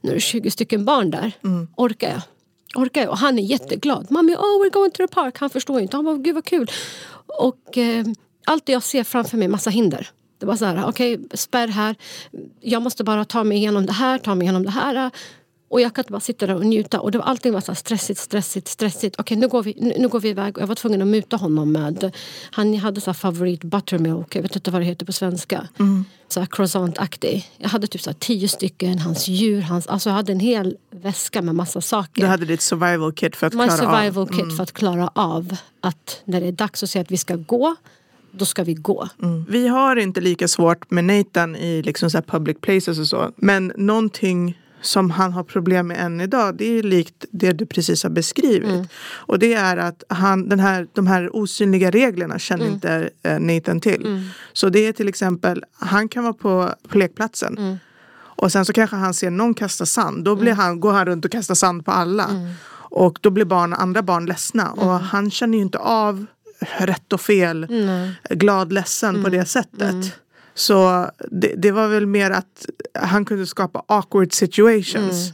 nu 0.00 0.10
är 0.10 0.14
det 0.14 0.20
20 0.20 0.50
stycken 0.50 0.84
barn 0.84 1.10
där. 1.10 1.32
Mm. 1.44 1.68
Orkar 1.76 2.08
jag? 2.10 2.22
Orkar 2.82 3.00
jag? 3.00 3.10
Och 3.10 3.18
han 3.18 3.38
är 3.38 3.42
jätteglad. 3.42 4.10
Mami, 4.10 4.34
oh 4.34 4.64
we're 4.64 4.72
going 4.72 4.90
to 4.90 5.06
the 5.06 5.14
park. 5.14 5.38
Han 5.38 5.50
förstår 5.50 5.80
inte. 5.80 5.96
Han 5.96 6.04
bara, 6.04 6.16
gud 6.16 6.34
vad 6.34 6.44
kul. 6.44 6.70
Och 7.26 7.78
eh, 7.78 8.06
allt 8.46 8.66
det 8.66 8.72
jag 8.72 8.82
ser 8.82 9.04
framför 9.04 9.36
mig, 9.36 9.48
massa 9.48 9.70
hinder. 9.70 10.10
Det 10.38 10.46
var 10.46 10.56
så 10.56 10.64
här, 10.64 10.84
okej, 10.86 11.20
spärr 11.34 11.68
här. 11.68 11.94
Jag 12.60 12.82
måste 12.82 13.04
bara 13.04 13.24
ta 13.24 13.44
mig 13.44 13.58
igenom 13.58 13.86
det 13.86 13.92
här, 13.92 14.18
ta 14.18 14.34
mig 14.34 14.44
igenom 14.44 14.62
det 14.62 14.70
här. 14.70 15.10
Och 15.70 15.80
jag 15.80 15.94
kan 15.94 16.02
inte 16.02 16.12
bara 16.12 16.20
sitta 16.20 16.46
där 16.46 16.54
och 16.54 16.66
njuta. 16.66 17.00
Och 17.00 17.10
det 17.10 17.18
var, 17.18 17.24
allting 17.24 17.52
var 17.52 17.60
så 17.60 17.74
stressigt, 17.74 18.20
stressigt, 18.20 18.68
stressigt. 18.68 19.16
Okej, 19.18 19.36
nu, 19.36 19.48
går 19.48 19.62
vi, 19.62 19.74
nu, 19.78 19.94
nu 19.98 20.08
går 20.08 20.20
vi 20.20 20.28
iväg. 20.28 20.56
Och 20.56 20.62
jag 20.62 20.66
var 20.66 20.74
tvungen 20.74 21.02
att 21.02 21.08
muta 21.08 21.36
honom 21.36 21.72
med... 21.72 22.16
Han 22.50 22.74
hade 22.74 23.00
så 23.00 23.14
favorit 23.14 23.64
buttermilk. 23.64 24.36
Jag 24.36 24.42
vet 24.42 24.56
inte 24.56 24.70
vad 24.70 24.80
det 24.80 24.84
heter 24.84 25.06
på 25.06 25.12
svenska. 25.12 25.68
Så 26.28 26.40
här 26.40 26.46
croissant-aktig. 26.46 27.50
Jag 27.58 27.68
hade 27.68 27.86
typ 27.86 28.00
så 28.00 28.12
tio 28.12 28.48
stycken. 28.48 28.98
Hans 28.98 29.28
djur. 29.28 29.60
Hans, 29.60 29.86
alltså 29.86 30.08
jag 30.08 30.14
hade 30.14 30.32
en 30.32 30.40
hel 30.40 30.76
väska 30.90 31.42
med 31.42 31.54
massa 31.54 31.80
saker. 31.80 32.22
Du 32.22 32.28
hade 32.28 32.44
ditt 32.44 32.62
survival 32.62 33.12
kit 33.12 33.36
för 33.36 33.46
att 33.46 33.52
My 33.52 33.64
klara 33.64 33.76
survival 33.76 34.22
av. 34.22 34.32
Mm. 34.32 34.44
kit 34.44 34.56
för 34.56 34.62
att 34.62 34.72
klara 34.72 35.10
av 35.14 35.56
att 35.80 36.22
när 36.24 36.40
det 36.40 36.46
är 36.46 36.52
dags 36.52 36.82
att 36.82 36.90
säga 36.90 37.02
att 37.02 37.10
vi 37.10 37.16
ska 37.16 37.36
gå, 37.36 37.76
då 38.32 38.44
ska 38.44 38.64
vi 38.64 38.74
gå. 38.74 39.08
Mm. 39.22 39.44
Vi 39.48 39.68
har 39.68 39.96
inte 39.96 40.20
lika 40.20 40.48
svårt 40.48 40.90
med 40.90 41.04
Nathan 41.04 41.56
i 41.56 41.82
liksom 41.82 42.10
så 42.10 42.22
public 42.22 42.56
places 42.60 42.98
och 42.98 43.06
så. 43.06 43.32
Men 43.36 43.72
någonting 43.76 44.56
som 44.82 45.10
han 45.10 45.32
har 45.32 45.44
problem 45.44 45.86
med 45.86 46.00
än 46.00 46.20
idag 46.20 46.54
det 46.54 46.78
är 46.78 46.82
likt 46.82 47.24
det 47.30 47.52
du 47.52 47.66
precis 47.66 48.02
har 48.02 48.10
beskrivit. 48.10 48.68
Och 49.02 49.38
det 49.38 49.54
är 49.54 49.76
att 49.76 50.04
han, 50.08 50.48
den 50.48 50.60
här, 50.60 50.86
de 50.92 51.06
här 51.06 51.36
osynliga 51.36 51.90
reglerna 51.90 52.38
känner 52.38 52.66
inte 52.66 53.10
eh, 53.22 53.38
Nathan 53.40 53.80
till. 53.80 54.30
Så 54.52 54.68
det 54.68 54.86
är 54.86 54.92
till 54.92 55.08
exempel, 55.08 55.64
han 55.72 56.08
kan 56.08 56.22
vara 56.22 56.32
på, 56.34 56.70
på 56.88 56.98
lekplatsen 56.98 57.78
och 58.40 58.52
sen 58.52 58.64
så 58.64 58.72
kanske 58.72 58.96
han 58.96 59.14
ser 59.14 59.30
någon 59.30 59.54
kasta 59.54 59.86
sand. 59.86 60.24
Då 60.24 60.36
blir 60.36 60.52
han, 60.52 60.80
går 60.80 60.92
han 60.92 61.06
runt 61.06 61.24
och 61.24 61.30
kastar 61.32 61.54
sand 61.54 61.84
på 61.84 61.90
alla. 61.90 62.30
Och 62.92 63.18
då 63.20 63.30
blir 63.30 63.44
barn, 63.44 63.72
andra 63.72 64.02
barn 64.02 64.26
ledsna. 64.26 64.70
Och 64.70 65.00
han 65.00 65.30
känner 65.30 65.58
ju 65.58 65.62
inte 65.62 65.78
av 65.78 66.26
rätt 66.78 67.12
och 67.12 67.20
fel, 67.20 67.66
glad, 68.30 68.72
ledsen 68.72 69.24
på 69.24 69.30
det 69.30 69.44
sättet. 69.44 69.96
Så 70.54 71.10
det, 71.30 71.54
det 71.56 71.70
var 71.70 71.88
väl 71.88 72.06
mer 72.06 72.30
att 72.30 72.66
han 72.94 73.24
kunde 73.24 73.46
skapa 73.46 73.82
awkward 73.86 74.32
situations. 74.32 75.32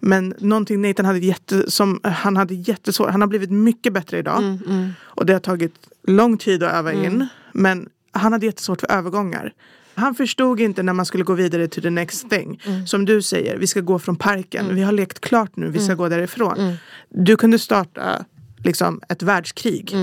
Men 0.00 0.34
någonting 0.38 0.82
Nathan 0.82 1.04
hade, 1.06 1.18
jätte, 1.18 1.70
som, 1.70 2.00
han 2.02 2.36
hade 2.36 2.54
jättesvårt, 2.54 3.10
han 3.10 3.20
har 3.20 3.28
blivit 3.28 3.50
mycket 3.50 3.92
bättre 3.92 4.18
idag. 4.18 4.58
Och 5.02 5.26
det 5.26 5.32
har 5.32 5.40
tagit 5.40 5.74
lång 6.06 6.38
tid 6.38 6.62
att 6.62 6.72
öva 6.72 6.92
in. 6.92 7.26
Men 7.52 7.88
han 8.12 8.32
hade 8.32 8.46
jättesvårt 8.46 8.80
för 8.80 8.92
övergångar. 8.92 9.52
Han 9.94 10.14
förstod 10.14 10.60
inte 10.60 10.82
när 10.82 10.92
man 10.92 11.06
skulle 11.06 11.24
gå 11.24 11.34
vidare 11.34 11.68
to 11.68 11.80
the 11.80 11.90
next 11.90 12.30
thing. 12.30 12.60
Mm. 12.66 12.86
Som 12.86 13.04
du 13.04 13.22
säger, 13.22 13.58
vi 13.58 13.66
ska 13.66 13.80
gå 13.80 13.98
från 13.98 14.16
parken. 14.16 14.74
Vi 14.74 14.82
har 14.82 14.92
lekt 14.92 15.20
klart 15.20 15.56
nu, 15.56 15.68
vi 15.70 15.78
ska 15.78 15.84
Mm. 15.84 15.96
gå 15.96 16.08
därifrån. 16.08 16.76
Du 17.08 17.36
kunde 17.36 17.58
starta 17.58 18.24
liksom, 18.64 19.00
ett 19.08 19.22
världskrig. 19.22 19.94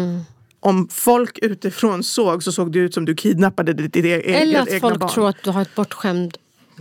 Mm. 0.65 0.75
Om 0.77 0.87
folk 0.91 1.39
utifrån 1.41 2.03
såg 2.03 2.43
så 2.43 2.51
såg 2.51 2.71
det 2.71 2.79
ut 2.79 2.93
som 2.93 3.05
du 3.05 3.15
kidnappade 3.15 3.73
ditt, 3.73 3.93
ditt 3.93 4.05
e- 4.05 4.33
Eller 4.35 4.59
att 4.61 4.79
folk 4.81 4.99
barn. 4.99 5.09
tror 5.09 5.29
att 5.29 5.43
du 5.43 5.49
har 5.49 5.61
ett 5.61 5.75
bortskämd, 5.75 6.37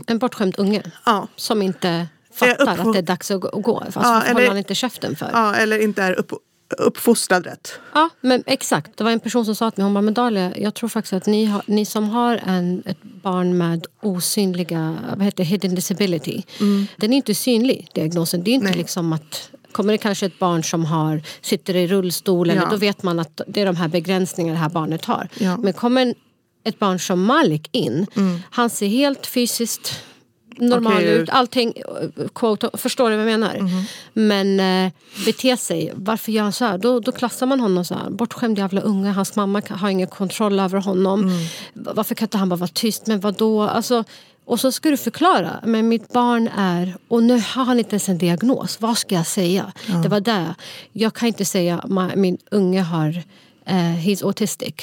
en 0.06 0.18
bortskämd 0.18 0.54
unge 0.58 0.82
Ja. 1.06 1.28
som 1.36 1.62
inte 1.62 2.06
fattar 2.34 2.66
att 2.78 2.92
det 2.92 2.98
är 2.98 3.02
dags 3.02 3.30
att 3.30 3.40
gå-. 3.40 3.82
Fast 3.90 3.96
Ja, 3.96 4.02
håller 4.26 4.30
eller- 4.40 4.48
han 4.48 4.58
inte 4.58 4.74
käften 4.74 5.16
för. 5.16 5.30
Ja, 5.32 5.54
eller 5.54 5.78
inte 5.82 6.02
är 6.02 6.12
upp, 6.12 6.32
uppfostrad 6.78 7.46
rätt. 7.46 7.78
Ja, 7.94 8.08
men 8.20 8.42
exakt. 8.46 8.96
Det 8.96 9.04
var 9.04 9.10
en 9.10 9.20
person 9.20 9.44
som 9.44 9.54
sa 9.54 9.70
till 9.70 9.78
mig, 9.82 9.84
hon 9.86 9.94
bara, 9.94 10.00
men 10.02 10.14
Dahlia, 10.14 10.58
jag 10.58 10.74
tror 10.74 10.88
faktiskt 10.88 11.12
att 11.12 11.26
ni, 11.26 11.44
har, 11.44 11.62
ni 11.66 11.84
som 11.84 12.08
har 12.08 12.40
en, 12.46 12.82
ett 12.86 13.02
barn 13.02 13.58
med 13.58 13.86
osynliga, 14.02 14.96
vad 15.16 15.24
heter 15.24 15.44
hidden 15.44 15.74
disability. 15.74 16.42
Den 16.96 17.12
är 17.12 17.16
inte 17.16 17.34
synlig, 17.34 17.88
diagnosen. 17.94 18.44
Det 18.44 18.50
är 18.50 18.54
inte 18.54 18.66
Nej. 18.66 18.76
liksom 18.76 19.12
att 19.12 19.50
Kommer 19.74 19.92
det 19.92 19.98
kanske 19.98 20.26
ett 20.26 20.38
barn 20.38 20.64
som 20.64 20.84
har, 20.84 21.22
sitter 21.40 21.76
i 21.76 21.86
rullstol, 21.86 22.50
eller 22.50 22.62
Ja. 22.62 22.68
då 22.70 22.76
vet 22.76 23.02
man 23.02 23.18
att 23.18 23.40
det 23.48 23.60
är 23.60 23.66
de 23.66 23.76
här 23.76 23.88
begränsningarna 23.88 24.58
det 24.58 24.62
här 24.62 24.70
barnet 24.70 25.04
har. 25.04 25.28
Ja. 25.38 25.56
Men 25.56 25.72
kommer 25.72 26.14
ett 26.64 26.78
barn 26.78 26.98
som 26.98 27.24
Malik 27.24 27.68
in, 27.72 28.06
han 28.50 28.70
ser 28.70 28.86
helt 28.86 29.26
fysiskt 29.26 30.00
normal 30.58 30.92
Okej 30.92 31.08
ut. 31.14 31.28
Allting, 31.30 31.72
quote, 32.34 32.70
förstår 32.74 33.10
du 33.10 33.16
vad 33.16 33.26
jag 33.32 33.40
menar? 33.40 33.58
Men 34.12 34.60
eh, 34.60 34.92
bete 35.26 35.56
sig. 35.56 35.92
Varför 35.94 36.32
gör 36.32 36.42
han 36.42 36.52
så 36.52 36.64
här? 36.64 36.78
Då, 36.78 37.00
då 37.00 37.12
klassar 37.12 37.46
man 37.46 37.60
honom 37.60 37.84
så 37.84 37.94
här. 37.94 38.10
Bortskämd 38.10 38.58
jävla 38.58 38.80
unge. 38.80 39.10
Hans 39.10 39.36
mamma 39.36 39.62
har 39.70 39.88
ingen 39.88 40.08
kontroll 40.08 40.60
över 40.60 40.78
honom. 40.78 41.30
Va- 41.74 41.92
Varför 41.94 42.14
kan 42.14 42.26
inte 42.26 42.38
han 42.38 42.48
bara 42.48 42.56
vara 42.56 42.68
tyst? 42.74 43.06
Men 43.06 43.20
vad 43.20 43.34
då? 43.34 43.62
Alltså, 43.62 44.04
och 44.44 44.60
så 44.60 44.72
ska 44.72 44.90
du 44.90 44.96
förklara. 44.96 45.60
Men 45.64 45.88
mitt 45.88 46.12
barn 46.12 46.48
är... 46.56 46.96
Och 47.08 47.22
nu 47.22 47.34
har 47.34 47.64
han 47.64 47.78
inte 47.78 47.90
ens 47.90 48.08
en 48.08 48.18
diagnos. 48.18 48.80
Vad 48.80 48.98
ska 48.98 49.14
jag 49.14 49.26
säga? 49.26 49.72
Det 50.02 50.08
var 50.08 50.20
där. 50.20 50.54
Jag 50.92 51.14
kan 51.14 51.28
inte 51.28 51.44
säga 51.44 51.78
att 51.78 52.14
min 52.18 52.38
unge 52.50 52.80
har... 52.80 53.22
Eh, 53.66 53.74
he's 53.74 54.24
autistic. 54.26 54.74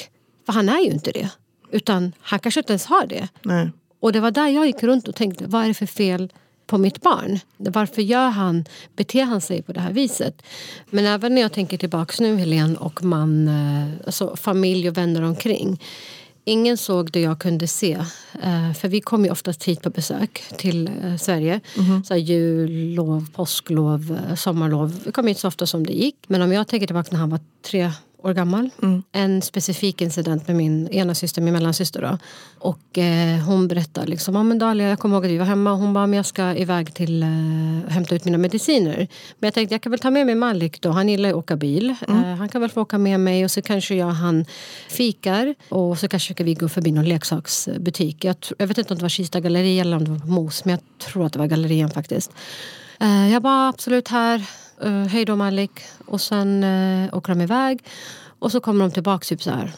För 0.46 0.52
han 0.52 0.68
är 0.68 0.78
ju 0.78 0.90
inte 0.90 1.10
det. 1.12 1.28
Utan 1.70 2.12
han 2.20 2.38
kanske 2.38 2.60
inte 2.60 2.72
ens 2.72 2.86
har 2.86 3.06
det. 3.06 3.28
Nej. 3.42 3.70
Och 4.00 4.12
det 4.12 4.20
var 4.20 4.30
där 4.30 4.48
jag 4.48 4.66
gick 4.66 4.82
runt 4.82 5.08
och 5.08 5.14
tänkte, 5.14 5.44
vad 5.46 5.64
är 5.64 5.68
det 5.68 5.74
för 5.74 5.86
fel 5.86 6.32
på 6.66 6.78
mitt 6.78 7.02
barn? 7.02 7.38
Varför 7.56 8.02
gör 8.02 8.28
han, 8.28 8.64
beter 8.96 9.24
han 9.24 9.40
sig 9.40 9.62
på 9.62 9.72
det 9.72 9.80
här 9.80 9.92
viset? 9.92 10.42
Men 10.90 11.06
även 11.06 11.34
när 11.34 11.42
jag 11.42 11.52
tänker 11.52 11.78
tillbaks 11.78 12.20
nu 12.20 12.36
Helene 12.36 12.76
och 12.76 13.04
man, 13.04 13.48
eh, 13.48 14.06
alltså 14.06 14.36
familj 14.36 14.88
och 14.88 14.96
vänner 14.96 15.22
omkring. 15.22 15.80
Ingen 16.44 16.76
såg 16.76 17.12
det 17.12 17.20
jag 17.20 17.38
kunde 17.38 17.66
se. 17.66 17.92
Eh, 18.42 18.72
För 18.72 18.88
vi 18.88 19.00
kom 19.00 19.24
ju 19.24 19.30
oftast 19.30 19.64
hit 19.64 19.82
på 19.82 19.90
besök 19.90 20.42
till 20.56 20.90
eh, 21.04 21.16
Sverige. 21.16 21.60
Så 22.04 22.14
här 22.14 22.20
jullov, 22.20 23.30
påsklov, 23.34 24.18
eh, 24.30 24.34
sommarlov. 24.34 25.00
Vi 25.06 25.12
kom 25.12 25.26
hit 25.26 25.38
så 25.38 25.48
ofta 25.48 25.66
som 25.66 25.86
det 25.86 25.92
gick. 25.92 26.16
Men 26.26 26.42
om 26.42 26.52
jag 26.52 26.68
tänker 26.68 26.86
tillbaka 26.86 27.08
när 27.12 27.18
han 27.18 27.30
var 27.30 27.40
tre 27.70 27.90
år 28.24 28.32
gammal. 28.34 28.70
En 29.12 29.42
specifik 29.42 30.00
incident 30.00 30.48
med 30.48 30.56
min 30.56 30.88
ena 30.88 31.14
syster, 31.14 31.42
min 31.42 31.52
mellansyster. 31.52 32.02
Då. 32.02 32.18
Och 32.58 32.98
eh, 32.98 33.38
hon 33.38 33.68
berättade 33.68 34.06
liksom, 34.06 34.36
ah, 34.36 34.42
men 34.42 34.58
Dahlia, 34.58 34.88
jag 34.88 34.98
kommer 34.98 35.16
ihåg 35.16 35.24
att 35.24 35.30
vi 35.30 35.38
var 35.38 35.46
hemma 35.46 35.72
och 35.72 35.78
hon 35.78 35.92
bara, 35.92 36.06
men 36.06 36.16
jag 36.16 36.26
ska 36.26 36.54
iväg 36.54 36.94
till 36.94 37.22
eh, 37.22 37.28
hämta 37.88 38.14
ut 38.14 38.24
mina 38.24 38.38
mediciner. 38.38 38.96
Men 39.38 39.46
jag 39.46 39.54
tänkte, 39.54 39.74
jag 39.74 39.82
kan 39.82 39.90
väl 39.90 39.98
ta 39.98 40.10
med 40.10 40.26
mig 40.26 40.34
Malik 40.34 40.80
då, 40.80 40.90
han 40.90 41.08
gillar 41.08 41.28
ju 41.28 41.34
att 41.34 41.38
åka 41.38 41.56
bil. 41.56 41.94
Eh, 42.08 42.14
han 42.14 42.48
kan 42.48 42.60
väl 42.60 42.70
få 42.70 42.80
åka 42.80 42.98
med 42.98 43.20
mig 43.20 43.44
och 43.44 43.50
så 43.50 43.62
kanske 43.62 43.94
jag 43.94 44.06
han 44.06 44.44
fikar. 44.88 45.54
Och 45.68 45.98
så 45.98 46.08
kanske 46.08 46.44
vi 46.44 46.54
gå 46.54 46.68
förbi 46.68 46.92
någon 46.92 47.08
leksaksbutik. 47.08 48.24
Jag, 48.24 48.36
jag 48.58 48.66
vet 48.66 48.78
inte 48.78 48.94
om 48.94 48.98
det 48.98 49.04
var 49.04 49.08
Kista 49.08 49.40
galleri 49.40 49.80
eller 49.80 49.96
om 49.96 50.04
det 50.04 50.10
var 50.10 50.26
Mos, 50.26 50.64
men 50.64 50.72
jag 50.72 51.08
tror 51.08 51.26
att 51.26 51.32
det 51.32 51.38
var 51.38 51.46
gallerian 51.46 51.90
faktiskt. 51.90 52.32
Eh, 53.00 53.32
jag 53.32 53.42
bara, 53.42 53.68
absolut 53.68 54.08
här. 54.08 54.46
Uh, 54.84 55.06
Hej 55.06 55.24
då 55.24 55.36
Malik. 55.36 55.70
Och 56.06 56.20
sen 56.20 56.64
uh, 56.64 57.14
åker 57.14 57.28
de 57.34 57.40
iväg. 57.40 57.84
Och 58.38 58.52
så 58.52 58.60
kommer 58.60 58.84
de 58.84 58.90
tillbaka 58.90 59.24
typ 59.24 59.42
så 59.42 59.50
här 59.50 59.72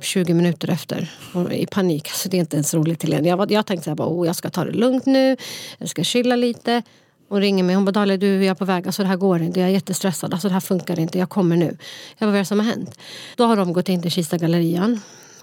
20 0.00 0.34
minuter 0.34 0.70
efter. 0.70 1.10
Och 1.34 1.52
I 1.52 1.66
panik. 1.66 2.08
Alltså, 2.08 2.28
det 2.28 2.36
är 2.36 2.38
inte 2.40 2.56
ens 2.56 2.74
roligt 2.74 3.00
till 3.00 3.12
en. 3.12 3.24
Jag, 3.24 3.36
var- 3.36 3.52
jag 3.52 3.66
tänkte 3.66 3.84
så 3.84 3.90
här, 3.90 3.94
bara, 3.96 4.08
oh, 4.08 4.26
jag 4.26 4.36
ska 4.36 4.50
ta 4.50 4.64
det 4.64 4.72
lugnt 4.72 5.06
nu. 5.06 5.36
Jag 5.78 5.88
ska 5.88 6.04
chilla 6.04 6.36
lite. 6.36 6.82
Hon 7.28 7.40
ringer 7.40 7.64
mig. 7.64 7.74
Hon 7.74 7.84
bara, 7.84 7.92
Dahlia 7.92 8.16
du 8.16 8.26
jag 8.44 8.50
är 8.50 8.54
på 8.54 8.64
väg. 8.64 8.86
Alltså 8.86 9.02
det 9.02 9.08
här 9.08 9.16
går 9.16 9.42
inte. 9.42 9.60
Jag 9.60 9.68
är 9.68 9.72
jättestressad. 9.72 10.32
Alltså 10.32 10.48
det 10.48 10.54
här 10.54 10.60
funkar 10.60 10.98
inte. 11.00 11.18
Jag 11.18 11.28
kommer 11.28 11.56
nu. 11.56 11.76
Jag 12.18 12.26
bara, 12.26 12.26
vad 12.26 12.34
är 12.34 12.38
det 12.38 12.44
som 12.44 12.58
har 12.58 12.66
hänt? 12.66 12.98
Då 13.36 13.44
har 13.44 13.56
de 13.56 13.72
gått 13.72 13.88
in 13.88 14.02
till 14.02 14.10
Kista 14.10 14.36
gallerian. 14.36 15.00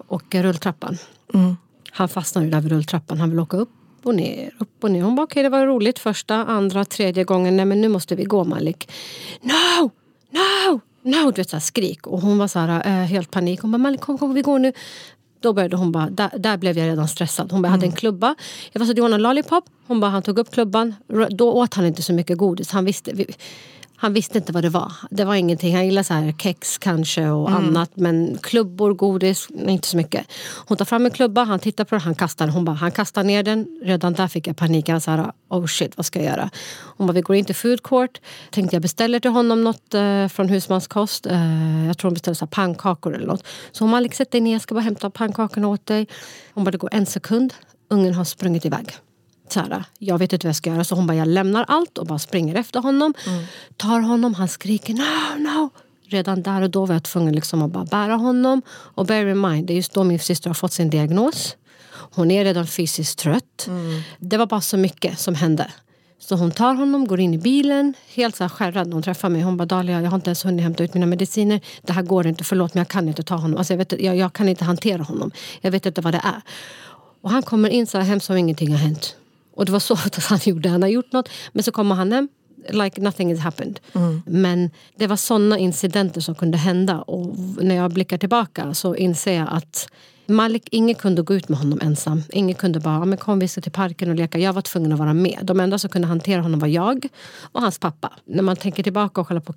Och 0.07 0.35
eh, 0.35 0.43
rulltrappan. 0.43 0.97
Han 1.91 2.09
fastnar 2.09 2.43
ju 2.43 2.49
där 2.49 2.61
vid 2.61 2.71
rulltrappan. 2.71 3.19
Han 3.19 3.29
vill 3.29 3.39
åka 3.39 3.57
upp 3.57 3.69
och 4.07 4.15
ner, 4.15 4.51
upp 4.59 4.83
och 4.83 4.91
ner. 4.91 5.01
Hon 5.01 5.15
bara 5.15 5.23
okej 5.23 5.43
det 5.43 5.49
var 5.49 5.65
roligt 5.65 5.99
första, 5.99 6.35
andra, 6.35 6.85
tredje 6.85 7.23
gången. 7.23 7.57
Nej 7.57 7.65
men 7.65 7.81
nu 7.81 7.87
måste 7.87 8.15
vi 8.15 8.23
gå 8.23 8.43
Malik. 8.43 8.91
No! 9.41 9.91
No! 10.29 10.81
No! 11.01 11.31
Du 11.31 11.41
vet 11.41 11.49
såhär 11.49 11.61
skrik. 11.61 12.07
Och 12.07 12.21
hon 12.21 12.37
var 12.37 12.47
så 12.47 12.59
här, 12.59 12.87
eh, 12.87 13.07
helt 13.07 13.31
panik. 13.31 13.61
Hon 13.61 13.71
bara 13.71 13.77
Malik 13.77 14.01
kom, 14.01 14.17
kom 14.17 14.33
vi 14.33 14.41
går 14.41 14.59
nu. 14.59 14.73
Då 15.39 15.53
började 15.53 15.75
hon 15.75 15.91
bara, 15.91 16.09
där, 16.09 16.31
där 16.37 16.57
blev 16.57 16.77
jag 16.77 16.87
redan 16.87 17.07
stressad. 17.07 17.51
Hon 17.51 17.61
bara, 17.61 17.67
jag 17.67 17.71
hade 17.71 17.85
en 17.85 17.91
klubba. 17.91 18.35
Jag 18.71 18.79
var 18.79 18.87
så, 18.87 18.93
du 18.93 19.01
har 19.01 19.09
en 19.09 19.21
lollipop? 19.21 19.65
Hon 19.87 19.99
bara, 19.99 20.11
han 20.11 20.21
tog 20.21 20.39
upp 20.39 20.51
klubban. 20.51 20.95
Då 21.29 21.51
åt 21.51 21.73
han 21.73 21.85
inte 21.85 22.01
så 22.01 22.13
mycket 22.13 22.37
godis. 22.37 22.71
Han 22.71 22.85
visste, 22.85 23.13
vi, 23.13 23.25
han 23.99 24.13
visste 24.13 24.37
inte 24.37 24.51
vad 24.51 24.63
det 24.63 24.69
var. 24.69 24.91
Det 25.09 25.25
var 25.25 25.35
ingenting. 25.35 25.75
Han 25.75 25.85
gillade 25.85 26.03
så 26.03 26.13
här 26.13 26.31
kex 26.37 26.77
kanske 26.77 27.27
och 27.29 27.49
annat. 27.49 27.91
Men 27.93 28.37
klubbor, 28.41 28.93
godis, 28.93 29.47
inte 29.67 29.87
så 29.87 29.97
mycket. 29.97 30.27
Hon 30.67 30.77
tar 30.77 30.85
fram 30.85 31.05
en 31.05 31.11
klubba, 31.11 31.43
han 31.43 31.59
tittar 31.59 31.85
på 31.85 31.95
den, 31.95 32.01
han 32.01 32.15
kastar 32.15 32.45
den. 32.45 32.53
Hon 32.53 32.65
bara, 32.65 32.75
han 32.75 32.91
kastar 32.91 33.23
ner 33.23 33.43
den. 33.43 33.81
Redan 33.83 34.13
där 34.13 34.27
fick 34.27 34.47
jag 34.47 34.57
panik. 34.57 34.85
Så 35.01 35.11
här, 35.11 35.31
oh 35.49 35.65
shit, 35.65 35.97
vad 35.97 36.05
ska 36.05 36.19
jag 36.19 36.25
göra? 36.25 36.49
Hon 36.97 37.07
bara, 37.07 37.13
vi 37.13 37.21
går 37.21 37.35
in 37.35 37.45
till 37.45 37.55
food 37.55 37.83
court. 37.83 38.21
Tänkte 38.51 38.75
jag 38.75 38.81
beställer 38.81 39.19
till 39.19 39.31
honom 39.31 39.63
något 39.63 39.93
eh, 39.93 40.27
från 40.27 40.49
husmanskost. 40.49 41.25
Eh, 41.25 41.85
jag 41.87 41.97
tror 41.97 42.09
hon 42.09 42.13
beställde 42.13 42.35
så 42.35 42.47
pannkakor 42.47 43.15
eller 43.15 43.27
något. 43.27 43.43
Så 43.71 43.83
hon 43.83 43.91
bara, 43.91 43.97
Alex 43.97 44.17
sätt 44.17 44.31
dig 44.31 44.41
ner, 44.41 44.53
jag 44.53 44.61
ska 44.61 44.75
bara 44.75 44.81
hämta 44.81 45.09
pannkakorna 45.09 45.67
åt 45.67 45.85
dig. 45.85 46.07
Hon 46.53 46.63
bara, 46.63 46.71
det 46.71 46.77
går 46.77 46.89
en 46.93 47.05
sekund. 47.05 47.53
Ungen 47.89 48.13
har 48.13 48.23
sprungit 48.23 48.65
iväg 48.65 48.97
så 49.53 49.59
här, 49.59 49.83
jag 49.99 50.17
vet 50.17 50.33
inte 50.33 50.47
vad 50.47 50.49
jag 50.49 50.55
ska 50.55 50.69
göra. 50.69 50.83
Så 50.83 50.95
hon 50.95 51.07
bara, 51.07 51.17
jag 51.17 51.27
lämnar 51.27 51.65
allt 51.67 51.97
och 51.97 52.05
bara 52.05 52.19
springer 52.19 52.55
efter 52.55 52.79
honom. 52.79 53.13
Tar 53.77 53.99
honom, 53.99 54.33
han 54.33 54.47
skriker 54.47 54.93
no, 54.93 55.43
no. 55.49 55.69
Redan 56.09 56.41
där 56.43 56.61
och 56.61 56.69
då 56.69 56.85
var 56.85 56.95
jag 56.95 57.03
tvungen 57.03 57.35
liksom 57.35 57.61
att 57.61 57.71
bara 57.71 57.85
bära 57.85 58.15
honom. 58.15 58.61
Och 58.69 59.05
bear 59.05 59.25
in 59.25 59.41
mind, 59.41 59.67
det 59.67 59.73
är 59.73 59.75
just 59.75 59.93
då 59.93 60.03
min 60.03 60.19
syster 60.19 60.49
har 60.49 60.55
fått 60.55 60.73
sin 60.73 60.89
diagnos. 60.89 61.55
Hon 61.91 62.31
är 62.31 62.45
redan 62.45 62.67
fysiskt 62.67 63.19
trött. 63.19 63.69
Det 64.19 64.37
var 64.37 64.45
bara 64.45 64.61
så 64.61 64.77
mycket 64.77 65.19
som 65.19 65.35
hände. 65.35 65.71
Så 66.19 66.35
hon 66.35 66.51
tar 66.51 66.73
honom, 66.73 67.07
går 67.07 67.19
in 67.19 67.33
i 67.33 67.37
bilen, 67.37 67.93
helt 68.13 68.35
så 68.35 68.43
här 68.43 68.49
skärrad 68.49 68.93
hon 68.93 69.03
träffar 69.03 69.29
mig. 69.29 69.41
Hon 69.41 69.57
bara, 69.57 69.65
Dahlia, 69.65 70.01
jag 70.01 70.09
har 70.09 70.15
inte 70.15 70.29
ens 70.29 70.45
hunnit 70.45 70.63
hämta 70.63 70.83
ut 70.83 70.93
mina 70.93 71.05
mediciner. 71.05 71.61
Det 71.81 71.93
här 71.93 72.01
går 72.01 72.27
inte, 72.27 72.43
förlåt 72.43 72.73
men 72.73 72.81
jag 72.81 72.87
kan 72.87 73.07
inte 73.07 73.23
ta 73.23 73.35
honom. 73.35 73.57
Alltså, 73.57 73.73
jag, 73.73 73.77
vet, 73.77 74.01
jag, 74.01 74.17
jag 74.17 74.33
kan 74.33 74.49
inte 74.49 74.65
hantera 74.65 75.03
honom. 75.03 75.31
Jag 75.61 75.71
vet 75.71 75.85
inte 75.85 76.01
vad 76.01 76.13
det 76.13 76.21
är. 76.23 76.41
Och 77.21 77.31
han 77.31 77.43
kommer 77.43 77.69
in 77.69 77.87
så 77.87 77.97
här 77.97 78.05
hem 78.05 78.19
som 78.19 78.37
ingenting 78.37 78.71
har 78.71 78.79
hänt. 78.79 79.15
Och 79.57 79.65
det 79.65 79.71
var 79.71 79.79
så 79.79 79.93
att 80.05 80.15
han 80.15 80.39
gjorde. 80.43 80.69
Han 80.69 80.81
har 80.81 80.89
gjort 80.89 81.11
något. 81.11 81.29
Men 81.51 81.63
så 81.63 81.71
kommer 81.71 81.95
han 81.95 82.11
hem. 82.11 82.27
Like 82.69 83.01
nothing 83.01 83.31
has 83.31 83.39
happened. 83.39 83.79
Men 84.25 84.69
det 84.97 85.07
var 85.07 85.15
såna 85.15 85.57
incidenter 85.57 86.21
som 86.21 86.35
kunde 86.35 86.57
hända. 86.57 87.01
Och 87.01 87.35
när 87.63 87.75
jag 87.75 87.91
blickar 87.93 88.17
tillbaka 88.17 88.73
så 88.73 88.95
inser 88.95 89.33
jag 89.33 89.47
att 89.51 89.89
Malik, 90.29 90.67
ingen 90.71 90.95
kunde 90.95 91.21
gå 91.21 91.33
ut 91.33 91.49
med 91.49 91.59
honom 91.59 91.79
ensam. 91.83 92.23
Ingen 92.29 92.55
kunde 92.55 92.79
bara, 92.79 92.93
"Ja, 92.95 93.05
men 93.05 93.17
kom 93.17 93.39
vi 93.39 93.47
ska 93.47 93.61
till 93.61 93.71
parken 93.71 94.09
och 94.09 94.15
leka. 94.15 94.39
Jag 94.39 94.53
var 94.53 94.61
tvungen 94.61 94.91
att 94.93 94.99
vara 94.99 95.13
med. 95.13 95.39
De 95.43 95.59
enda 95.59 95.77
som 95.79 95.89
kunde 95.89 96.07
hantera 96.07 96.41
honom 96.41 96.59
var 96.59 96.67
jag 96.67 97.07
och 97.41 97.61
hans 97.61 97.79
pappa. 97.79 98.13
När 98.25 98.43
man 98.43 98.55
tänker 98.55 98.83
tillbaka 98.83 99.21
och 99.21 99.27
kollar 99.27 99.41
på 99.41 99.53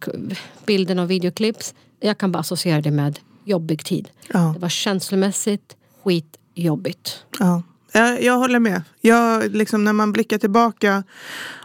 bilderna 0.66 1.02
och 1.02 1.10
videoklips. 1.10 1.74
Jag 2.00 2.18
kan 2.18 2.32
bara 2.32 2.38
associera 2.38 2.80
det 2.80 2.90
med 2.90 3.18
jobbig 3.44 3.84
tid. 3.84 4.08
Ja. 4.32 4.50
Det 4.54 4.58
var 4.60 4.68
känslomässigt 4.68 5.76
skitjobbigt. 6.04 7.24
Ja. 7.38 7.62
Jag, 7.92 8.22
jag 8.22 8.38
håller 8.38 8.58
med. 8.58 8.82
Jag, 9.00 9.54
liksom, 9.56 9.84
när 9.84 9.92
man 9.92 10.12
blickar 10.12 10.38
tillbaka. 10.38 11.04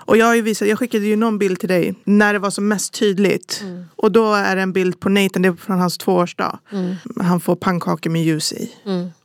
Och 0.07 0.17
jag, 0.17 0.25
har 0.25 0.41
visat, 0.41 0.67
jag 0.67 0.79
skickade 0.79 1.05
ju 1.05 1.15
någon 1.15 1.37
bild 1.37 1.59
till 1.59 1.69
dig 1.69 1.95
när 2.03 2.33
det 2.33 2.39
var 2.39 2.49
som 2.49 2.67
mest 2.67 2.93
tydligt. 2.93 3.63
Och 3.95 4.11
då 4.11 4.33
är 4.33 4.55
det 4.55 4.61
en 4.61 4.73
bild 4.73 4.99
på 4.99 5.09
Nathan, 5.09 5.41
det 5.41 5.47
är 5.47 5.53
från 5.53 5.79
hans 5.79 5.97
tvåårsdag. 5.97 6.59
Han 7.19 7.39
får 7.39 7.55
pannkakor 7.55 8.09
med 8.09 8.23
ljus 8.23 8.53
i. 8.53 8.71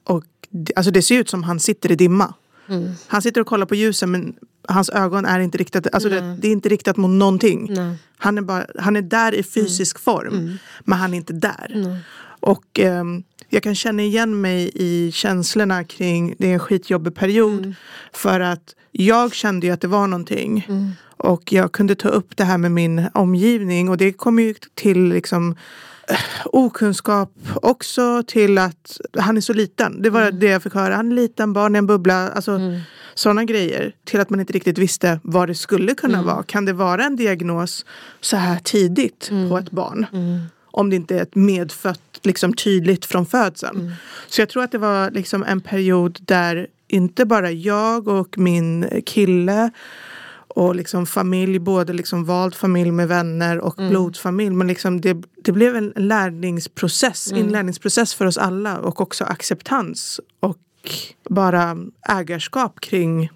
Och 0.05 0.25
det, 0.51 0.73
alltså 0.77 0.91
det 0.91 1.03
ser 1.03 1.19
ut 1.19 1.31
som 1.31 1.43
han 1.43 1.61
sitter 1.61 1.93
i 1.93 1.97
dimma. 1.97 2.35
Han 3.07 3.23
sitter 3.23 3.41
och 3.41 3.47
kollar 3.47 3.67
på 3.67 3.75
ljusen 3.75 4.11
men 4.11 4.35
hans 4.69 4.91
ögon 4.91 5.25
är 5.25 5.41
inte 5.41 5.59
riktat, 5.59 5.87
alltså 5.93 6.09
det, 6.09 6.37
det 6.41 6.49
är 6.49 6.53
inte 6.53 6.69
riktat 6.69 6.97
mot 6.97 7.11
någonting. 7.11 7.67
Nej. 7.71 7.97
Han 8.17 8.39
är, 8.39 8.43
bara, 8.43 8.67
han 8.79 8.97
är 8.97 9.03
där 9.03 9.35
i 9.35 9.43
fysisk 9.43 9.99
form 9.99 10.59
men 10.81 10.99
han 10.99 11.15
är 11.15 11.17
inte 11.17 11.33
där. 11.33 12.01
Och 12.41 12.79
ehm, 12.79 13.23
jag 13.51 13.63
kan 13.63 13.75
känna 13.75 14.03
igen 14.03 14.41
mig 14.41 14.71
i 14.75 15.13
känslorna 15.13 15.85
kring 15.85 16.35
det 16.39 16.49
är 16.49 16.53
en 16.53 16.59
skitjobbig 16.59 17.15
period. 17.15 17.75
För 18.13 18.41
att 18.41 18.75
jag 18.93 19.35
kände 19.35 19.67
ju 19.67 19.73
att 19.73 19.81
det 19.81 19.89
var 19.89 20.07
någonting. 20.07 20.67
Och 21.23 21.53
jag 21.53 21.73
kunde 21.73 21.95
ta 21.95 22.09
upp 22.09 22.37
det 22.37 22.45
här 22.45 22.59
med 22.59 22.73
min 22.73 23.07
omgivning 23.15 23.89
och 23.89 23.97
det 23.97 24.13
kom 24.13 24.39
ju 24.39 24.55
till 24.75 25.09
liksom 25.09 25.57
eh, 26.09 26.17
okunskap 26.45 27.33
också 27.55 28.23
till 28.27 28.59
att 28.59 29.01
han 29.19 29.37
är 29.37 29.41
så 29.41 29.53
liten. 29.53 30.03
Det 30.03 30.11
var 30.11 30.23
mm. 30.23 30.41
det 30.41 30.47
jag 30.47 30.63
fick 30.63 30.75
höra. 30.75 30.97
Han 30.97 31.13
är 31.13 31.17
liten, 31.17 31.53
barn 31.53 31.75
i 31.75 31.79
en 31.79 31.87
bubbla. 31.87 32.29
Alltså, 32.29 32.53
mm. 32.53 32.81
Sådana 33.15 33.45
grejer. 33.45 33.95
Till 34.05 34.21
att 34.21 34.31
man 34.31 34.41
inte 34.41 34.53
riktigt 34.53 34.79
visste 34.79 35.21
vad 35.23 35.49
det 35.49 35.55
skulle 35.55 35.95
kunna 35.95 36.19
mm. 36.19 36.27
vara. 36.27 36.43
Kan 36.43 36.65
det 36.65 36.73
vara 36.73 37.05
en 37.05 37.17
diagnos 37.17 37.87
så 38.21 38.37
här 38.37 38.59
tidigt 38.59 39.29
på 39.29 39.35
mm. 39.35 39.57
ett 39.57 39.71
barn? 39.71 40.07
Mm. 40.13 40.39
Om 40.73 40.91
det 40.91 40.97
inte 40.97 41.17
är 41.17 41.23
ett 41.23 41.35
medfött, 41.35 42.10
liksom 42.23 42.55
tydligt 42.55 43.05
från 43.05 43.27
födseln. 43.27 43.81
Mm. 43.81 43.93
Så 44.29 44.41
jag 44.41 44.49
tror 44.49 44.63
att 44.63 44.73
det 44.73 44.79
var 44.79 45.11
liksom 45.11 45.43
en 45.43 45.61
period 45.61 46.19
där 46.21 46.67
inte 46.89 47.25
bara 47.25 47.51
jag 47.51 48.09
och 48.09 48.39
min 48.39 49.03
kille 49.07 49.71
och 50.55 50.75
liksom 50.75 51.07
familj, 51.07 51.59
både 51.59 51.93
liksom 51.93 52.25
vald 52.25 52.55
familj 52.55 52.91
med 52.91 53.09
vänner 53.09 53.59
och 53.59 53.79
mm. 53.79 53.91
blodsfamilj. 53.91 54.51
Men 54.51 54.67
liksom 54.67 55.01
det, 55.01 55.17
det 55.45 55.53
blev 55.53 55.77
en 55.77 55.93
lärningsprocess, 55.97 57.33
mm. 57.33 57.45
inlärningsprocess 57.45 58.15
för 58.15 58.27
oss 58.27 58.39
alla 58.39 58.79
och 58.79 59.01
också 59.01 59.25
acceptans 59.25 60.21
och 60.41 60.59
bara 61.29 61.77
ägarskap 62.09 62.81
kring 62.81 63.31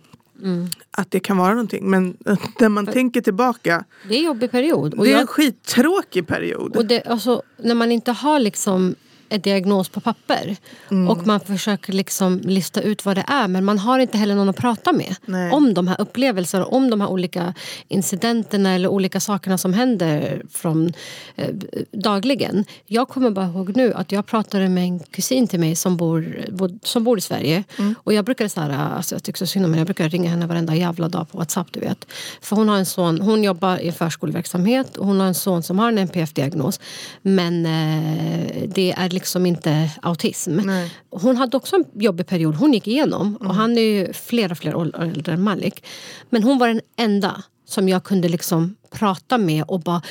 Mm. 0.44 0.68
Att 0.90 1.10
det 1.10 1.20
kan 1.20 1.36
vara 1.36 1.50
någonting. 1.50 1.90
Men 1.90 2.16
när 2.60 2.68
man 2.68 2.86
För, 2.86 2.92
tänker 2.92 3.20
tillbaka. 3.20 3.84
Det 4.08 4.14
är 4.14 4.18
en 4.18 4.24
jobbig 4.24 4.50
period. 4.50 4.94
Och 4.94 5.04
det 5.04 5.10
är 5.10 5.12
jag, 5.12 5.20
en 5.20 5.26
skittråkig 5.26 6.26
period. 6.26 6.76
Och 6.76 6.86
det, 6.86 7.02
alltså, 7.02 7.42
när 7.56 7.74
man 7.74 7.92
inte 7.92 8.12
har 8.12 8.38
liksom 8.38 8.94
en 9.34 9.40
diagnos 9.40 9.88
på 9.88 10.00
papper. 10.00 10.56
Mm. 10.90 11.08
Och 11.08 11.26
man 11.26 11.40
försöker 11.40 11.92
liksom 11.92 12.40
lista 12.44 12.80
ut 12.80 13.04
vad 13.04 13.16
det 13.16 13.24
är 13.26 13.48
men 13.48 13.64
man 13.64 13.78
har 13.78 13.98
inte 13.98 14.18
heller 14.18 14.34
någon 14.34 14.48
att 14.48 14.56
prata 14.56 14.92
med 14.92 15.16
Nej. 15.24 15.52
om 15.52 15.74
de 15.74 15.88
här 15.88 16.00
upplevelserna, 16.00 16.66
om 16.66 16.90
de 16.90 17.00
här 17.00 17.08
olika 17.08 17.54
incidenterna 17.88 18.74
eller 18.74 18.88
olika 18.88 19.20
sakerna 19.20 19.58
som 19.58 19.72
händer 19.72 20.42
från, 20.50 20.92
eh, 21.36 21.54
dagligen. 21.92 22.64
Jag 22.86 23.08
kommer 23.08 23.30
bara 23.30 23.46
ihåg 23.46 23.76
nu 23.76 23.92
att 23.94 24.12
jag 24.12 24.26
pratade 24.26 24.68
med 24.68 24.84
en 24.84 24.98
kusin 24.98 25.48
till 25.48 25.60
mig 25.60 25.76
som 25.76 25.96
bor, 25.96 26.44
som 26.82 27.04
bor 27.04 27.18
i 27.18 27.20
Sverige. 27.20 27.64
Mm. 27.78 27.94
Och 27.98 28.14
jag 28.14 28.50
så 28.50 28.60
här, 28.60 28.70
alltså 28.70 29.14
jag 29.14 29.22
tycker 29.22 29.38
så 29.38 29.46
synd 29.46 29.64
om 29.64 29.74
jag 29.74 29.86
brukar 29.86 30.08
ringa 30.08 30.30
henne 30.30 30.46
varenda 30.46 30.74
jävla 30.74 31.08
dag 31.08 31.30
på 31.30 31.38
Whatsapp. 31.38 31.72
Du 31.72 31.80
vet. 31.80 32.06
För 32.40 32.56
hon 32.56 32.68
har 32.68 32.76
en 32.76 32.86
son, 32.86 33.20
hon 33.20 33.44
jobbar 33.44 33.78
i 33.78 33.92
förskoleverksamhet 33.92 34.96
och 34.96 35.06
hon 35.06 35.20
har 35.20 35.26
en 35.26 35.34
son 35.34 35.62
som 35.62 35.78
har 35.78 35.88
en 35.88 35.98
NPF-diagnos. 35.98 36.80
Men 37.22 37.66
eh, 37.66 38.68
det 38.68 38.92
är 38.92 39.10
liksom 39.10 39.23
inte 39.46 39.90
autism. 40.02 40.56
Nej. 40.56 40.92
Hon 41.10 41.36
hade 41.36 41.56
också 41.56 41.76
en 41.76 41.84
jobbig 41.94 42.26
period 42.26 42.54
hon 42.54 42.72
gick 42.72 42.86
igenom. 42.86 43.26
Mm. 43.26 43.48
Och 43.48 43.54
han 43.54 43.78
är 43.78 43.82
ju 43.82 44.12
flera, 44.12 44.54
flera 44.54 44.76
år 44.76 45.02
äldre 45.02 45.32
än 45.32 45.42
Malik. 45.42 45.84
Men 46.30 46.42
hon 46.42 46.58
var 46.58 46.68
den 46.68 46.80
enda 46.96 47.42
som 47.66 47.88
jag 47.88 48.04
kunde 48.04 48.28
liksom 48.28 48.76
prata 48.90 49.38
med 49.38 49.64
och 49.68 49.80
bara 49.80 50.02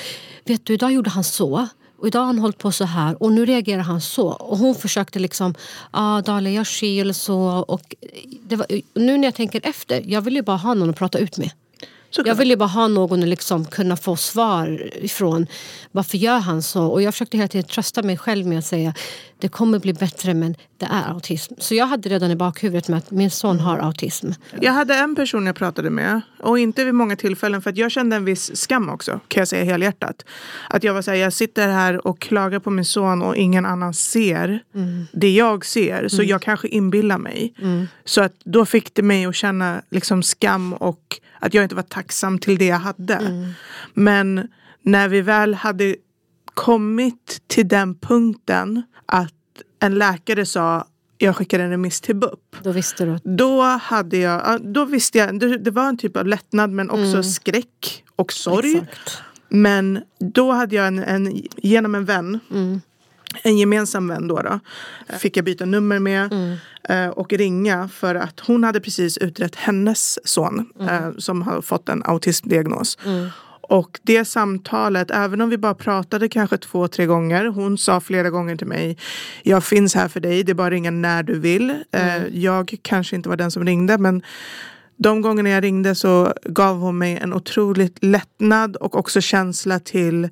Vet 0.45 0.65
du, 0.65 0.73
idag 0.73 0.91
gjorde 0.93 1.09
han 1.09 1.23
så. 1.23 1.67
Och 1.97 2.07
idag 2.07 2.19
har 2.19 2.25
han 2.25 2.39
hållit 2.39 2.57
på 2.57 2.71
så 2.71 2.85
här 2.85 3.23
och 3.23 3.31
nu 3.31 3.45
reagerar 3.45 3.81
han 3.81 4.01
så. 4.01 4.27
Och 4.27 4.57
hon 4.57 4.75
försökte 4.75 5.19
liksom, 5.19 5.55
ah, 5.91 6.21
Dale 6.21 6.51
jag 6.51 6.67
eller 6.83 7.13
så. 7.13 7.41
Och 7.67 7.95
var, 8.49 8.67
nu 8.93 9.17
när 9.17 9.27
jag 9.27 9.35
tänker 9.35 9.61
efter, 9.63 10.03
jag 10.05 10.21
vill 10.21 10.35
ju 10.35 10.41
bara 10.41 10.57
ha 10.57 10.73
någon 10.73 10.89
att 10.89 10.95
prata 10.95 11.19
ut 11.19 11.37
med. 11.37 11.51
Såklart. 12.15 12.27
Jag 12.27 12.35
ville 12.35 12.57
bara 12.57 12.69
ha 12.69 12.87
någon 12.87 13.23
att 13.23 13.29
liksom 13.29 13.65
kunna 13.65 13.97
få 13.97 14.15
svar 14.15 14.89
ifrån. 14.95 15.47
Varför 15.91 16.17
gör 16.17 16.39
han 16.39 16.61
så? 16.61 16.85
Och 16.85 17.01
jag 17.01 17.13
försökte 17.13 17.37
hela 17.37 17.47
tiden 17.47 17.67
trösta 17.67 18.03
mig 18.03 18.17
själv 18.17 18.47
med 18.47 18.59
att 18.59 18.65
säga 18.65 18.93
det 19.39 19.49
kommer 19.49 19.79
bli 19.79 19.93
bättre 19.93 20.33
men 20.33 20.55
det 20.77 20.85
är 20.85 21.09
autism. 21.09 21.53
Så 21.57 21.75
jag 21.75 21.85
hade 21.85 22.09
redan 22.09 22.31
i 22.31 22.35
bakhuvudet 22.35 22.87
med 22.87 22.97
att 22.97 23.11
min 23.11 23.31
son 23.31 23.59
har 23.59 23.77
autism. 23.77 24.31
Jag 24.61 24.73
hade 24.73 24.95
en 24.95 25.15
person 25.15 25.45
jag 25.45 25.55
pratade 25.55 25.89
med 25.89 26.21
och 26.39 26.59
inte 26.59 26.83
vid 26.83 26.93
många 26.93 27.15
tillfällen 27.15 27.61
för 27.61 27.69
att 27.69 27.77
jag 27.77 27.91
kände 27.91 28.15
en 28.15 28.25
viss 28.25 28.55
skam 28.55 28.89
också 28.89 29.19
kan 29.27 29.41
jag 29.41 29.47
säga 29.47 29.63
helhjärtat. 29.63 30.25
Att 30.69 30.83
jag 30.83 30.93
var 30.93 31.01
såhär, 31.01 31.17
jag 31.17 31.33
sitter 31.33 31.67
här 31.67 32.07
och 32.07 32.19
klagar 32.19 32.59
på 32.59 32.69
min 32.69 32.85
son 32.85 33.21
och 33.21 33.35
ingen 33.35 33.65
annan 33.65 33.93
ser 33.93 34.63
mm. 34.75 35.05
det 35.13 35.31
jag 35.31 35.65
ser. 35.65 36.07
Så 36.07 36.15
mm. 36.15 36.27
jag 36.27 36.41
kanske 36.41 36.67
inbillar 36.67 37.17
mig. 37.17 37.53
Mm. 37.61 37.87
Så 38.05 38.21
att 38.21 38.33
då 38.43 38.65
fick 38.65 38.93
det 38.93 39.01
mig 39.01 39.25
att 39.25 39.35
känna 39.35 39.81
liksom 39.89 40.23
skam 40.23 40.73
och 40.73 41.19
att 41.43 41.53
jag 41.53 41.63
inte 41.65 41.75
var 41.75 41.83
tacksam 41.83 42.39
till 42.39 42.57
det 42.57 42.65
jag 42.65 42.77
hade. 42.77 43.13
Mm. 43.13 43.49
Men 43.93 44.47
när 44.81 45.07
vi 45.07 45.21
väl 45.21 45.53
hade 45.53 45.95
kommit 46.45 47.41
till 47.47 47.67
den 47.67 47.95
punkten 47.95 48.83
att 49.05 49.33
en 49.79 49.95
läkare 49.95 50.45
sa 50.45 50.87
jag 51.17 51.35
skickar 51.35 51.59
en 51.59 51.69
remiss 51.69 52.01
till 52.01 52.15
BUP. 52.15 52.55
Då 52.63 52.71
visste 52.71 53.05
du? 53.05 53.19
Då, 53.23 53.61
hade 53.61 54.17
jag, 54.17 54.61
då 54.73 54.85
visste 54.85 55.17
jag, 55.17 55.39
det, 55.63 55.71
var 55.71 55.89
en 55.89 55.97
typ 55.97 56.17
av 56.17 56.27
lättnad 56.27 56.69
men 56.69 56.89
också 56.89 57.03
mm. 57.03 57.23
skräck 57.23 58.03
och 58.15 58.33
sorg. 58.33 58.75
Exakt. 58.75 59.21
Men 59.49 59.99
då 60.19 60.51
hade 60.51 60.75
jag 60.75 60.87
en, 60.87 60.99
en 60.99 61.41
genom 61.57 61.95
en 61.95 62.05
vän 62.05 62.39
mm 62.51 62.81
en 63.41 63.57
gemensam 63.57 64.07
vän 64.07 64.27
då, 64.27 64.41
då 64.41 64.59
fick 65.17 65.37
jag 65.37 65.45
byta 65.45 65.65
nummer 65.65 65.99
med 65.99 66.33
mm. 66.33 66.57
Eh, 66.89 67.07
och 67.07 67.33
ringa 67.33 67.89
för 67.93 68.15
att 68.15 68.39
hon 68.39 68.63
hade 68.63 68.79
precis 68.79 69.17
utrett 69.17 69.55
hennes 69.55 70.27
son 70.27 70.65
mm. 70.79 70.89
Eh, 70.89 71.11
som 71.17 71.41
har 71.41 71.61
fått 71.61 71.89
en 71.89 72.03
autismdiagnos. 72.05 72.97
Mm. 73.05 73.29
Och 73.61 73.99
det 74.03 74.25
samtalet, 74.25 75.11
även 75.11 75.41
om 75.41 75.49
vi 75.49 75.57
bara 75.57 75.73
pratade 75.73 76.29
kanske 76.29 76.57
två, 76.57 76.87
tre 76.87 77.05
gånger. 77.05 77.45
Hon 77.45 77.77
sa 77.77 77.99
flera 77.99 78.29
gånger 78.29 78.55
till 78.55 78.67
mig, 78.67 78.97
jag 79.43 79.63
finns 79.63 79.95
här 79.95 80.07
för 80.07 80.19
dig, 80.19 80.43
det 80.43 80.51
är 80.51 80.53
bara 80.53 80.67
att 80.67 80.71
ringa 80.71 80.91
när 80.91 81.23
du 81.23 81.39
vill. 81.39 81.69
Eh, 81.69 82.15
mm. 82.15 82.29
Jag 82.31 82.75
kanske 82.81 83.15
inte 83.15 83.29
var 83.29 83.35
den 83.35 83.51
som 83.51 83.65
ringde 83.65 83.97
men 83.97 84.21
de 84.97 85.21
gångerna 85.21 85.49
jag 85.49 85.63
ringde 85.63 85.95
så 85.95 86.33
gav 86.45 86.79
hon 86.79 86.97
mig 86.97 87.17
en 87.21 87.33
otroligt 87.33 88.03
lättnad 88.03 88.75
och 88.75 88.95
också 88.95 89.21
känsla 89.21 89.79
till 89.79 90.29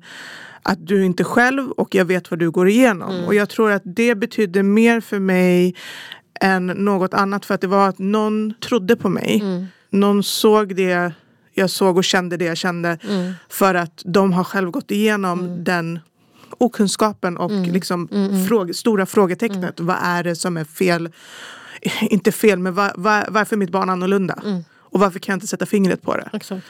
att 0.62 0.86
du 0.86 1.04
inte 1.04 1.24
själv 1.24 1.70
och 1.70 1.94
jag 1.94 2.04
vet 2.04 2.30
vad 2.30 2.38
du 2.38 2.50
går 2.50 2.68
igenom. 2.68 3.10
Mm. 3.10 3.24
Och 3.24 3.34
jag 3.34 3.48
tror 3.48 3.70
att 3.70 3.82
det 3.84 4.14
betydde 4.14 4.62
mer 4.62 5.00
för 5.00 5.18
mig 5.18 5.74
än 6.40 6.66
något 6.66 7.14
annat 7.14 7.44
för 7.44 7.54
att 7.54 7.60
det 7.60 7.66
var 7.66 7.88
att 7.88 7.98
någon 7.98 8.54
trodde 8.54 8.96
på 8.96 9.08
mig. 9.08 9.40
Mm. 9.42 9.66
Någon 9.90 10.22
såg 10.22 10.76
det 10.76 11.12
jag 11.54 11.70
såg 11.70 11.96
och 11.96 12.04
kände 12.04 12.36
det 12.36 12.44
jag 12.44 12.56
kände. 12.56 12.98
Mm. 13.08 13.32
För 13.48 13.74
att 13.74 14.02
de 14.04 14.32
har 14.32 14.44
själv 14.44 14.70
gått 14.70 14.90
igenom 14.90 15.40
mm. 15.40 15.64
den 15.64 16.00
okunskapen 16.58 17.36
och 17.36 17.50
mm. 17.50 17.72
liksom 17.72 18.08
mm, 18.12 18.46
fråga, 18.46 18.74
stora 18.74 19.06
frågetecknet. 19.06 19.80
Vad 19.80 19.96
är 20.02 20.24
det 20.24 20.36
som 20.36 20.56
är 20.56 20.64
fel? 20.64 21.12
Inte 22.00 22.32
fel, 22.32 22.58
men 22.58 22.74
var, 22.74 22.92
var, 22.94 23.26
varför 23.28 23.56
är 23.56 23.58
mitt 23.58 23.70
barn 23.70 23.90
annorlunda? 23.90 24.42
Och 24.92 25.00
varför 25.00 25.18
kan 25.18 25.32
jag 25.32 25.36
inte 25.36 25.46
sätta 25.46 25.66
fingret 25.66 26.02
på 26.02 26.16
det? 26.16 26.30
Exakt. 26.32 26.66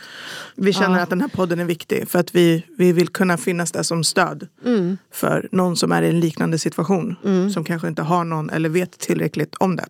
Vi 0.56 0.72
känner 0.72 0.96
ja. 0.96 1.02
att 1.02 1.10
den 1.10 1.20
här 1.20 1.28
podden 1.28 1.60
är 1.60 1.64
viktig 1.64 2.08
för 2.08 2.18
att 2.18 2.34
vi, 2.34 2.66
vi 2.78 2.92
vill 2.92 3.08
kunna 3.08 3.36
finnas 3.36 3.72
där 3.72 3.82
som 3.82 4.04
stöd 4.04 4.48
mm. 4.64 4.98
för 5.12 5.48
någon 5.52 5.76
som 5.76 5.92
är 5.92 6.02
i 6.02 6.08
en 6.08 6.20
liknande 6.20 6.58
situation. 6.58 7.16
Mm. 7.24 7.50
Som 7.50 7.64
kanske 7.64 7.88
inte 7.88 8.02
har 8.02 8.24
någon 8.24 8.50
eller 8.50 8.68
vet 8.68 8.98
tillräckligt 8.98 9.54
om 9.54 9.76
det. 9.76 9.84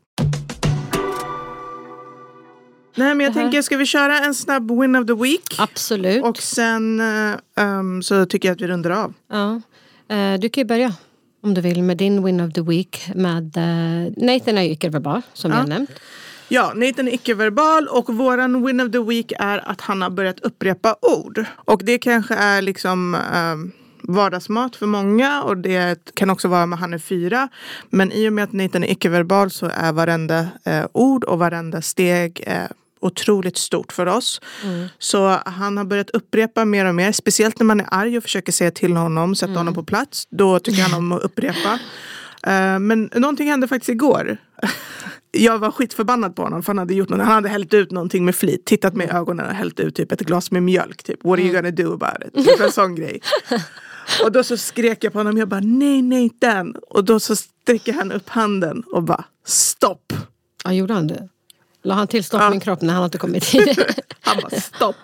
Nej 2.95 3.15
men 3.15 3.21
jag 3.21 3.35
tänker, 3.35 3.63
ska 3.63 3.77
vi 3.77 3.87
köra 3.87 4.19
en 4.19 4.35
snabb 4.35 4.81
win 4.81 4.97
of 4.97 5.07
the 5.07 5.15
week? 5.15 5.57
Absolut. 5.59 6.25
Och 6.25 6.39
sen 6.39 7.01
um, 7.57 8.03
så 8.03 8.27
tycker 8.27 8.49
jag 8.49 8.55
att 8.55 8.61
vi 8.61 8.67
rundar 8.67 8.91
av. 8.91 9.15
Ja. 9.31 9.61
Uh, 10.13 10.41
du 10.41 10.49
kan 10.49 10.61
ju 10.61 10.65
börja 10.65 10.95
om 11.43 11.55
du 11.55 11.61
vill 11.61 11.83
med 11.83 11.97
din 11.97 12.25
win 12.25 12.41
of 12.41 12.53
the 12.53 12.61
week 12.61 13.11
med 13.15 13.57
uh, 13.57 14.25
Nathan 14.27 14.59
icke-verbal 14.59 15.23
som 15.33 15.51
ja. 15.51 15.59
jag 15.59 15.69
nämnt. 15.69 15.91
Ja, 16.55 16.73
Nathan 16.75 17.09
är 17.09 17.15
icke-verbal 17.15 17.89
och 17.89 18.15
våran 18.15 18.67
win 18.67 18.81
of 18.81 18.93
the 18.93 18.99
week 18.99 19.33
är 19.39 19.69
att 19.69 19.81
han 19.81 20.03
har 20.03 20.11
börjat 20.11 20.41
upprepa 20.41 20.97
ord. 21.01 21.45
Och 21.55 21.85
det 21.85 21.99
kanske 21.99 22.35
är 22.35 22.63
liksom 22.63 23.15
um, 23.15 23.73
vardagsmat 24.03 24.77
för 24.77 24.87
många 24.87 25.43
och 25.43 25.57
det 25.57 26.15
kan 26.15 26.31
också 26.31 26.49
vara 26.49 26.67
med 26.67 26.79
han 26.79 26.95
är 26.95 26.99
fyra. 26.99 27.49
Men 27.91 28.13
i 28.13 28.29
och 28.29 28.33
med 28.33 28.45
att 28.45 28.53
Nathan 28.53 28.85
är 28.85 28.91
icke-verbal 28.91 29.51
så 29.51 29.71
är 29.75 29.93
varenda 29.93 30.47
eh, 30.65 30.85
ord 30.93 31.25
och 31.25 31.39
varenda 31.39 31.83
steg 31.83 32.45
eh, 32.47 32.65
otroligt 33.01 33.57
stort 33.57 33.93
för 33.93 34.07
oss. 34.07 34.41
Mm. 34.65 34.89
Så 34.99 35.39
han 35.45 35.77
har 35.77 35.85
börjat 35.85 36.11
upprepa 36.11 36.65
mer 36.65 36.85
och 36.85 36.95
mer. 36.95 37.13
Speciellt 37.13 37.59
när 37.59 37.67
man 37.67 37.81
är 37.81 37.87
arg 37.91 38.17
och 38.17 38.23
försöker 38.23 38.53
säga 38.53 38.71
till 38.71 38.97
honom, 38.97 39.35
sätta 39.35 39.51
mm. 39.51 39.57
honom 39.57 39.75
på 39.75 39.83
plats. 39.83 40.27
Då 40.31 40.59
tycker 40.59 40.83
han 40.83 40.95
om 40.95 41.13
att 41.13 41.23
upprepa. 41.23 41.73
Uh, 42.47 42.79
men 42.79 43.11
någonting 43.15 43.49
hände 43.49 43.69
faktiskt 43.69 43.89
igår. 43.89 44.39
Jag 45.33 45.59
var 45.59 45.71
skitförbannad 45.71 46.37
på 46.37 46.43
honom 46.43 46.63
för 46.63 46.71
han 46.71 46.79
hade 46.79 46.95
gjort 46.95 47.09
något. 47.09 47.19
Han 47.19 47.29
hade 47.29 47.49
hällt 47.49 47.75
ut 47.75 47.91
någonting 47.91 48.25
med 48.25 48.35
flit, 48.35 48.65
tittat 48.65 48.95
med 48.95 49.15
ögonen 49.15 49.47
och 49.47 49.53
hällt 49.53 49.81
ut 49.81 49.95
typ 49.95 50.13
ett 50.13 50.21
glas 50.21 50.51
med 50.51 50.63
mjölk. 50.63 51.03
Typ, 51.03 51.25
What 51.25 51.33
are 51.39 51.43
you 51.43 51.51
mm. 51.51 51.63
gonna 51.63 51.77
do 51.77 51.95
about 51.95 52.29
it? 52.29 52.47
Typ 52.47 52.61
en 52.61 52.73
sån 52.73 52.95
grej. 52.95 53.21
Och 54.25 54.33
då 54.33 54.45
så 54.45 54.57
skrek 54.57 55.05
jag 55.05 55.13
på 55.13 55.19
honom, 55.19 55.39
jag 55.39 55.49
bara 55.49 55.61
nej, 55.61 56.03
nej 56.03 56.31
den. 56.39 56.77
Och 56.91 57.05
då 57.05 57.21
så 57.21 57.37
sträcker 57.37 57.93
han 57.93 58.13
upp 58.13 58.29
handen 58.29 58.83
och 58.93 59.03
bara 59.03 59.25
stopp. 59.47 60.13
Ja, 60.65 60.73
gjorde 60.73 60.95
han 60.95 61.07
det? 61.07 61.29
La 61.83 61.95
han 61.95 62.07
till 62.07 62.25
stopp 62.25 62.41
ja. 62.41 62.51
min 62.51 62.61
kropp 62.61 62.83
när 62.83 62.95
han 62.95 63.05
inte 63.05 63.19
kommit 63.19 63.45
hit? 63.45 63.79
han 64.21 64.37
bara 64.43 64.61
stopp. 64.61 64.97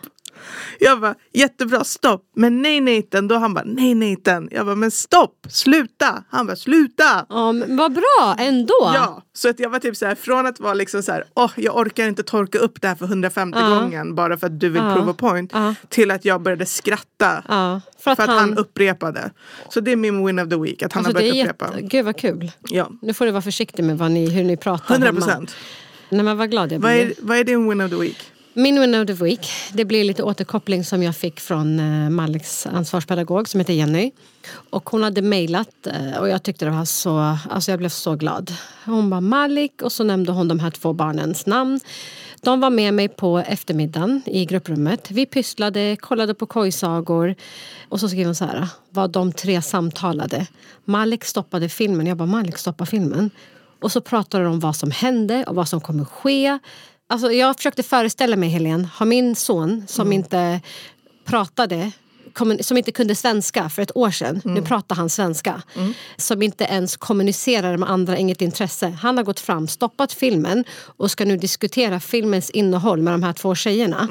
Jag 0.79 1.01
bara, 1.01 1.15
jättebra, 1.33 1.85
stopp. 1.85 2.25
Men 2.37 2.63
nej 2.63 2.81
Nathan. 2.81 3.29
Då 3.29 3.35
han 3.37 3.55
bara, 3.55 3.65
nej 3.67 3.95
Nathan. 3.95 4.49
Jag 4.51 4.67
bara, 4.67 4.75
men 4.77 4.91
stopp, 4.91 5.47
sluta. 5.51 6.25
Han 6.31 6.47
bara, 6.47 6.57
sluta. 6.57 7.27
Ja, 7.29 7.53
men 7.53 7.77
vad 7.77 7.93
bra 7.93 8.37
ändå. 8.39 8.75
Ja, 8.95 9.23
så 9.33 9.49
att 9.49 9.61
jag 9.61 9.71
var 9.71 9.79
typ 9.79 9.97
så 9.97 10.07
här, 10.07 10.15
från 10.15 10.47
att 10.47 10.61
vara 10.61 10.75
liksom 10.75 11.03
så 11.03 11.13
här, 11.13 11.25
åh, 11.35 11.51
jag 11.57 11.77
orkar 11.77 12.09
inte 12.09 12.23
torka 12.23 12.59
upp 12.59 12.81
det 12.81 12.89
här 12.89 12.95
för 12.95 13.05
150 13.07 13.59
Ja. 13.63 13.69
gången 13.81 14.15
bara 14.15 14.37
för 14.39 14.47
att 14.47 14.61
du 14.61 14.69
vill 14.69 14.83
Ja. 14.83 14.95
prova 14.95 15.13
point. 15.15 15.51
Ja. 15.55 15.75
Till 15.89 16.11
att 16.11 16.25
jag 16.25 16.43
började 16.43 16.67
skratta. 16.67 17.43
Ja, 17.49 17.81
För 18.01 18.11
att, 18.11 18.19
han... 18.19 18.59
upprepade. 18.59 19.31
Så 19.69 19.81
det 19.81 19.93
är 19.93 19.97
min 19.97 20.27
win 20.27 20.39
of 20.39 20.49
the 20.49 20.57
week, 20.57 20.83
att 20.83 20.93
han 20.93 21.07
alltså, 21.07 21.25
har 21.25 21.31
börjat 21.31 21.47
upprepa. 21.51 21.75
jätte... 21.75 21.87
Gud 21.97 22.05
vad 22.05 22.17
kul. 22.17 22.53
Ja, 22.69 22.91
Nu 23.03 23.15
får 23.15 23.25
du 23.27 23.31
vara 23.31 23.43
försiktig 23.43 23.85
med 23.85 23.99
vad 23.99 24.11
ni, 24.11 24.31
hur 24.31 24.45
ni 24.45 24.57
pratar 24.57 24.95
100 24.95 25.07
hemma. 25.09 25.21
procent. 25.21 25.55
Nej 26.11 26.23
men 26.23 26.37
vad 26.37 26.51
glad 26.51 26.73
jag 26.73 26.79
Vad 26.81 26.93
blir. 26.93 27.07
är, 27.07 27.13
vad 27.21 27.37
är 27.39 27.45
din 27.45 27.69
win 27.69 27.81
of 27.81 27.91
the 27.91 27.97
week? 27.97 28.17
Min 28.59 28.81
win 28.81 28.95
of 28.95 29.07
the 29.07 29.13
week, 29.13 29.51
det 29.73 29.85
blir 29.85 30.05
lite 30.05 30.23
återkoppling 30.23 30.85
som 30.85 31.03
jag 31.03 31.17
fick 31.17 31.41
från 31.41 31.81
eh, 31.81 32.11
Maliks 32.11 32.67
ansvarspedagog 32.67 33.49
som 33.49 33.61
heter 33.61 33.73
Jenny. 33.73 34.11
Och 34.71 34.91
hon 34.91 35.03
hade 35.03 35.23
mejlat 35.23 35.87
eh, 35.87 36.19
och 36.19 36.29
jag 36.29 36.43
tyckte 36.43 36.65
det 36.65 36.71
var 36.71 36.85
så, 36.85 37.37
alltså 37.51 37.71
jag 37.71 37.79
blev 37.79 37.89
så 37.89 38.15
glad. 38.15 38.55
Hon 38.85 39.11
var 39.11 39.21
Malik 39.21 39.83
och 39.83 39.93
så 39.93 40.05
nämnde 40.05 40.33
hon 40.33 40.49
de 40.49 40.61
här 40.61 40.71
två 40.71 40.93
barnens 40.93 41.47
namn. 41.47 41.81
De 42.43 42.61
var 42.61 42.71
med 42.71 42.95
mig 42.95 43.09
på 43.09 43.39
eftermiddagen 43.39 44.23
i 44.27 44.45
grupprummet. 44.45 45.11
Vi 45.11 45.27
pysslade, 45.27 45.97
kollade 46.01 46.35
på 46.35 46.47
kojsagor 46.47 47.35
och 47.89 48.01
så 48.01 48.09
skrev 48.09 48.25
hon 48.25 48.35
så 48.35 48.45
här, 48.45 48.69
vad 48.91 49.11
de 49.11 49.33
tre 49.33 49.63
samtalade. 49.63 50.47
Malik 50.85 51.25
stoppade 51.25 51.69
filmen. 51.69 52.07
Jag 52.07 52.17
bara, 52.17 52.27
Malik 52.27 52.59
stoppa 52.59 52.87
filmen. 52.87 53.31
Och 53.81 53.93
så 53.93 54.01
pratade 54.01 54.45
de 54.45 54.53
om 54.53 54.61
vad 54.61 54.77
som 54.77 54.91
hände 54.91 55.45
och 55.45 55.55
vad 55.55 55.69
som 55.69 55.81
kommer 55.81 56.05
ske. 56.05 56.59
Alltså 57.11 57.33
jag 57.33 57.57
försökte 57.57 57.83
föreställa 57.83 58.37
mig, 58.37 58.49
Helene, 58.49 58.89
har 58.95 59.07
min 59.07 59.37
son 59.37 59.85
som 59.89 60.13
inte 60.13 60.61
pratade 61.25 61.93
som 62.61 62.77
inte 62.77 62.93
kunde 62.93 63.15
svenska 63.15 63.69
för 63.69 63.83
ett 63.83 63.97
år 63.97 64.11
sedan, 64.11 64.41
nu 64.45 64.63
pratar 64.63 64.97
han 64.97 65.09
svenska, 65.09 65.63
som 66.17 66.43
inte 66.43 66.65
ens 66.65 66.97
kommunicerar 66.97 67.77
med 67.77 67.91
andra, 67.91 68.17
inget 68.17 68.43
intresse. 68.43 68.89
Han 68.89 69.17
har 69.17 69.25
gått 69.25 69.41
fram, 69.41 69.69
stoppat 69.69 70.13
filmen 70.13 70.65
och 70.97 71.11
ska 71.11 71.25
nu 71.25 71.37
diskutera 71.37 72.01
filmens 72.01 72.51
innehåll 72.51 73.03
med 73.03 73.13
de 73.13 73.23
här 73.23 73.33
två 73.33 73.55
tjejerna. 73.55 74.09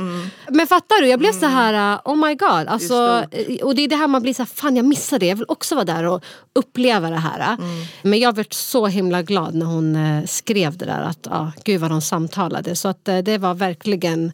Men 0.50 0.68
fattar 0.68 1.02
du, 1.02 1.08
jag 1.08 1.20
blev 1.20 1.32
så 1.32 1.46
här, 1.46 1.94
uh, 1.94 2.02
oh 2.06 2.28
my 2.28 2.36
god. 2.36 2.68
Alltså, 2.68 3.26
eh, 3.32 3.66
och 3.66 3.76
det 3.76 3.82
är 3.82 3.88
det 3.88 3.96
här 3.96 4.08
man 4.08 4.22
blir 4.22 4.34
så 4.34 4.42
här, 4.42 4.50
fan 4.56 4.76
jag 4.76 4.86
missade 4.86 5.20
det, 5.20 5.30
jag 5.30 5.36
vill 5.36 5.46
också 5.48 5.76
vara 5.76 5.86
där 5.86 6.04
och 6.04 6.24
uppleva 6.54 7.10
det 7.10 7.18
här. 7.18 7.52
uh. 7.54 7.66
Men 8.02 8.20
jag 8.20 8.34
blev 8.34 8.46
så 8.50 8.88
himla 8.88 9.22
glad 9.22 9.56
när 9.56 9.66
hon 9.66 9.96
eh, 9.96 10.26
skrev 10.26 10.78
det 10.78 10.86
där, 10.86 11.02
att 11.02 11.28
uh, 11.28 11.50
gud 11.64 11.82
vad 11.82 11.92
de 11.92 12.02
samtalade. 12.02 12.76
Så 12.76 12.88
att 12.88 13.08
eh, 13.08 13.18
det 13.18 13.38
var 13.38 13.54
verkligen 13.54 14.32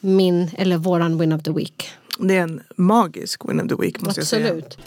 min, 0.00 0.50
eller 0.58 0.76
våran 0.76 1.18
win 1.18 1.32
of 1.32 1.42
the 1.42 1.52
week. 1.52 1.88
Det 2.18 2.36
är 2.36 2.42
en 2.42 2.60
magisk 2.76 3.48
win 3.48 3.60
of 3.60 3.68
the 3.68 3.74
week 3.74 4.00
måste 4.00 4.20
jag 4.20 4.26
säga. 4.28 4.46
Absolut. 4.46 4.78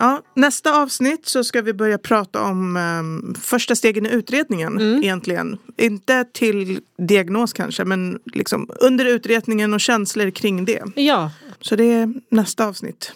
Ja, 0.00 0.22
nästa 0.34 0.82
avsnitt 0.82 1.26
så 1.26 1.44
ska 1.44 1.62
vi 1.62 1.72
börja 1.72 1.98
prata 1.98 2.42
om 2.42 2.76
ehm, 2.76 3.34
första 3.40 3.74
stegen 3.74 4.06
i 4.06 4.08
utredningen 4.08 4.78
Mm. 4.78 5.02
egentligen. 5.02 5.58
Inte 5.76 6.24
till 6.32 6.80
diagnos 6.98 7.52
kanske 7.52 7.84
men 7.84 8.18
liksom 8.24 8.70
under 8.80 9.04
utredningen 9.04 9.74
och 9.74 9.80
känslor 9.80 10.30
kring 10.30 10.64
det. 10.64 10.82
Ja, 10.94 11.30
Så 11.60 11.76
det 11.76 11.84
är 11.92 12.14
nästa 12.30 12.66
avsnitt. 12.66 13.12